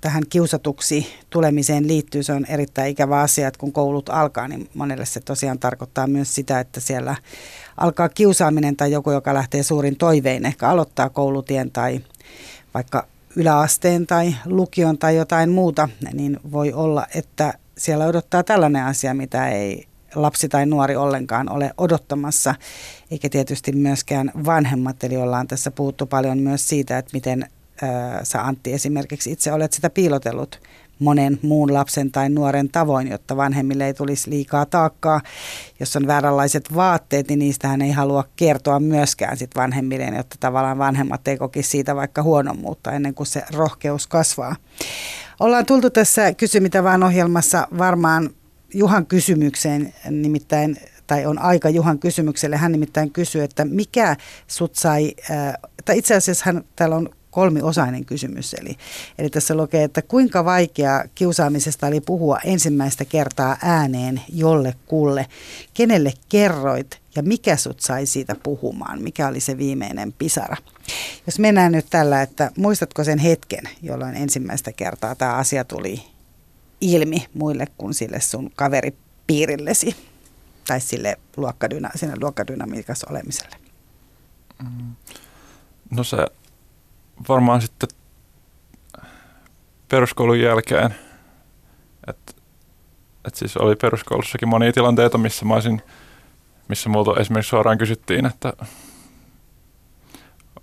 tähän 0.00 0.22
kiusatuksi 0.28 1.06
tulemiseen 1.30 1.88
liittyy. 1.88 2.22
Se 2.22 2.32
on 2.32 2.46
erittäin 2.48 2.90
ikävä 2.90 3.20
asia, 3.20 3.48
että 3.48 3.58
kun 3.58 3.72
koulut 3.72 4.08
alkaa, 4.08 4.48
niin 4.48 4.70
monelle 4.74 5.06
se 5.06 5.20
tosiaan 5.20 5.58
tarkoittaa 5.58 6.06
myös 6.06 6.34
sitä, 6.34 6.60
että 6.60 6.80
siellä 6.80 7.16
alkaa 7.76 8.08
kiusaaminen 8.08 8.76
tai 8.76 8.92
joku, 8.92 9.10
joka 9.10 9.34
lähtee 9.34 9.62
suurin 9.62 9.96
toivein, 9.96 10.46
ehkä 10.46 10.68
aloittaa 10.68 11.10
koulutien 11.10 11.70
tai 11.70 12.00
vaikka 12.74 13.06
yläasteen 13.36 14.06
tai 14.06 14.34
lukion 14.44 14.98
tai 14.98 15.16
jotain 15.16 15.50
muuta, 15.50 15.88
niin 16.12 16.40
voi 16.52 16.72
olla, 16.72 17.06
että 17.14 17.54
siellä 17.78 18.06
odottaa 18.06 18.44
tällainen 18.44 18.84
asia, 18.84 19.14
mitä 19.14 19.48
ei 19.48 19.86
lapsi 20.14 20.48
tai 20.48 20.66
nuori 20.66 20.96
ollenkaan 20.96 21.52
ole 21.52 21.74
odottamassa, 21.78 22.54
eikä 23.10 23.28
tietysti 23.28 23.72
myöskään 23.72 24.32
vanhemmat, 24.44 25.04
eli 25.04 25.16
ollaan 25.16 25.48
tässä 25.48 25.70
puhuttu 25.70 26.06
paljon 26.06 26.38
myös 26.38 26.68
siitä, 26.68 26.98
että 26.98 27.10
miten 27.12 27.48
sä 28.22 28.42
Antti 28.42 28.72
esimerkiksi 28.72 29.32
itse 29.32 29.52
olet 29.52 29.72
sitä 29.72 29.90
piilotellut 29.90 30.60
monen 31.02 31.38
muun 31.42 31.74
lapsen 31.74 32.12
tai 32.12 32.28
nuoren 32.28 32.68
tavoin, 32.68 33.10
jotta 33.10 33.36
vanhemmille 33.36 33.86
ei 33.86 33.94
tulisi 33.94 34.30
liikaa 34.30 34.66
taakkaa. 34.66 35.20
Jos 35.80 35.96
on 35.96 36.06
vääränlaiset 36.06 36.74
vaatteet, 36.74 37.28
niin 37.28 37.38
niistä 37.38 37.68
hän 37.68 37.82
ei 37.82 37.90
halua 37.90 38.24
kertoa 38.36 38.80
myöskään 38.80 39.36
sit 39.36 39.50
vanhemmille, 39.56 40.04
jotta 40.04 40.36
tavallaan 40.40 40.78
vanhemmat 40.78 41.28
ei 41.28 41.36
kokisi 41.36 41.70
siitä 41.70 41.96
vaikka 41.96 42.22
huonommuutta 42.22 42.92
ennen 42.92 43.14
kuin 43.14 43.26
se 43.26 43.42
rohkeus 43.52 44.06
kasvaa. 44.06 44.56
Ollaan 45.40 45.66
tultu 45.66 45.90
tässä 45.90 46.34
kysymitä 46.34 46.84
vaan 46.84 47.02
ohjelmassa 47.02 47.68
varmaan 47.78 48.30
Juhan 48.74 49.06
kysymykseen, 49.06 49.94
nimittäin 50.10 50.76
tai 51.06 51.26
on 51.26 51.38
aika 51.38 51.68
Juhan 51.68 51.98
kysymykselle. 51.98 52.56
Hän 52.56 52.72
nimittäin 52.72 53.10
kysyy, 53.10 53.42
että 53.42 53.64
mikä 53.64 54.16
sut 54.46 54.74
sai, 54.74 55.14
tai 55.84 55.98
itse 55.98 56.14
asiassa 56.14 56.42
hän, 56.46 56.64
täällä 56.76 56.96
on 56.96 57.08
kolmiosainen 57.32 58.04
kysymys. 58.04 58.54
Eli, 58.54 58.76
eli 59.18 59.30
tässä 59.30 59.54
lukee, 59.54 59.84
että 59.84 60.02
kuinka 60.02 60.44
vaikea 60.44 61.04
kiusaamisesta 61.14 61.86
oli 61.86 62.00
puhua 62.00 62.38
ensimmäistä 62.44 63.04
kertaa 63.04 63.56
ääneen 63.62 64.22
jollekulle. 64.28 65.26
Kenelle 65.74 66.12
kerroit 66.28 67.00
ja 67.16 67.22
mikä 67.22 67.56
sut 67.56 67.80
sai 67.80 68.06
siitä 68.06 68.36
puhumaan? 68.42 69.02
Mikä 69.02 69.28
oli 69.28 69.40
se 69.40 69.58
viimeinen 69.58 70.12
pisara? 70.12 70.56
Jos 71.26 71.38
mennään 71.38 71.72
nyt 71.72 71.86
tällä, 71.90 72.22
että 72.22 72.50
muistatko 72.56 73.04
sen 73.04 73.18
hetken, 73.18 73.64
jolloin 73.82 74.16
ensimmäistä 74.16 74.72
kertaa 74.72 75.14
tämä 75.14 75.34
asia 75.34 75.64
tuli 75.64 76.02
ilmi 76.80 77.26
muille 77.34 77.66
kuin 77.78 77.94
sille 77.94 78.20
sun 78.20 78.50
kaveripiirillesi 78.56 79.96
tai 80.66 80.80
sille 80.80 81.16
luokkadyna, 81.36 81.90
sinne 81.94 82.14
luokkadynamiikassa 82.20 83.06
olemiselle? 83.10 83.56
No 85.90 86.04
se 86.04 86.16
varmaan 87.28 87.62
sitten 87.62 87.88
peruskoulun 89.88 90.40
jälkeen, 90.40 90.94
että 92.08 92.32
et 93.24 93.34
siis 93.34 93.56
oli 93.56 93.76
peruskoulussakin 93.76 94.48
monia 94.48 94.72
tilanteita, 94.72 95.18
missä 95.18 95.44
mä 95.44 95.54
olisin, 95.54 95.82
missä 96.68 96.88
multa 96.88 97.20
esimerkiksi 97.20 97.50
suoraan 97.50 97.78
kysyttiin, 97.78 98.26
että 98.26 98.52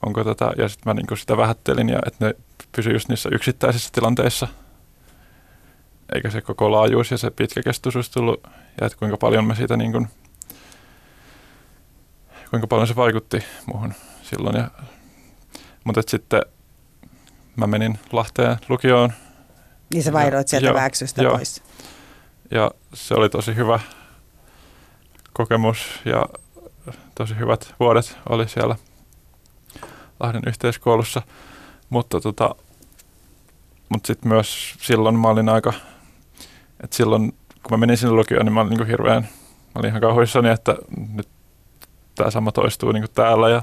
onko 0.05 0.23
tätä, 0.23 0.51
ja 0.57 0.69
sitten 0.69 0.89
mä 0.89 0.93
niinku 0.93 1.15
sitä 1.15 1.37
vähättelin, 1.37 1.89
ja 1.89 1.99
että 2.07 2.25
ne 2.25 2.35
pysyi 2.75 2.93
just 2.93 3.09
niissä 3.09 3.29
yksittäisissä 3.31 3.89
tilanteissa, 3.93 4.47
eikä 6.15 6.29
se 6.29 6.41
koko 6.41 6.71
laajuus 6.71 7.11
ja 7.11 7.17
se 7.17 7.31
pitkäkestoisuus 7.31 8.09
tullut, 8.09 8.43
ja 8.81 8.87
että 8.87 8.97
kuinka 8.99 9.17
paljon 9.17 9.45
me 9.45 9.55
siitä 9.55 9.77
niin 9.77 9.91
kuin, 9.91 10.07
kuinka 12.49 12.67
paljon 12.67 12.87
se 12.87 12.95
vaikutti 12.95 13.43
muuhun 13.65 13.93
silloin. 14.23 14.55
Ja, 14.55 14.71
mutta 15.83 16.01
sitten 16.07 16.41
mä 17.55 17.67
menin 17.67 17.99
Lahteen 18.11 18.57
lukioon. 18.69 19.13
Niin 19.93 20.03
sä 20.03 20.13
vaihdoit 20.13 20.47
sieltä 20.47 20.67
jo, 20.67 20.73
Väksystä 20.73 21.23
jo. 21.23 21.31
pois. 21.31 21.63
Ja 22.51 22.71
se 22.93 23.13
oli 23.13 23.29
tosi 23.29 23.55
hyvä 23.55 23.79
kokemus 25.33 25.77
ja 26.05 26.25
tosi 27.15 27.37
hyvät 27.39 27.75
vuodet 27.79 28.17
oli 28.29 28.47
siellä 28.47 28.75
Lahden 30.19 30.41
yhteiskoulussa. 30.47 31.21
Mutta 31.89 32.21
tota, 32.21 32.55
mutta 33.89 34.07
sitten 34.07 34.29
myös 34.29 34.75
silloin 34.81 35.19
mä 35.19 35.27
olin 35.27 35.49
aika, 35.49 35.73
että 36.83 36.95
silloin 36.95 37.33
kun 37.63 37.71
mä 37.71 37.77
menin 37.77 37.97
sinne 37.97 38.13
lukioon, 38.13 38.45
niin 38.45 38.53
mä 38.53 38.61
olin 38.61 38.77
niin 38.77 38.87
hirveän, 38.87 39.23
mä 39.23 39.79
olin 39.79 39.89
ihan 39.89 40.01
kauhuissani, 40.01 40.49
että 40.49 40.75
nyt 41.13 41.27
tämä 42.15 42.31
sama 42.31 42.51
toistuu 42.51 42.91
niin 42.91 43.05
täällä 43.13 43.49
ja 43.49 43.61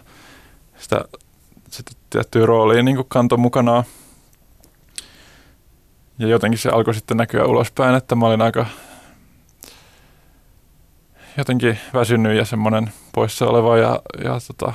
sitä 0.79 1.05
sitten 1.71 1.97
tiettyä 2.17 2.47
rooliin 2.47 2.85
niin 2.85 3.05
kanto 3.09 3.37
mukanaan. 3.37 3.85
Ja 6.19 6.29
jotenkin 6.29 6.59
se 6.59 6.69
alkoi 6.69 6.95
sitten 6.95 7.17
näkyä 7.17 7.45
ulospäin, 7.45 7.95
että 7.95 8.15
mä 8.15 8.27
olin 8.27 8.43
aika 8.43 8.67
jotenkin 11.37 11.79
väsynyt 11.95 12.37
ja 12.37 12.45
semmoinen 12.45 12.93
poissa 13.15 13.47
oleva 13.47 13.79
ja, 13.79 14.01
ja 14.25 14.39
tota, 14.47 14.73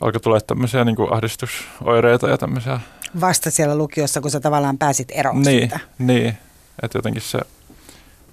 alkoi 0.00 0.20
tulla 0.20 0.40
tämmöisiä 0.40 0.84
niin 0.84 0.96
kuin 0.96 1.12
ahdistusoireita 1.12 2.28
ja 2.28 2.38
tämmöisiä. 2.38 2.80
Vasta 3.20 3.50
siellä 3.50 3.78
lukiossa, 3.78 4.20
kun 4.20 4.30
sä 4.30 4.40
tavallaan 4.40 4.78
pääsit 4.78 5.08
eroon 5.10 5.42
niin, 5.42 5.60
siitä. 5.60 5.80
Niin, 5.98 6.38
että 6.82 6.98
jotenkin 6.98 7.22
se, 7.22 7.38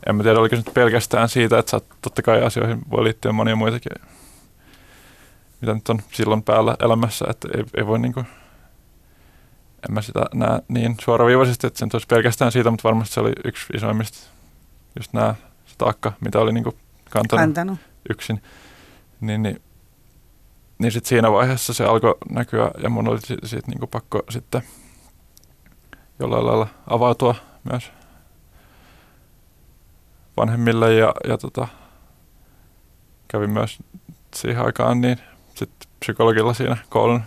en 0.07 0.15
mä 0.15 0.24
tiedä 0.24 0.39
oliko 0.39 0.55
se 0.55 0.61
nyt 0.61 0.74
pelkästään 0.74 1.30
siitä, 1.30 1.59
että 1.59 1.71
sä, 1.71 1.82
totta 2.01 2.21
kai 2.21 2.43
asioihin 2.43 2.82
voi 2.91 3.03
liittyä 3.03 3.32
monia 3.32 3.55
muitakin 3.55 4.12
mitä 5.64 5.74
nyt 5.74 5.89
on 5.89 5.99
silloin 6.11 6.43
päällä 6.43 6.76
elämässä, 6.80 7.26
että 7.30 7.47
ei, 7.57 7.64
ei 7.78 7.86
voi 7.88 7.99
niin 7.99 8.14
kuin, 8.14 8.26
en 9.89 9.93
mä 9.93 10.01
sitä 10.01 10.26
näe 10.34 10.61
niin 10.68 10.95
suoraviivaisesti, 11.01 11.68
että 11.68 11.80
se 11.80 11.86
olisi 11.93 12.07
pelkästään 12.07 12.51
siitä, 12.51 12.72
mutta 12.72 12.84
varmasti 12.84 13.14
se 13.14 13.20
oli 13.20 13.32
yksi 13.45 13.74
isoimmista 13.74 14.18
just 14.99 15.14
nämä 15.14 15.36
se 15.66 15.76
taakka, 15.78 16.14
mitä 16.20 16.39
oli 16.39 16.51
niin 16.51 16.64
kuin 16.64 16.76
kantanut, 17.09 17.41
kantanut. 17.41 17.80
yksin. 18.09 18.41
Niin, 19.22 19.43
niin, 19.43 19.61
niin 20.78 20.91
sitten 20.91 21.09
siinä 21.09 21.32
vaiheessa 21.32 21.74
se 21.74 21.86
alkoi 21.86 22.16
näkyä 22.30 22.72
ja 22.84 22.89
mun 22.89 23.07
oli 23.07 23.22
siitä, 23.22 23.47
siitä 23.47 23.68
niin 23.68 23.80
kuin 23.80 23.89
pakko 23.89 24.24
sitten 24.30 24.64
jollain 26.20 26.45
lailla 26.45 26.68
avautua 26.88 27.36
myös 27.72 27.91
vanhemmille 30.38 30.93
ja, 30.93 31.14
ja 31.28 31.38
tota, 31.38 31.68
kävin 33.28 33.49
myös 33.49 33.80
siihen 34.36 34.66
aikaan 34.66 35.01
niin 35.01 35.32
sitten 35.56 35.89
psykologilla 35.99 36.54
siinä 36.54 36.78
koulun 36.89 37.24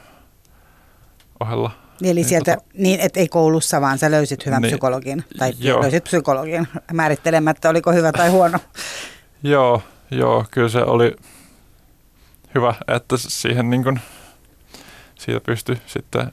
ohella. 1.40 1.70
Eli 2.02 2.14
niin 2.14 2.24
sieltä, 2.24 2.54
tota, 2.54 2.66
niin 2.74 3.00
et 3.00 3.16
ei 3.16 3.28
koulussa, 3.28 3.80
vaan 3.80 3.98
sä 3.98 4.10
löysit 4.10 4.46
hyvän 4.46 4.62
niin, 4.62 4.70
psykologin, 4.70 5.24
tai 5.38 5.52
joo. 5.58 5.82
löysit 5.82 6.04
psykologin 6.04 6.68
määrittelemättä, 6.92 7.68
oliko 7.68 7.92
hyvä 7.92 8.12
tai 8.12 8.28
huono. 8.28 8.58
joo, 9.42 9.82
joo, 10.10 10.44
kyllä 10.50 10.68
se 10.68 10.82
oli 10.82 11.16
hyvä, 12.54 12.74
että 12.88 13.16
siihen 13.16 13.70
niin 13.70 13.82
kuin, 13.82 14.00
siitä 15.14 15.40
pystyi 15.40 15.76
sitten 15.86 16.32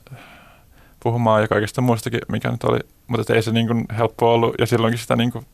puhumaan 1.00 1.42
ja 1.42 1.48
kaikista 1.48 1.80
muistakin, 1.80 2.20
mikä 2.28 2.50
nyt 2.50 2.64
oli, 2.64 2.78
mutta 3.06 3.34
ei 3.34 3.42
se 3.42 3.52
niin 3.52 3.66
kuin 3.66 3.84
helppo 3.98 4.34
ollut, 4.34 4.54
ja 4.58 4.66
silloinkin 4.66 4.98
sitä 4.98 5.16
niin 5.16 5.32
kuin 5.32 5.46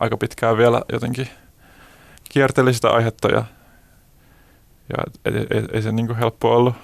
aika 0.00 0.16
pitkään 0.16 0.56
vielä 0.56 0.82
jotenkin 0.92 1.28
kierteli 2.32 2.74
sitä 2.74 2.90
aihetta 2.90 3.28
ja 3.28 3.44
ja 4.88 5.04
ei, 5.24 5.46
ei, 5.50 5.64
ei 5.72 5.82
se 5.82 5.92
niin 5.92 6.06
kuin 6.06 6.18
helppo 6.18 6.56
ollut 6.56 6.74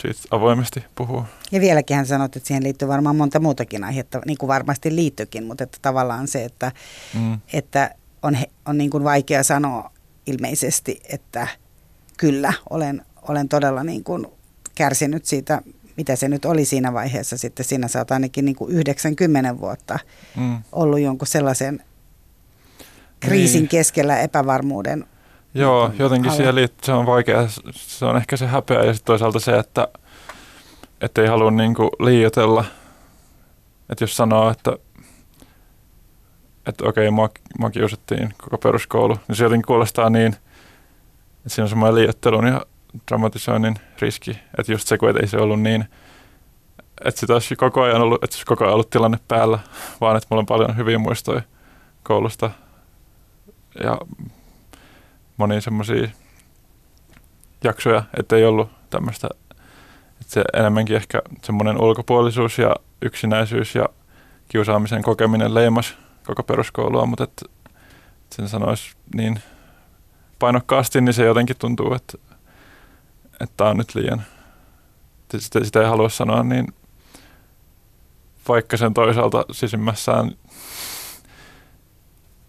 siitä 0.00 0.20
avoimesti 0.30 0.84
puhua. 0.94 1.26
Ja 1.52 1.60
vieläkin 1.60 1.96
hän 1.96 2.06
sanoi, 2.06 2.24
että 2.24 2.40
siihen 2.44 2.62
liittyy 2.62 2.88
varmaan 2.88 3.16
monta 3.16 3.40
muutakin 3.40 3.84
aihetta, 3.84 4.20
niin 4.26 4.38
kuin 4.38 4.48
varmasti 4.48 4.96
liittyykin, 4.96 5.44
mutta 5.44 5.64
että 5.64 5.78
tavallaan 5.82 6.28
se, 6.28 6.44
että, 6.44 6.72
mm. 7.14 7.38
että 7.52 7.94
on, 8.22 8.36
on 8.66 8.78
niin 8.78 8.90
kuin 8.90 9.04
vaikea 9.04 9.42
sanoa 9.42 9.90
ilmeisesti, 10.26 11.00
että 11.08 11.48
kyllä, 12.16 12.52
olen, 12.70 13.02
olen 13.28 13.48
todella 13.48 13.84
niin 13.84 14.04
kuin 14.04 14.26
kärsinyt 14.74 15.24
siitä, 15.24 15.62
mitä 15.96 16.16
se 16.16 16.28
nyt 16.28 16.44
oli 16.44 16.64
siinä 16.64 16.92
vaiheessa. 16.92 17.36
Sitten 17.38 17.66
siinä 17.66 17.88
sä 17.88 17.98
oot 17.98 18.10
ainakin 18.10 18.44
niin 18.44 18.56
kuin 18.56 18.70
90 18.70 19.58
vuotta 19.58 19.98
mm. 20.36 20.62
ollut 20.72 21.00
jonkun 21.00 21.26
sellaisen 21.26 21.84
kriisin 23.20 23.60
niin. 23.60 23.68
keskellä 23.68 24.20
epävarmuuden 24.20 25.04
Joo, 25.54 25.90
jotenkin 25.98 26.32
siihen 26.32 26.54
liittyy, 26.54 26.84
se 26.84 26.92
on 26.92 27.06
vaikea, 27.06 27.44
se 27.72 28.04
on 28.04 28.16
ehkä 28.16 28.36
se 28.36 28.46
häpeä 28.46 28.82
ja 28.82 28.94
sitten 28.94 29.06
toisaalta 29.06 29.40
se, 29.40 29.58
että, 29.58 29.88
ei 31.22 31.26
halua 31.26 31.50
niinku 31.50 31.90
liioitella. 32.00 32.64
Että 33.90 34.04
jos 34.04 34.16
sanoo, 34.16 34.50
että, 34.50 34.76
että 36.66 36.84
okei, 36.84 37.10
mua, 37.10 37.30
mua 37.58 37.70
kiusattiin 37.70 38.34
koko 38.42 38.58
peruskoulu, 38.58 39.16
niin 39.28 39.36
se 39.36 39.44
jotenkin 39.44 39.66
kuulostaa 39.66 40.10
niin, 40.10 40.32
että 41.36 41.48
siinä 41.48 41.64
on 41.64 41.68
semmoinen 41.68 41.94
liioittelun 41.94 42.46
ja 42.46 42.66
dramatisoinnin 43.08 43.74
riski. 44.00 44.38
Että 44.58 44.72
just 44.72 44.88
se, 44.88 44.98
kun 44.98 45.20
ei 45.20 45.26
se 45.26 45.36
ollut 45.36 45.60
niin, 45.60 45.84
että 47.04 47.20
sitä 47.20 47.32
olisi 47.32 47.56
koko 47.56 47.82
ajan 47.82 48.02
ollut, 48.02 48.24
että 48.24 48.36
koko 48.46 48.64
ajan 48.64 48.74
ollut 48.74 48.90
tilanne 48.90 49.18
päällä, 49.28 49.58
vaan 50.00 50.16
että 50.16 50.26
mulla 50.30 50.40
on 50.40 50.46
paljon 50.46 50.76
hyviä 50.76 50.98
muistoja 50.98 51.42
koulusta 52.02 52.50
ja 53.82 53.98
monia 55.42 55.60
semmoisia 55.60 56.08
jaksoja, 57.64 58.02
että 58.18 58.36
ei 58.36 58.44
ollut 58.44 58.70
tämmöistä, 58.90 59.28
että 60.20 60.32
se 60.34 60.44
enemmänkin 60.54 60.96
ehkä 60.96 61.22
semmoinen 61.42 61.82
ulkopuolisuus 61.82 62.58
ja 62.58 62.76
yksinäisyys 63.02 63.74
ja 63.74 63.88
kiusaamisen 64.48 65.02
kokeminen 65.02 65.54
leimas 65.54 65.96
koko 66.26 66.42
peruskoulua, 66.42 67.06
mutta 67.06 67.24
että 67.24 67.44
sen 68.30 68.48
sanoisi 68.48 68.94
niin 69.14 69.40
painokkaasti, 70.38 71.00
niin 71.00 71.14
se 71.14 71.24
jotenkin 71.24 71.56
tuntuu, 71.58 71.94
että 71.94 72.18
että 73.40 73.64
on 73.64 73.76
nyt 73.76 73.94
liian, 73.94 74.22
sitä, 75.38 75.64
sitä 75.64 75.80
ei 75.80 75.86
halua 75.86 76.08
sanoa, 76.08 76.42
niin 76.42 76.66
vaikka 78.48 78.76
sen 78.76 78.94
toisaalta 78.94 79.44
sisimmässään 79.52 80.32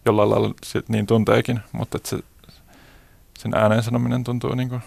jollain 0.04 0.30
lailla 0.30 0.54
niin 0.88 1.06
tunteekin, 1.06 1.60
mutta 1.72 1.96
että 1.96 2.08
se 2.08 2.18
sen 3.44 3.54
ääneen 3.54 3.82
sanominen 3.82 4.24
tuntuu 4.24 4.54
niin 4.54 4.68
kuin 4.68 4.82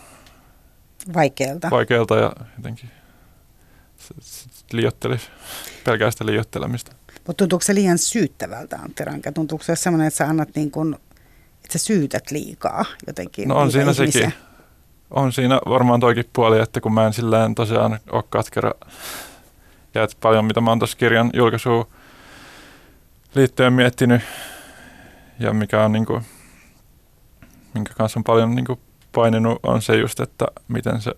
vaikealta. 1.13 1.69
vaikealta 1.69 2.15
ja 2.17 2.31
jotenkin 2.57 2.89
liiottelisi, 4.71 5.29
pelkää 5.83 6.11
sitä 6.11 6.25
liiottelemista. 6.25 6.91
Mutta 7.27 7.33
tuntuuko 7.33 7.63
se 7.63 7.75
liian 7.75 7.97
syyttävältä, 7.97 8.75
Antti 8.75 9.05
Ranka? 9.05 9.31
Tuntuuko 9.31 9.63
se 9.63 9.75
sellainen, 9.75 10.07
että 10.07 10.17
sä 10.17 10.25
annat 10.25 10.49
niin 10.55 10.71
kuin, 10.71 10.93
että 11.63 11.79
sä 11.79 11.85
syytät 11.85 12.31
liikaa 12.31 12.85
jotenkin 13.07 13.47
No 13.47 13.55
on 13.57 13.71
siinä 13.71 13.91
ihmisiä? 13.91 14.11
sekin. 14.29 14.33
On 15.11 15.33
siinä 15.33 15.59
varmaan 15.69 15.99
toikin 15.99 16.25
puoli, 16.33 16.59
että 16.59 16.81
kun 16.81 16.93
mä 16.93 17.05
en 17.07 17.13
silleen 17.13 17.55
tosiaan 17.55 17.99
ole 18.11 18.23
katkera 18.29 18.71
ja 19.93 20.03
että 20.03 20.17
paljon 20.21 20.45
mitä 20.45 20.61
mä 20.61 20.71
oon 20.71 20.79
tuossa 20.79 20.97
kirjan 20.97 21.29
julkaisuun 21.33 21.87
liittyen 23.35 23.73
miettinyt 23.73 24.21
ja 25.39 25.53
mikä 25.53 25.83
on 25.83 25.91
niinku, 25.91 26.21
minkä 27.77 27.93
kanssa 27.93 28.19
on 28.19 28.23
paljon 28.23 28.55
niinku 28.55 28.79
paininut 29.11 29.59
on 29.63 29.81
se 29.81 29.95
just, 29.95 30.19
että 30.19 30.45
miten 30.67 31.01
se, 31.01 31.11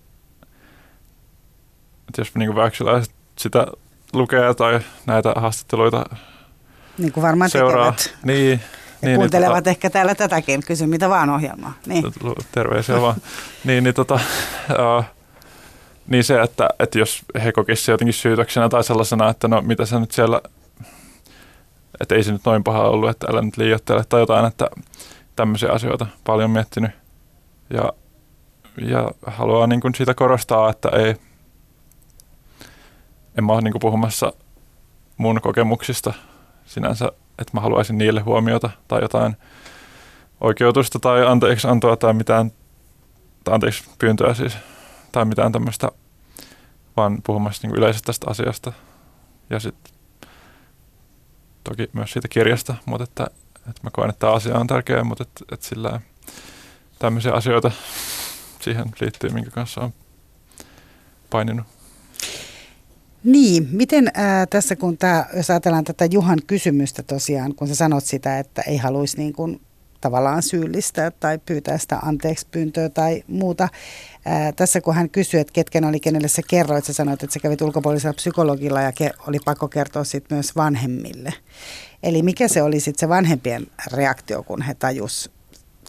että 2.08 2.22
jos 2.22 2.36
niinku 2.36 2.56
väksyläiset 2.56 3.14
sitä 3.38 3.68
lukee 4.14 4.54
tai 4.54 4.80
näitä 5.06 5.34
haastatteluita 5.36 6.06
Niin 6.98 7.12
kuin 7.12 7.24
varmaan 7.24 7.50
seuraa, 7.50 7.92
tekevät. 7.92 8.26
niin, 8.26 8.52
Ja 9.02 9.08
niin, 9.08 9.16
kuuntelevat 9.16 9.54
niin, 9.54 9.64
tota, 9.64 9.70
ehkä 9.70 9.90
täällä 9.90 10.16
tätäkin, 10.16 10.64
kysy 10.66 10.88
mitä 10.88 11.10
vaan 11.10 11.30
ohjelmaa. 11.30 11.74
Niin. 11.86 12.04
terveisiä 12.52 13.02
vaan. 13.02 13.16
niin, 13.64 13.84
niin, 13.84 13.94
tota, 13.96 14.14
uh, 14.98 15.06
niin 16.08 16.24
se, 16.24 16.42
että, 16.42 16.70
että 16.80 17.00
jos 17.00 17.22
he 17.44 17.52
kokisivat 17.52 17.86
se 17.86 17.92
jotenkin 17.92 18.14
syytöksenä 18.14 18.70
tai 18.70 18.84
sellaisena, 18.84 19.30
että 19.30 19.48
no 19.48 19.62
mitä 19.62 19.86
sä 19.86 20.00
nyt 20.00 20.12
siellä, 20.12 20.42
että 22.02 22.16
ei 22.16 22.24
se 22.24 22.32
nyt 22.32 22.46
noin 22.46 22.64
paha 22.64 22.90
ollut, 22.90 23.10
että 23.10 23.28
älä 23.30 23.42
nyt 23.42 23.58
liioittele 23.58 24.04
tai 24.10 24.20
jotain, 24.20 24.46
että 24.46 24.70
tämmöisiä 25.40 25.72
asioita 25.72 26.06
paljon 26.24 26.52
miettinyt. 26.52 26.92
Ja, 27.70 27.94
ja 28.82 29.12
haluaa 29.28 29.68
niin 29.68 29.82
kuin 29.82 29.96
siitä 29.96 30.14
korostaa, 30.14 30.70
että 30.70 30.90
ei, 30.90 31.16
en 33.38 33.44
mä 33.44 33.54
ole 33.54 33.62
niin 33.62 33.72
kuin 33.72 33.80
puhumassa 33.80 34.34
mun 35.18 35.42
kokemuksista 35.42 36.14
sinänsä, 36.66 37.12
että 37.40 37.52
mä 37.54 37.62
haluaisin 37.62 37.98
niille 37.98 38.22
huomiota 38.22 38.70
tai 38.88 39.02
jotain 39.02 39.38
oikeutusta 40.42 41.00
tai 41.00 41.28
anteeksi 41.28 41.68
antoa 41.68 41.98
tai 41.98 42.14
mitään, 42.14 42.52
tai 43.44 43.54
anteeksi 43.54 43.90
pyyntöä 44.00 44.34
siis, 44.34 44.58
tai 45.12 45.26
mitään 45.26 45.52
tämmöistä, 45.52 45.92
vaan 46.98 47.18
puhumassa 47.26 47.60
niin 47.64 47.72
kuin 47.72 47.80
yleisesti 47.80 48.06
tästä 48.06 48.28
asiasta. 48.30 48.74
Ja 49.50 49.60
sitten 49.60 49.94
toki 51.64 51.90
myös 51.94 52.12
siitä 52.12 52.28
kirjasta, 52.28 52.76
mutta 52.86 53.04
että, 53.04 53.28
että 53.70 53.82
mä 53.84 53.90
koen, 53.94 54.10
että 54.10 54.20
tämä 54.20 54.34
asia 54.34 54.58
on 54.58 54.68
tärkeä, 54.68 55.04
mutta 55.04 55.24
että, 55.24 55.54
että 55.54 55.66
sillä 55.66 56.02
tämmöisiä 57.00 57.34
asioita 57.34 57.72
siihen 58.64 58.86
liittyy, 59.02 59.30
minkä 59.30 59.52
kanssa 59.52 59.82
on 59.82 59.94
paininut. 61.30 61.68
Niin, 63.24 63.68
miten 63.72 64.12
ää, 64.14 64.46
tässä 64.46 64.76
kun 64.76 64.98
tämä, 64.98 65.26
jos 65.36 65.50
ajatellaan 65.50 65.84
tätä 65.84 66.06
Juhan 66.06 66.40
kysymystä 66.48 67.04
tosiaan, 67.04 67.56
kun 67.56 67.68
sä 67.68 67.76
sanot 67.76 68.04
sitä, 68.04 68.40
että 68.40 68.62
ei 68.62 68.78
haluaisi 68.78 69.18
niin 69.18 69.34
kuin 69.34 69.62
tavallaan 70.02 70.44
syyllistää 70.44 71.12
tai 71.12 71.40
pyytää 71.46 71.78
sitä 71.78 71.98
anteeksi 71.98 72.48
pyyntöä 72.52 72.90
tai 72.90 73.24
muuta. 73.28 73.68
Ää, 74.26 74.52
tässä 74.52 74.82
kun 74.82 74.96
hän 74.96 75.10
kysyi, 75.10 75.40
että 75.40 75.54
ketkä 75.54 75.82
ne 75.82 75.88
oli, 75.88 76.00
kenelle 76.00 76.28
sä 76.28 76.42
kerroit, 76.48 76.86
sä 76.86 76.94
sanoit, 76.94 77.24
että 77.24 77.34
sä 77.34 77.40
kävit 77.40 77.62
ulkopuolisella 77.62 78.14
psykologilla 78.14 78.82
ja 78.82 78.92
ke, 78.92 79.12
oli 79.28 79.38
pakko 79.46 79.68
kertoa 79.68 80.04
sit 80.04 80.26
myös 80.30 80.56
vanhemmille. 80.56 81.34
Eli 82.04 82.22
mikä 82.22 82.48
se 82.48 82.62
oli 82.64 82.80
sitten 82.80 83.00
se 83.00 83.10
vanhempien 83.10 83.68
reaktio, 83.94 84.44
kun 84.44 84.62
he 84.62 84.74
tajus? 84.74 85.32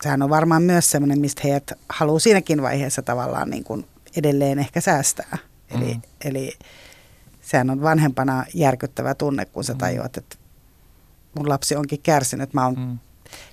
Sehän 0.02 0.22
on 0.22 0.30
varmaan 0.30 0.62
myös 0.62 0.90
semmoinen, 0.90 1.20
mistä 1.20 1.40
heidät 1.44 1.72
haluaa 1.88 2.18
siinäkin 2.18 2.62
vaiheessa 2.62 3.02
tavallaan 3.02 3.50
niin 3.50 3.64
kuin 3.64 3.86
edelleen 4.16 4.58
ehkä 4.58 4.80
säästää. 4.80 5.38
Eli, 5.70 5.94
Mm. 5.94 6.00
eli 6.24 6.52
sehän 7.40 7.70
on 7.70 7.82
vanhempana 7.82 8.44
järkyttävä 8.54 9.14
tunne, 9.14 9.44
kun 9.44 9.64
sä 9.64 9.72
Mm. 9.72 9.78
tajuat, 9.78 10.16
että 10.16 10.36
mun 11.38 11.48
lapsi 11.48 11.76
onkin 11.76 12.00
kärsinyt. 12.02 12.54
Mä 12.54 12.64
oon 12.64 12.74
Mm. 12.78 12.98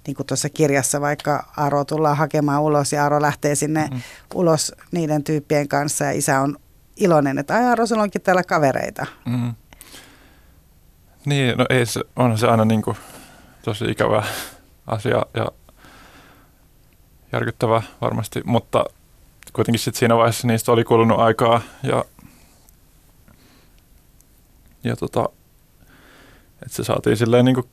niin 0.07 0.15
kuin 0.15 0.27
tuossa 0.27 0.49
kirjassa, 0.49 1.01
vaikka 1.01 1.51
Aro 1.57 1.85
tullaan 1.85 2.17
hakemaan 2.17 2.61
ulos 2.61 2.93
ja 2.93 3.05
Aro 3.05 3.21
lähtee 3.21 3.55
sinne 3.55 3.87
Mm. 3.93 4.01
ulos 4.33 4.75
niiden 4.91 5.23
tyyppien 5.23 5.67
kanssa 5.67 6.05
ja 6.05 6.11
isä 6.11 6.39
on 6.39 6.59
iloinen, 6.95 7.37
että 7.37 7.55
ai 7.55 7.65
Aro, 7.65 7.85
sulla 7.85 8.03
onkin 8.03 8.21
täällä 8.21 8.43
kavereita. 8.43 9.05
Mm. 9.25 9.53
Niin, 11.25 11.57
no 11.57 11.65
ei 11.69 11.85
se, 11.85 12.01
on 12.15 12.37
se 12.37 12.47
aina 12.47 12.65
niin 12.65 12.81
kuin 12.81 12.97
tosi 13.63 13.85
ikävä 13.85 14.23
asia 14.87 15.25
ja 15.33 15.47
järkyttävä 17.31 17.81
varmasti, 18.01 18.41
mutta 18.45 18.85
kuitenkin 19.53 19.79
sit 19.79 19.95
siinä 19.95 20.17
vaiheessa 20.17 20.47
niistä 20.47 20.71
oli 20.71 20.83
kulunut 20.83 21.19
aikaa 21.19 21.61
ja, 21.83 22.05
ja 24.83 24.95
tota, 24.95 25.29
että 26.61 26.75
se 26.75 26.83
saatiin 26.83 27.17
silleen 27.17 27.45
niin 27.45 27.55
kuin 27.55 27.69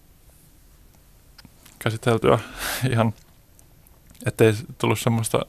käsiteltyä 1.79 2.39
ihan, 2.93 3.15
ettei 4.27 4.53
tullut 4.79 4.99
semmoista 4.99 5.47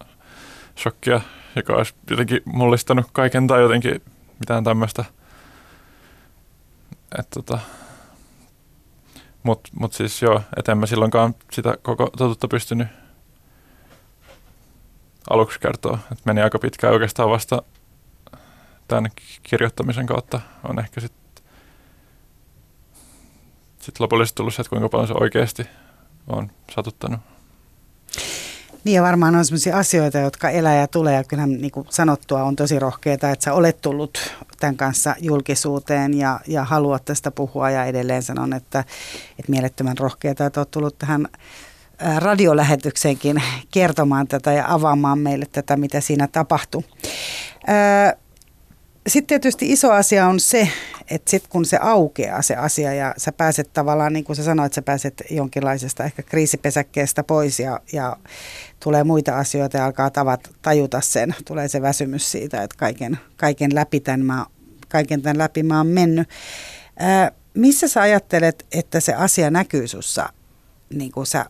shokkia, 0.78 1.22
joka 1.56 1.74
olisi 1.74 1.94
jotenkin 2.10 2.42
mullistanut 2.46 3.06
kaiken 3.14 3.48
tai 3.48 3.62
jotenkin 3.62 4.02
mitään 4.40 4.64
tämmöistä. 4.64 5.06
Et 7.20 7.30
tota, 7.30 7.60
mut, 9.46 9.70
mut 9.80 9.94
siis 9.94 10.22
joo, 10.22 10.42
et 10.58 10.70
en 10.70 10.78
mä 10.78 10.86
silloinkaan 10.86 11.36
sitä 11.52 11.78
koko 11.82 12.10
totuutta 12.18 12.48
pystynyt 12.48 12.88
aluksi 15.30 15.60
kertoa. 15.60 16.00
Et 16.12 16.26
meni 16.26 16.42
aika 16.42 16.60
pitkään 16.60 16.94
oikeastaan 16.94 17.30
vasta 17.30 17.62
tämän 18.88 19.12
kirjoittamisen 19.44 20.06
kautta 20.06 20.42
on 20.64 20.80
ehkä 20.80 21.02
sitten 21.02 21.44
sit 23.80 24.00
lopullisesti 24.00 24.38
tullut 24.38 24.54
se, 24.54 24.62
että 24.62 24.70
kuinka 24.70 24.90
paljon 24.90 25.08
se 25.08 25.14
oikeasti 25.20 25.68
on 26.28 26.52
satuttanut. 26.76 27.20
Niin 28.86 28.96
ja 28.96 29.04
varmaan 29.04 29.36
on 29.36 29.46
sellaisia 29.46 29.78
asioita, 29.78 30.18
jotka 30.18 30.50
elää 30.50 30.76
ja 30.76 30.88
tulee. 30.88 31.16
Ja 31.16 31.24
kyllähän 31.24 31.52
niin 31.52 31.72
kuin 31.72 31.88
sanottua 31.90 32.44
on 32.44 32.56
tosi 32.56 32.80
rohkeaa, 32.80 33.14
että 33.14 33.38
sä 33.40 33.54
olet 33.54 33.82
tullut 33.82 34.36
tämän 34.60 34.78
kanssa 34.78 35.16
julkisuuteen 35.20 36.18
ja, 36.18 36.40
ja 36.48 36.64
haluat 36.64 37.06
tästä 37.06 37.32
puhua. 37.32 37.70
Ja 37.70 37.86
edelleen 37.86 38.24
sanon, 38.24 38.54
että, 38.54 38.80
että 39.40 39.52
mielettömän 39.52 39.98
rohkeaa, 39.98 40.32
että 40.32 40.60
olet 40.60 40.72
tullut 40.72 40.98
tähän 41.00 41.28
radiolähetykseenkin 42.18 43.44
kertomaan 43.72 44.28
tätä 44.28 44.54
ja 44.54 44.66
avaamaan 44.68 45.20
meille 45.20 45.46
tätä, 45.52 45.78
mitä 45.78 46.02
siinä 46.02 46.28
tapahtui. 46.28 46.84
Sitten 49.08 49.28
tietysti 49.28 49.72
iso 49.72 49.92
asia 49.92 50.28
on 50.28 50.40
se, 50.40 50.70
että 51.10 51.32
sitten 51.32 51.52
kun 51.52 51.66
se 51.66 51.78
aukeaa 51.82 52.42
se 52.42 52.56
asia 52.56 52.94
ja 52.94 53.14
sä 53.18 53.32
pääset 53.32 53.74
tavallaan, 53.74 54.14
niin 54.14 54.26
kuin 54.26 54.36
sä 54.36 54.44
sanoit, 54.44 54.74
sä 54.74 54.82
pääset 54.82 55.24
jonkinlaisesta 55.30 56.04
ehkä 56.04 56.24
kriisipesäkkeestä 56.24 57.24
pois 57.24 57.60
ja, 57.60 57.80
ja 57.94 58.18
tulee 58.86 59.04
muita 59.04 59.38
asioita 59.38 59.78
ja 59.78 59.86
alkaa 59.86 60.10
tavat, 60.10 60.50
tajuta 60.62 61.02
sen. 61.02 61.36
Tulee 61.46 61.68
se 61.68 61.82
väsymys 61.82 62.32
siitä, 62.32 62.64
että 62.64 62.76
kaiken, 62.78 63.20
kaiken, 63.38 63.76
läpi, 63.76 64.00
tämän 64.00 64.26
mä, 64.26 64.46
kaiken 64.90 65.22
tämän 65.22 65.38
läpi 65.38 65.64
mä 65.64 65.78
oon 65.78 65.88
mennyt. 65.88 66.30
Ää, 67.00 67.32
missä 67.54 67.88
sä 67.88 68.02
ajattelet, 68.02 68.66
että 68.72 69.00
se 69.00 69.14
asia 69.14 69.52
näkyy 69.52 69.88
sussa, 69.88 70.30
niin 70.94 71.12
kuin 71.12 71.26
sä 71.26 71.46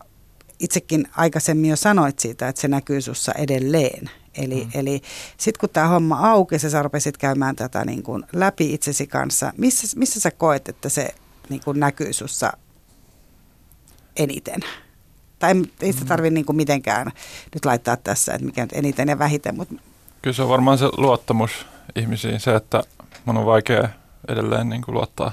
itsekin 0.58 1.08
aikaisemmin 1.16 1.70
jo 1.70 1.76
sanoit 1.76 2.18
siitä, 2.18 2.48
että 2.48 2.60
se 2.60 2.68
näkyy 2.68 3.00
sussa 3.00 3.32
edelleen. 3.32 4.10
Eli, 4.34 4.64
mm. 4.64 4.70
eli 4.74 5.02
sitten 5.36 5.60
kun 5.60 5.70
tämä 5.70 5.88
homma 5.88 6.30
aukesi 6.30 6.66
ja 6.66 6.70
sä 6.70 6.82
rupesit 6.82 7.16
käymään 7.16 7.56
tätä 7.56 7.84
niin 7.84 8.02
kuin 8.02 8.24
läpi 8.32 8.74
itsesi 8.74 9.06
kanssa, 9.06 9.52
missä, 9.56 9.86
missä 9.96 10.20
sä 10.20 10.30
koet, 10.30 10.68
että 10.68 10.88
se 10.88 11.08
niin 11.48 11.60
kuin 11.64 11.80
näkyy 11.80 12.12
sussa 12.12 12.52
eniten? 14.16 14.60
Tai 15.38 15.54
ei 15.80 15.92
sitä 15.92 16.04
tarvitse 16.04 16.34
niin 16.34 16.46
kuin 16.46 16.56
mitenkään 16.56 17.06
nyt 17.54 17.64
laittaa 17.64 17.96
tässä, 17.96 18.32
että 18.34 18.46
mikä 18.46 18.62
nyt 18.62 18.72
eniten 18.72 19.08
ja 19.08 19.18
vähiten, 19.18 19.56
mutta 19.56 19.74
Kyllä 20.22 20.34
se 20.34 20.42
on 20.42 20.48
varmaan 20.48 20.78
se 20.78 20.88
luottamus 20.96 21.66
ihmisiin, 21.96 22.40
se, 22.40 22.54
että 22.54 22.82
mun 23.24 23.36
on 23.36 23.46
vaikea 23.46 23.88
edelleen 24.28 24.68
niin 24.68 24.82
kuin 24.82 24.94
luottaa. 24.94 25.32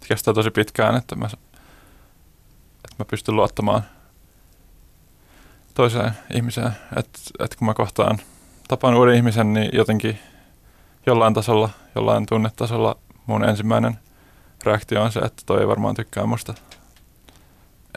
Se 0.00 0.08
kestää 0.08 0.34
tosi 0.34 0.50
pitkään, 0.50 0.96
että 0.96 1.16
mä, 1.16 1.26
että 1.26 2.96
mä 2.98 3.04
pystyn 3.04 3.36
luottamaan 3.36 3.82
toiseen 5.74 6.10
ihmiseen. 6.34 6.72
Että 6.96 7.18
että 7.38 7.56
kun 7.56 7.66
mä 7.66 7.74
kohtaan, 7.74 8.18
tapaan 8.68 8.94
uuden 8.94 9.14
ihmisen, 9.14 9.52
niin 9.52 9.70
jotenkin 9.72 10.18
jollain 11.06 11.34
tasolla, 11.34 11.70
jollain 11.94 12.26
tunnetasolla 12.26 12.96
mun 13.26 13.44
ensimmäinen 13.44 13.98
reaktio 14.64 15.02
on 15.02 15.12
se, 15.12 15.20
että 15.20 15.42
toi 15.46 15.60
ei 15.60 15.68
varmaan 15.68 15.94
tykkää 15.94 16.26
musta. 16.26 16.54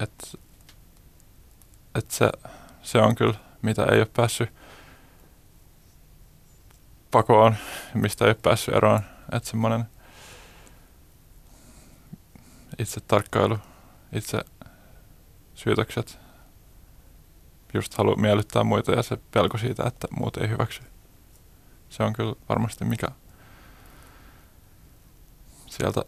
Että 0.01 0.27
et 1.95 2.11
se, 2.11 2.29
se 2.81 2.97
on 2.97 3.15
kyllä, 3.15 3.35
mitä 3.61 3.85
ei 3.91 3.97
ole 3.97 4.07
päässyt 4.15 4.49
pakoon, 7.11 7.55
mistä 7.93 8.25
ei 8.25 8.29
ole 8.29 8.37
päässyt 8.43 8.75
eroon. 8.75 9.01
Että 9.31 9.49
semmoinen 9.49 9.85
itse 12.79 12.99
tarkkailu, 13.01 13.57
itse 14.13 14.39
syytökset, 15.53 16.19
just 17.73 17.93
halu 17.93 18.15
miellyttää 18.15 18.63
muita 18.63 18.91
ja 18.91 19.03
se 19.03 19.17
pelko 19.31 19.57
siitä, 19.57 19.83
että 19.87 20.07
muut 20.17 20.37
ei 20.37 20.49
hyväksy. 20.49 20.81
Se 21.89 22.03
on 22.03 22.13
kyllä 22.13 22.35
varmasti 22.49 22.85
mikä 22.85 23.07
sieltä 25.67 26.01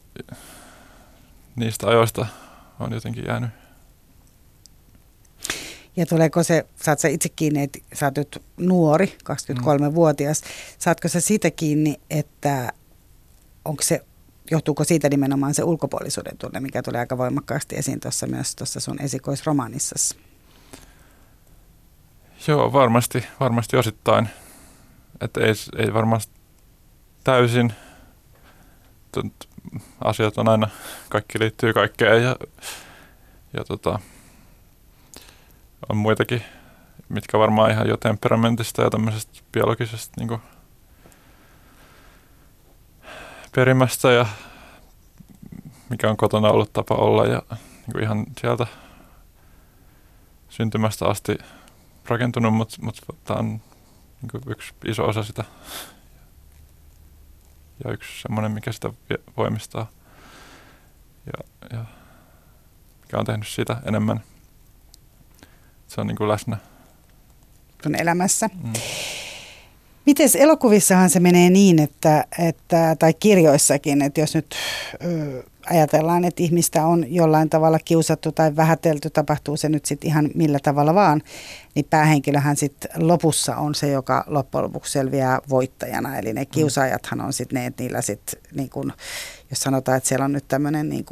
niistä 1.55 1.87
ajoista 1.87 2.25
on 2.79 2.93
jotenkin 2.93 3.25
jäänyt. 3.27 3.64
Ja 5.97 6.05
tuleeko 6.05 6.43
se, 6.43 6.65
saat 6.75 6.99
sä 6.99 7.07
itse 7.07 7.29
kiinni, 7.29 7.63
että 7.63 7.79
sä 7.93 8.05
oot 8.05 8.17
nyt 8.17 8.43
nuori, 8.57 9.17
23-vuotias, 9.31 10.41
mm. 10.41 10.47
saatko 10.79 11.07
sä 11.07 11.21
siitä 11.21 11.51
kiinni, 11.51 11.99
että 12.09 12.73
onko 13.65 13.83
se, 13.83 14.05
johtuuko 14.51 14.83
siitä 14.83 15.09
nimenomaan 15.09 15.53
se 15.53 15.63
ulkopuolisuuden 15.63 16.37
tunne, 16.37 16.59
mikä 16.59 16.83
tulee 16.83 16.99
aika 16.99 17.17
voimakkaasti 17.17 17.75
esiin 17.75 17.99
tuossa 17.99 18.27
myös 18.27 18.55
tuossa 18.55 18.79
sun 18.79 19.01
esikoisromaanissasi? 19.01 20.15
Joo, 22.47 22.73
varmasti, 22.73 23.25
varmasti 23.39 23.77
osittain. 23.77 24.29
Että 25.21 25.41
ei, 25.41 25.53
ei 25.77 25.93
varmasti 25.93 26.33
täysin. 27.23 27.73
Asiat 30.01 30.37
on 30.37 30.49
aina, 30.49 30.69
kaikki 31.09 31.39
liittyy 31.39 31.73
kaikkeen 31.73 32.23
ja, 32.23 32.35
ja 33.53 33.63
tota, 33.63 33.99
on 35.89 35.97
muitakin, 35.97 36.43
mitkä 37.09 37.39
varmaan 37.39 37.71
ihan 37.71 37.87
jo 37.87 37.97
temperamentista 37.97 38.81
ja 38.81 38.89
tämmöisestä 38.89 39.41
biologisesta 39.51 40.13
niin 40.19 40.41
perimästä 43.55 44.11
ja 44.11 44.25
mikä 45.89 46.09
on 46.09 46.17
kotona 46.17 46.49
ollut 46.49 46.73
tapa 46.73 46.95
olla 46.95 47.25
ja 47.25 47.41
niin 47.87 48.03
ihan 48.03 48.25
sieltä 48.41 48.67
syntymästä 50.49 51.05
asti 51.05 51.37
rakentunut, 52.07 52.53
mutta, 52.53 52.77
mutta 52.81 53.13
tämä 53.23 53.39
on 53.39 53.47
niin 54.21 54.43
yksi 54.47 54.73
iso 54.85 55.05
osa 55.05 55.23
sitä 55.23 55.43
ja 57.83 57.91
yksi 57.91 58.21
semmoinen, 58.21 58.51
mikä 58.51 58.71
sitä 58.71 58.89
voimistaa 59.37 59.87
ja, 61.25 61.67
ja 61.77 61.85
mikä 63.01 63.17
on 63.17 63.25
tehnyt 63.25 63.47
sitä 63.47 63.77
enemmän. 63.85 64.23
Se 65.87 66.01
on 66.01 66.07
niin 66.07 66.17
kuin 66.17 66.27
läsnä. 66.27 66.57
Sun 67.83 67.95
elämässä. 67.95 68.49
Mm. 68.63 68.73
Miten 70.05 70.29
elokuvissahan 70.35 71.09
se 71.09 71.19
menee 71.19 71.49
niin, 71.49 71.79
että, 71.79 72.25
että, 72.39 72.95
tai 72.99 73.13
kirjoissakin, 73.13 74.01
että 74.01 74.21
jos 74.21 74.35
nyt 74.35 74.55
ö, 75.03 75.43
ajatellaan, 75.69 76.25
että 76.25 76.43
ihmistä 76.43 76.85
on 76.85 77.05
jollain 77.13 77.49
tavalla 77.49 77.79
kiusattu 77.85 78.31
tai 78.31 78.55
vähätelty, 78.55 79.09
tapahtuu 79.09 79.57
se 79.57 79.69
nyt 79.69 79.85
sitten 79.85 80.07
ihan 80.09 80.29
millä 80.35 80.59
tavalla 80.59 80.95
vaan, 80.95 81.21
niin 81.75 81.85
päähenkilöhän 81.89 82.57
sitten 82.57 82.91
lopussa 82.95 83.55
on 83.55 83.75
se, 83.75 83.87
joka 83.87 84.23
loppujen 84.27 84.63
lopuksi 84.63 84.91
selviää 84.91 85.39
voittajana. 85.49 86.17
Eli 86.17 86.33
ne 86.33 86.41
mm. 86.41 86.47
kiusaajathan 86.51 87.21
on 87.21 87.33
sitten 87.33 87.55
ne, 87.59 87.65
että 87.65 87.83
niillä 87.83 88.01
sitten, 88.01 88.41
niin 88.55 88.69
kun, 88.69 88.93
jos 89.49 89.59
sanotaan, 89.59 89.97
että 89.97 90.09
siellä 90.09 90.25
on 90.25 90.31
nyt 90.33 90.47
tämmöinen 90.47 90.89
niin 90.89 91.05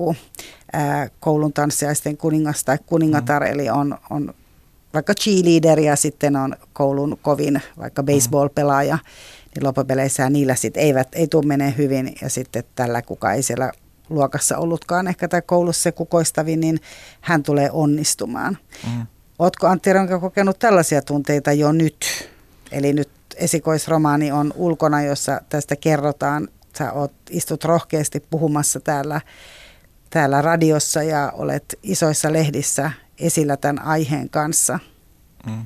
koulun 1.20 1.54
tanssiaisten 1.54 2.18
kuningas 2.18 2.64
tai 2.64 2.78
kuningatar, 2.86 3.44
mm. 3.44 3.52
eli 3.52 3.70
on, 3.70 3.98
on 4.10 4.34
vaikka 4.94 5.14
cheerleader 5.14 5.80
ja 5.80 5.96
sitten 5.96 6.36
on 6.36 6.56
koulun 6.74 7.18
kovin 7.22 7.62
vaikka 7.78 8.02
mm. 8.02 8.06
baseball-pelaaja, 8.06 8.98
niin 9.56 9.64
loppupeleissä 9.64 10.30
niillä 10.30 10.56
sitten 10.56 10.84
eivät, 10.84 11.08
ei 11.14 11.28
tule 11.28 11.46
menee 11.46 11.74
hyvin 11.78 12.16
ja 12.22 12.30
sitten 12.30 12.64
tällä 12.76 13.02
kuka 13.02 13.34
ei 13.34 13.44
siellä 13.44 13.72
luokassa 14.10 14.58
ollutkaan 14.58 15.08
ehkä 15.08 15.28
tai 15.28 15.42
koulussa 15.42 15.84
se 15.84 15.92
kukoistavin, 15.92 16.60
niin 16.60 16.80
hän 17.22 17.44
tulee 17.44 17.70
onnistumaan. 17.72 18.58
Mm. 18.88 19.06
Oletko 19.40 19.68
Antti 19.68 19.94
Ronka 19.94 20.20
kokenut 20.20 20.60
tällaisia 20.60 21.02
tunteita 21.02 21.54
jo 21.54 21.72
nyt? 21.72 22.30
Eli 22.72 22.94
nyt 22.94 23.10
esikoisromaani 23.36 24.32
on 24.32 24.54
ulkona, 24.56 25.02
jossa 25.02 25.42
tästä 25.50 25.76
kerrotaan. 25.76 26.48
Sä 26.78 26.92
oot, 26.92 27.14
istut 27.30 27.64
rohkeasti 27.64 28.20
puhumassa 28.30 28.80
täällä, 28.80 29.22
täällä 30.10 30.42
radiossa 30.42 31.04
ja 31.04 31.32
olet 31.36 31.80
isoissa 31.84 32.34
lehdissä 32.34 32.92
esillä 33.20 33.58
tämän 33.58 33.86
aiheen 33.86 34.30
kanssa. 34.30 34.80
Mm. 35.46 35.66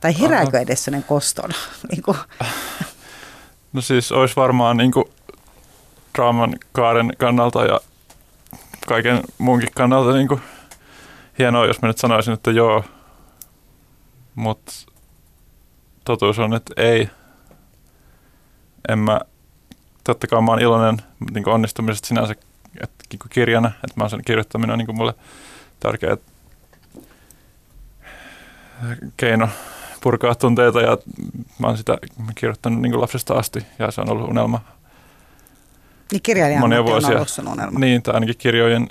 Tai 0.00 0.20
herääkö 0.20 0.58
edes 0.58 0.84
sellainen 0.84 1.08
koston? 1.08 1.50
niin 1.90 2.16
No 3.72 3.80
siis 3.80 4.12
olisi 4.12 4.36
varmaan 4.36 4.76
niin 4.76 4.92
kuin 4.92 5.04
draaman 6.14 6.56
kaaren 6.72 7.12
kannalta 7.18 7.64
ja 7.64 7.80
kaiken 8.88 9.20
muunkin 9.38 9.68
kannalta 9.74 10.12
niin 10.12 10.28
kuin 10.28 10.40
hienoa, 11.38 11.66
jos 11.66 11.82
mä 11.82 11.88
nyt 11.88 11.98
sanoisin, 11.98 12.34
että 12.34 12.50
joo, 12.50 12.84
mutta 14.34 14.72
totuus 16.04 16.38
on, 16.38 16.54
että 16.54 16.74
ei. 16.76 17.10
En 18.88 18.98
mä, 18.98 19.20
totta 20.04 20.26
kai 20.26 20.42
mä 20.42 20.50
oon 20.50 20.62
iloinen 20.62 21.02
niin 21.34 21.48
onnistumisesta 21.48 22.08
sinänsä 22.08 22.34
että, 22.80 23.04
niin 23.10 23.20
kirjana, 23.30 23.68
että 23.68 23.92
mä 23.96 24.02
oon 24.04 24.10
sen 24.10 24.24
kirjoittaminen 24.24 24.72
on 24.72 24.78
niin 24.78 24.96
mulle 24.96 25.14
tärkeä 25.82 26.16
keino 29.16 29.48
purkaa 30.02 30.34
tunteita 30.34 30.80
ja 30.80 30.98
mä 31.58 31.66
oon 31.66 31.76
sitä 31.76 31.98
kirjoittanut 32.34 32.80
niin 32.80 33.00
lapsesta 33.00 33.34
asti 33.34 33.66
ja 33.78 33.90
se 33.90 34.00
on 34.00 34.10
ollut 34.10 34.28
unelma 34.28 34.60
niin 36.12 36.22
kirjailijan 36.22 36.60
monia 36.60 36.84
vuosia. 36.84 37.08
on 37.08 37.16
ollut 37.16 37.28
sun 37.28 37.48
unelma. 37.48 37.78
Niin, 37.78 38.02
tai 38.02 38.14
ainakin 38.14 38.34
kirjojen 38.38 38.88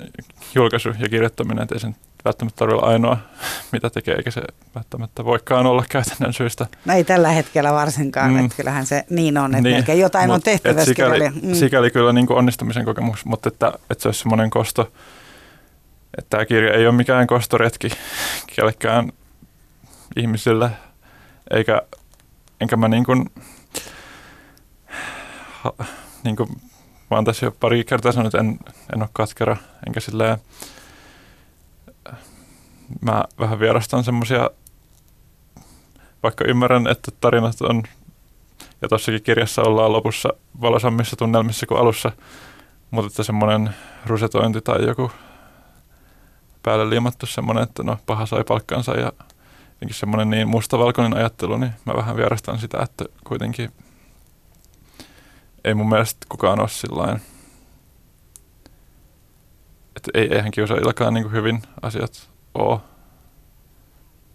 julkaisu 0.54 0.88
ja 0.98 1.08
kirjoittaminen, 1.08 1.62
että 1.62 1.74
ei 1.74 1.80
sen 1.80 1.96
välttämättä 2.24 2.58
tarvitse 2.58 2.76
olla 2.76 2.92
ainoa, 2.92 3.18
mitä 3.72 3.90
tekee, 3.90 4.14
eikä 4.14 4.30
se 4.30 4.42
välttämättä 4.74 5.24
voikaan 5.24 5.66
olla 5.66 5.84
käytännön 5.88 6.32
syystä. 6.32 6.66
No 6.84 6.94
ei 6.94 7.04
tällä 7.04 7.28
hetkellä 7.28 7.72
varsinkaan, 7.72 8.32
mm. 8.32 8.44
että 8.44 8.56
kyllähän 8.56 8.86
se 8.86 9.04
niin 9.10 9.38
on, 9.38 9.54
että 9.54 9.68
niin. 9.68 10.00
jotain 10.00 10.28
Mut, 10.28 10.34
on 10.34 10.42
tehty 10.42 10.74
tässä 10.74 10.84
sikäli, 10.84 11.30
mm. 11.30 11.54
sikäli 11.54 11.90
kyllä 11.90 12.12
niin 12.12 12.32
onnistumisen 12.32 12.84
kokemus, 12.84 13.24
mutta 13.24 13.48
että, 13.48 13.72
että 13.90 14.02
se 14.02 14.08
olisi 14.08 14.20
semmoinen 14.20 14.50
kosto, 14.50 14.92
että 16.18 16.30
tämä 16.30 16.44
kirja 16.44 16.74
ei 16.74 16.86
ole 16.86 16.94
mikään 16.94 17.26
kostoretki 17.26 17.88
kellekään 18.56 19.12
ihmisille, 20.16 20.70
eikä, 21.50 21.82
enkä 22.60 22.76
mä 22.76 22.88
niin 22.88 23.04
kuin, 23.04 23.30
ha, 25.62 25.72
niin 26.24 26.36
kuin 26.36 26.48
mä 27.10 27.16
oon 27.16 27.24
tässä 27.24 27.46
jo 27.46 27.52
pari 27.60 27.84
kertaa 27.84 28.12
sanonut, 28.12 28.34
että 28.34 28.48
en, 28.48 28.58
en 28.94 29.02
ole 29.02 29.08
katkera, 29.12 29.56
enkä 29.86 30.00
silleen, 30.00 30.38
mä 33.00 33.24
vähän 33.38 33.60
vierastan 33.60 34.04
semmoisia, 34.04 34.50
vaikka 36.22 36.44
ymmärrän, 36.44 36.86
että 36.86 37.10
tarinat 37.20 37.60
on, 37.60 37.82
ja 38.82 38.88
tossakin 38.88 39.22
kirjassa 39.22 39.62
ollaan 39.62 39.92
lopussa 39.92 40.28
valosammissa 40.60 41.16
tunnelmissa 41.16 41.66
kuin 41.66 41.80
alussa, 41.80 42.12
mutta 42.90 43.06
että 43.06 43.22
semmoinen 43.22 43.74
rusetointi 44.06 44.60
tai 44.60 44.86
joku 44.86 45.10
päälle 46.62 46.90
liimattu 46.90 47.26
semmoinen, 47.26 47.62
että 47.64 47.82
no 47.82 47.98
paha 48.06 48.26
sai 48.26 48.44
palkkansa 48.44 48.92
ja 48.92 49.12
jotenkin 49.68 49.94
semmoinen 49.94 50.30
niin 50.30 50.48
mustavalkoinen 50.48 51.16
ajattelu, 51.16 51.56
niin 51.56 51.72
mä 51.84 51.94
vähän 51.96 52.16
vierastan 52.16 52.58
sitä, 52.58 52.78
että 52.82 53.04
kuitenkin 53.24 53.72
ei 55.64 55.74
mun 55.74 55.88
mielestä 55.88 56.26
kukaan 56.28 56.60
ole 56.60 56.68
sillain, 56.68 57.22
että 59.96 60.10
ei, 60.14 60.34
eihän 60.34 60.50
kiusaajillakaan 60.50 61.14
niin 61.14 61.32
hyvin 61.32 61.62
asiat 61.82 62.30
ole. 62.54 62.80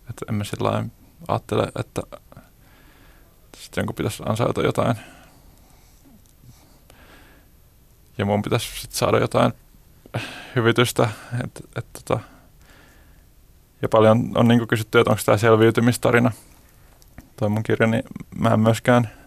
Että 0.10 0.26
emme 0.30 0.46
sillä 0.46 0.84
ajattele, 1.28 1.72
että 1.80 2.02
sitten 3.58 3.82
jonkun 3.82 3.96
pitäisi 3.96 4.24
ansaita 4.26 4.62
jotain. 4.62 4.98
Ja 8.18 8.26
mun 8.26 8.42
pitäisi 8.42 8.82
sitten 8.82 8.98
saada 8.98 9.20
jotain 9.20 9.54
hyvitystä. 10.56 11.10
Et, 11.44 11.62
et, 11.76 11.86
tota, 11.94 12.20
ja 13.82 13.90
paljon 13.90 14.32
on 14.36 14.48
niin 14.48 14.68
kysytty, 14.68 15.00
että 15.00 15.12
onko 15.12 15.22
tämä 15.26 15.38
selviytymistarina. 15.38 16.32
Toi 17.40 17.50
mun 17.50 17.64
kirja, 17.64 17.88
niin 17.88 18.04
mä 18.40 18.50
en 18.50 18.60
myöskään– 18.60 19.10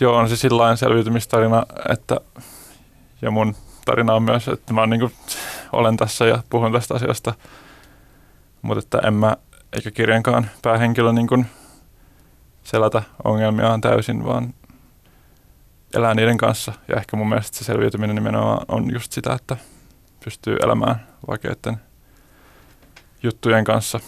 joo, 0.00 0.16
on 0.16 0.28
se 0.28 0.36
sillä 0.36 0.76
selviytymistarina, 0.76 1.62
että 1.88 2.16
ja 3.22 3.30
mun 3.30 3.54
tarina 3.84 4.14
on 4.14 4.22
myös, 4.22 4.48
että 4.48 4.72
mä 4.72 4.86
niin 4.86 5.00
kuin, 5.00 5.12
olen 5.72 5.96
tässä 5.96 6.24
ja 6.24 6.42
puhun 6.50 6.72
tästä 6.72 6.94
asiasta, 6.94 7.34
mutta 8.62 8.78
että 8.78 9.08
en 9.08 9.14
mä, 9.14 9.36
eikä 9.72 9.90
kirjankaan 9.90 10.50
päähenkilö 10.62 11.12
niin 11.12 11.26
kuin 11.26 11.46
selätä 12.62 13.02
ongelmiaan 13.24 13.80
täysin, 13.80 14.24
vaan 14.24 14.54
elää 15.94 16.14
niiden 16.14 16.36
kanssa. 16.36 16.72
Ja 16.88 16.96
ehkä 16.96 17.16
mun 17.16 17.28
mielestä 17.28 17.58
se 17.58 17.64
selviytyminen 17.64 18.14
nimenomaan 18.16 18.64
on 18.68 18.92
just 18.92 19.12
sitä, 19.12 19.32
että 19.32 19.56
pystyy 20.24 20.56
elämään 20.62 21.06
vaikeiden 21.28 21.76
juttujen 23.22 23.64
kanssa. 23.64 24.00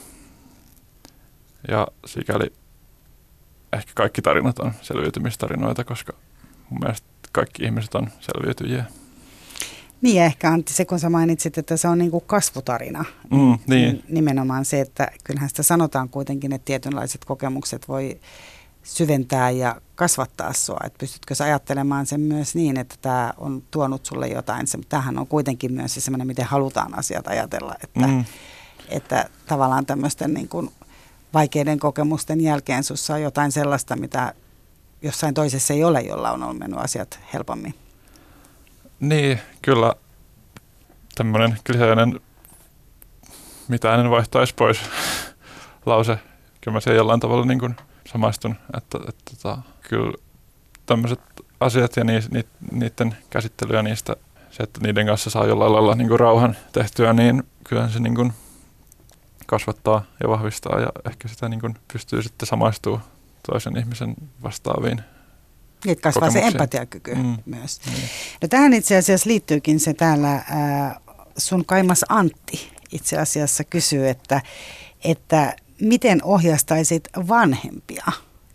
Ja 1.68 1.86
sikäli 2.06 2.52
ehkä 3.72 3.92
kaikki 3.94 4.22
tarinat 4.22 4.58
on 4.58 4.72
selviytymistarinoita, 4.82 5.84
koska 5.84 6.12
mun 6.70 6.80
mielestä 6.80 7.06
kaikki 7.32 7.64
ihmiset 7.64 7.94
on 7.94 8.08
selviytyjiä. 8.20 8.84
Niin 10.02 10.22
ehkä 10.22 10.50
Antti, 10.50 10.72
se 10.72 10.84
kun 10.84 10.98
sä 10.98 11.10
mainitsit, 11.10 11.58
että 11.58 11.76
se 11.76 11.88
on 11.88 11.98
niin 11.98 12.10
kuin 12.10 12.24
kasvutarina. 12.26 13.04
Mm, 13.30 13.58
niin. 13.66 14.04
Nimenomaan 14.08 14.64
se, 14.64 14.80
että 14.80 15.08
kyllähän 15.24 15.48
sitä 15.48 15.62
sanotaan 15.62 16.08
kuitenkin, 16.08 16.52
että 16.52 16.64
tietynlaiset 16.64 17.24
kokemukset 17.24 17.88
voi 17.88 18.20
syventää 18.82 19.50
ja 19.50 19.80
kasvattaa 19.94 20.52
sua? 20.52 20.80
Että 20.84 20.98
pystytkö 20.98 21.34
sä 21.34 21.44
ajattelemaan 21.44 22.06
sen 22.06 22.20
myös 22.20 22.54
niin, 22.54 22.78
että 22.78 22.94
tämä 23.02 23.32
on 23.38 23.62
tuonut 23.70 24.06
sulle 24.06 24.28
jotain? 24.28 24.66
Se, 24.66 24.78
tämähän 24.88 25.18
on 25.18 25.26
kuitenkin 25.26 25.72
myös 25.72 25.94
semmoinen, 25.94 26.26
miten 26.26 26.44
halutaan 26.44 26.98
asiat 26.98 27.26
ajatella, 27.26 27.74
että, 27.82 28.06
mm. 28.06 28.24
että 28.88 29.28
tavallaan 29.46 29.86
tämmöisten 29.86 30.34
niin 30.34 30.48
kuin 30.48 30.70
vaikeiden 31.34 31.78
kokemusten 31.78 32.40
jälkeen 32.40 32.84
sussa 32.84 33.14
on 33.14 33.22
jotain 33.22 33.52
sellaista, 33.52 33.96
mitä 33.96 34.34
jossain 35.02 35.34
toisessa 35.34 35.74
ei 35.74 35.84
ole, 35.84 36.00
jolla 36.00 36.30
on 36.30 36.58
mennyt 36.58 36.80
asiat 36.80 37.20
helpommin. 37.32 37.74
Niin, 39.00 39.38
kyllä 39.62 39.94
tämmöinen 41.14 41.58
kliseinen 41.66 42.20
mitä 43.68 43.94
en 43.94 44.10
vaihtaisi 44.10 44.54
pois 44.54 44.80
lause. 45.86 46.18
Kyllä 46.60 46.74
mä 46.76 46.80
siihen 46.80 46.96
jollain 46.96 47.20
tavalla 47.20 47.44
niin 47.44 47.58
kuin 47.58 47.76
samaistun, 48.12 48.56
että, 48.76 48.98
että, 48.98 49.08
että 49.08 49.42
tota, 49.42 49.62
kyllä 49.80 50.12
tämmöiset 50.86 51.20
asiat 51.60 51.96
ja 51.96 52.04
niis, 52.04 52.30
ni, 52.30 52.44
niiden 52.72 53.16
käsittely 53.30 53.76
ja 53.76 53.82
niistä, 53.82 54.16
se, 54.50 54.62
että 54.62 54.80
niiden 54.82 55.06
kanssa 55.06 55.30
saa 55.30 55.46
jollain 55.46 55.72
lailla 55.72 55.94
niin 55.94 56.08
kuin 56.08 56.20
rauhan 56.20 56.56
tehtyä, 56.72 57.12
niin 57.12 57.42
kyllä 57.64 57.88
se 57.88 58.00
niin 58.00 58.14
kuin 58.14 58.32
kasvattaa 59.46 60.04
ja 60.22 60.28
vahvistaa 60.28 60.80
ja 60.80 60.88
ehkä 61.10 61.28
sitä 61.28 61.48
niin 61.48 61.60
kuin 61.60 61.74
pystyy 61.92 62.22
sitten 62.22 62.48
samaistumaan 62.48 63.02
toisen 63.50 63.76
ihmisen 63.76 64.14
vastaaviin 64.42 65.00
niin, 65.84 66.00
kasvaa 66.00 66.30
se 66.30 66.40
empatiakyky 66.40 67.14
mm. 67.14 67.36
myös. 67.46 67.80
Mm. 67.86 67.92
No 68.42 68.48
tähän 68.48 68.72
itse 68.72 68.96
asiassa 68.96 69.30
liittyykin 69.30 69.80
se 69.80 69.94
täällä 69.94 70.32
ää, 70.32 71.00
sun 71.36 71.64
kaimas 71.64 72.04
Antti 72.08 72.72
itse 72.92 73.18
asiassa 73.18 73.64
kysyy, 73.64 74.08
että, 74.08 74.40
että 75.04 75.56
miten 75.82 76.24
ohjastaisit 76.24 77.08
vanhempia, 77.28 78.04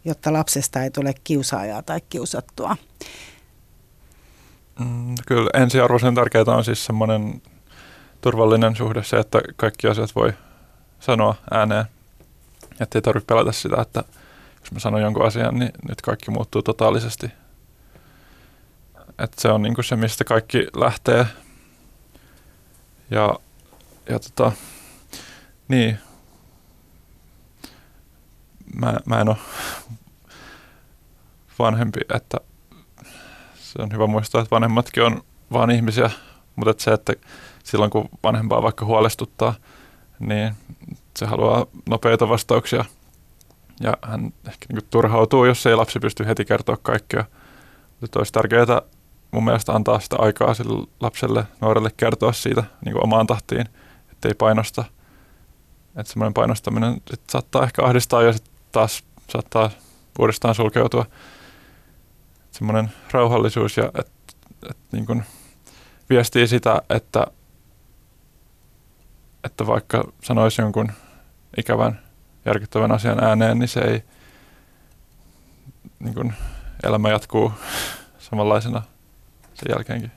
jotta 0.05 0.33
lapsesta 0.33 0.83
ei 0.83 0.91
tule 0.91 1.13
kiusaajaa 1.23 1.81
tai 1.81 2.01
kiusattua? 2.09 2.77
Mm, 4.79 5.15
kyllä 5.27 5.49
ensiarvoisen 5.53 6.15
tärkeää 6.15 6.45
on 6.47 6.65
siis 6.65 6.85
semmoinen 6.85 7.41
turvallinen 8.21 8.75
suhde 8.75 9.03
se, 9.03 9.17
että 9.17 9.41
kaikki 9.55 9.87
asiat 9.87 10.15
voi 10.15 10.33
sanoa 10.99 11.35
ääneen. 11.51 11.85
Että 12.79 12.97
ei 12.97 13.01
tarvitse 13.01 13.25
pelätä 13.25 13.51
sitä, 13.51 13.81
että 13.81 14.03
jos 14.61 14.71
mä 14.71 14.79
sanon 14.79 15.01
jonkun 15.01 15.25
asian, 15.25 15.59
niin 15.59 15.71
nyt 15.89 16.01
kaikki 16.01 16.31
muuttuu 16.31 16.61
totaalisesti. 16.61 17.31
Että 19.19 19.41
se 19.41 19.49
on 19.49 19.61
niinku 19.61 19.83
se, 19.83 19.95
mistä 19.95 20.23
kaikki 20.23 20.67
lähtee. 20.75 21.25
Ja, 23.11 23.39
ja 24.09 24.19
tota, 24.19 24.51
niin. 25.67 25.97
Mä, 28.75 28.97
mä 29.05 29.21
en 29.21 29.29
ole 29.29 29.37
vanhempi, 31.59 31.99
että 32.15 32.37
se 33.55 33.81
on 33.81 33.91
hyvä 33.91 34.07
muistaa, 34.07 34.41
että 34.41 34.55
vanhemmatkin 34.55 35.03
on 35.03 35.21
vaan 35.51 35.71
ihmisiä, 35.71 36.09
mutta 36.55 36.71
että 36.71 36.83
se, 36.83 36.91
että 36.91 37.13
silloin 37.63 37.91
kun 37.91 38.09
vanhempaa 38.23 38.63
vaikka 38.63 38.85
huolestuttaa, 38.85 39.53
niin 40.19 40.53
se 41.17 41.25
haluaa 41.25 41.65
nopeita 41.89 42.29
vastauksia 42.29 42.85
ja 43.79 43.97
hän 44.01 44.33
ehkä 44.47 44.65
niin 44.69 44.87
turhautuu, 44.89 45.45
jos 45.45 45.65
ei 45.65 45.75
lapsi 45.75 45.99
pysty 45.99 46.25
heti 46.25 46.45
kertoa 46.45 46.77
kaikkea. 46.77 47.25
Mutta 48.01 48.19
olisi 48.19 48.33
tärkeää 48.33 48.81
mun 49.31 49.43
mielestä 49.43 49.73
antaa 49.73 49.99
sitä 49.99 50.15
aikaa 50.19 50.53
sille 50.53 50.87
lapselle, 50.99 51.47
nuorelle 51.61 51.89
kertoa 51.97 52.33
siitä 52.33 52.63
niin 52.85 52.93
kuin 52.93 53.03
omaan 53.03 53.27
tahtiin, 53.27 53.65
ettei 54.11 54.33
painosta. 54.33 54.83
Että 55.95 56.11
semmoinen 56.11 56.33
painostaminen 56.33 57.01
sit 57.09 57.21
saattaa 57.29 57.63
ehkä 57.63 57.83
ahdistaa 57.83 58.21
ja 58.23 58.33
sitten 58.33 58.53
taas 58.77 59.03
saattaa 59.29 59.69
uudestaan 60.19 60.55
sulkeutua. 60.55 61.05
Semmoinen 62.51 62.91
rauhallisuus 63.11 63.77
ja 63.77 63.91
että 63.99 64.33
et, 64.69 64.77
niin 64.91 65.05
kuin 65.05 65.23
viestii 66.09 66.47
sitä, 66.47 66.81
että, 66.89 67.27
että 69.43 69.67
vaikka 69.67 70.11
sanoisi 70.23 70.61
jonkun 70.61 70.91
ikävän, 71.57 71.99
järkyttävän 72.45 72.91
asian 72.91 73.23
ääneen, 73.23 73.59
niin 73.59 73.67
se 73.67 73.79
ei, 73.79 74.03
niin 75.99 76.13
kuin 76.13 76.33
elämä 76.83 77.09
jatkuu 77.09 77.51
samanlaisena 78.29 78.81
sen 79.53 79.69
jälkeenkin. 79.69 80.11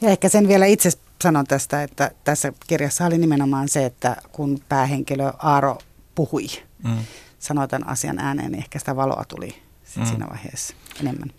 Ja 0.00 0.10
ehkä 0.10 0.28
sen 0.28 0.48
vielä 0.48 0.66
itse 0.66 0.90
sanon 1.22 1.46
tästä, 1.46 1.82
että 1.82 2.10
tässä 2.24 2.52
kirjassa 2.66 3.06
oli 3.06 3.18
nimenomaan 3.18 3.68
se, 3.68 3.86
että 3.86 4.16
kun 4.32 4.60
päähenkilö 4.68 5.32
Aaro 5.38 5.78
puhui, 6.14 6.46
mm. 6.82 6.98
Sanoi 7.44 7.68
tämän 7.68 7.88
asian 7.88 8.18
ääneen, 8.18 8.52
niin 8.52 8.62
ehkä 8.62 8.78
sitä 8.78 8.96
valoa 8.96 9.24
tuli 9.28 9.62
sit 9.84 10.02
mm. 10.02 10.06
siinä 10.06 10.26
vaiheessa 10.28 10.74
enemmän. 11.00 11.30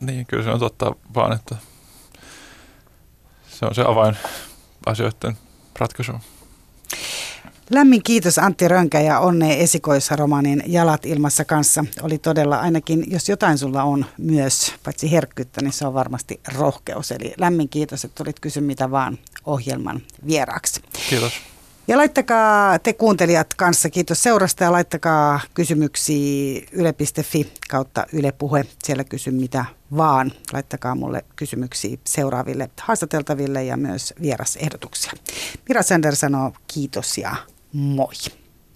Niin, 0.00 0.26
kyllä 0.26 0.44
se 0.44 0.50
on 0.50 0.60
totta 0.60 0.92
vaan, 1.14 1.32
että 1.32 1.56
se 3.48 3.66
on 3.66 3.74
se 3.74 3.82
avain 3.82 4.16
asioiden 4.86 5.36
ratkaisuun. 5.78 6.20
Lämmin 7.70 8.02
kiitos 8.02 8.38
Antti 8.38 8.68
Rönkä 8.68 9.00
ja 9.00 9.18
onnea 9.18 9.56
esikoisromanin 9.56 10.62
Jalat 10.66 11.06
ilmassa 11.06 11.44
kanssa. 11.44 11.84
Oli 12.02 12.18
todella 12.18 12.60
ainakin, 12.60 13.04
jos 13.10 13.28
jotain 13.28 13.58
sulla 13.58 13.82
on 13.82 14.06
myös, 14.18 14.74
paitsi 14.84 15.12
herkkyyttä, 15.12 15.62
niin 15.62 15.72
se 15.72 15.86
on 15.86 15.94
varmasti 15.94 16.40
rohkeus. 16.54 17.12
Eli 17.12 17.34
lämmin 17.38 17.68
kiitos, 17.68 18.04
että 18.04 18.24
tulit 18.24 18.40
kysy 18.40 18.60
mitä 18.60 18.90
vaan 18.90 19.18
ohjelman 19.44 20.00
vieraaksi. 20.26 20.82
Kiitos. 21.08 21.32
Ja 21.88 21.96
laittakaa 21.96 22.78
te 22.78 22.92
kuuntelijat 22.92 23.54
kanssa, 23.54 23.90
kiitos 23.90 24.22
seurasta 24.22 24.64
ja 24.64 24.72
laittakaa 24.72 25.40
kysymyksiä 25.54 26.62
yle.fi 26.72 27.52
kautta 27.70 28.06
Yle 28.12 28.32
Puhe. 28.32 28.64
Siellä 28.84 29.04
kysy 29.04 29.30
mitä 29.30 29.64
vaan. 29.96 30.32
Laittakaa 30.52 30.94
mulle 30.94 31.24
kysymyksiä 31.36 31.96
seuraaville 32.06 32.70
haastateltaville 32.80 33.64
ja 33.64 33.76
myös 33.76 34.14
vierasehdotuksia. 34.22 35.12
Mira 35.68 35.82
Sander 35.82 36.16
sanoo 36.16 36.52
kiitos 36.66 37.18
ja 37.18 37.36
moi. 37.72 38.14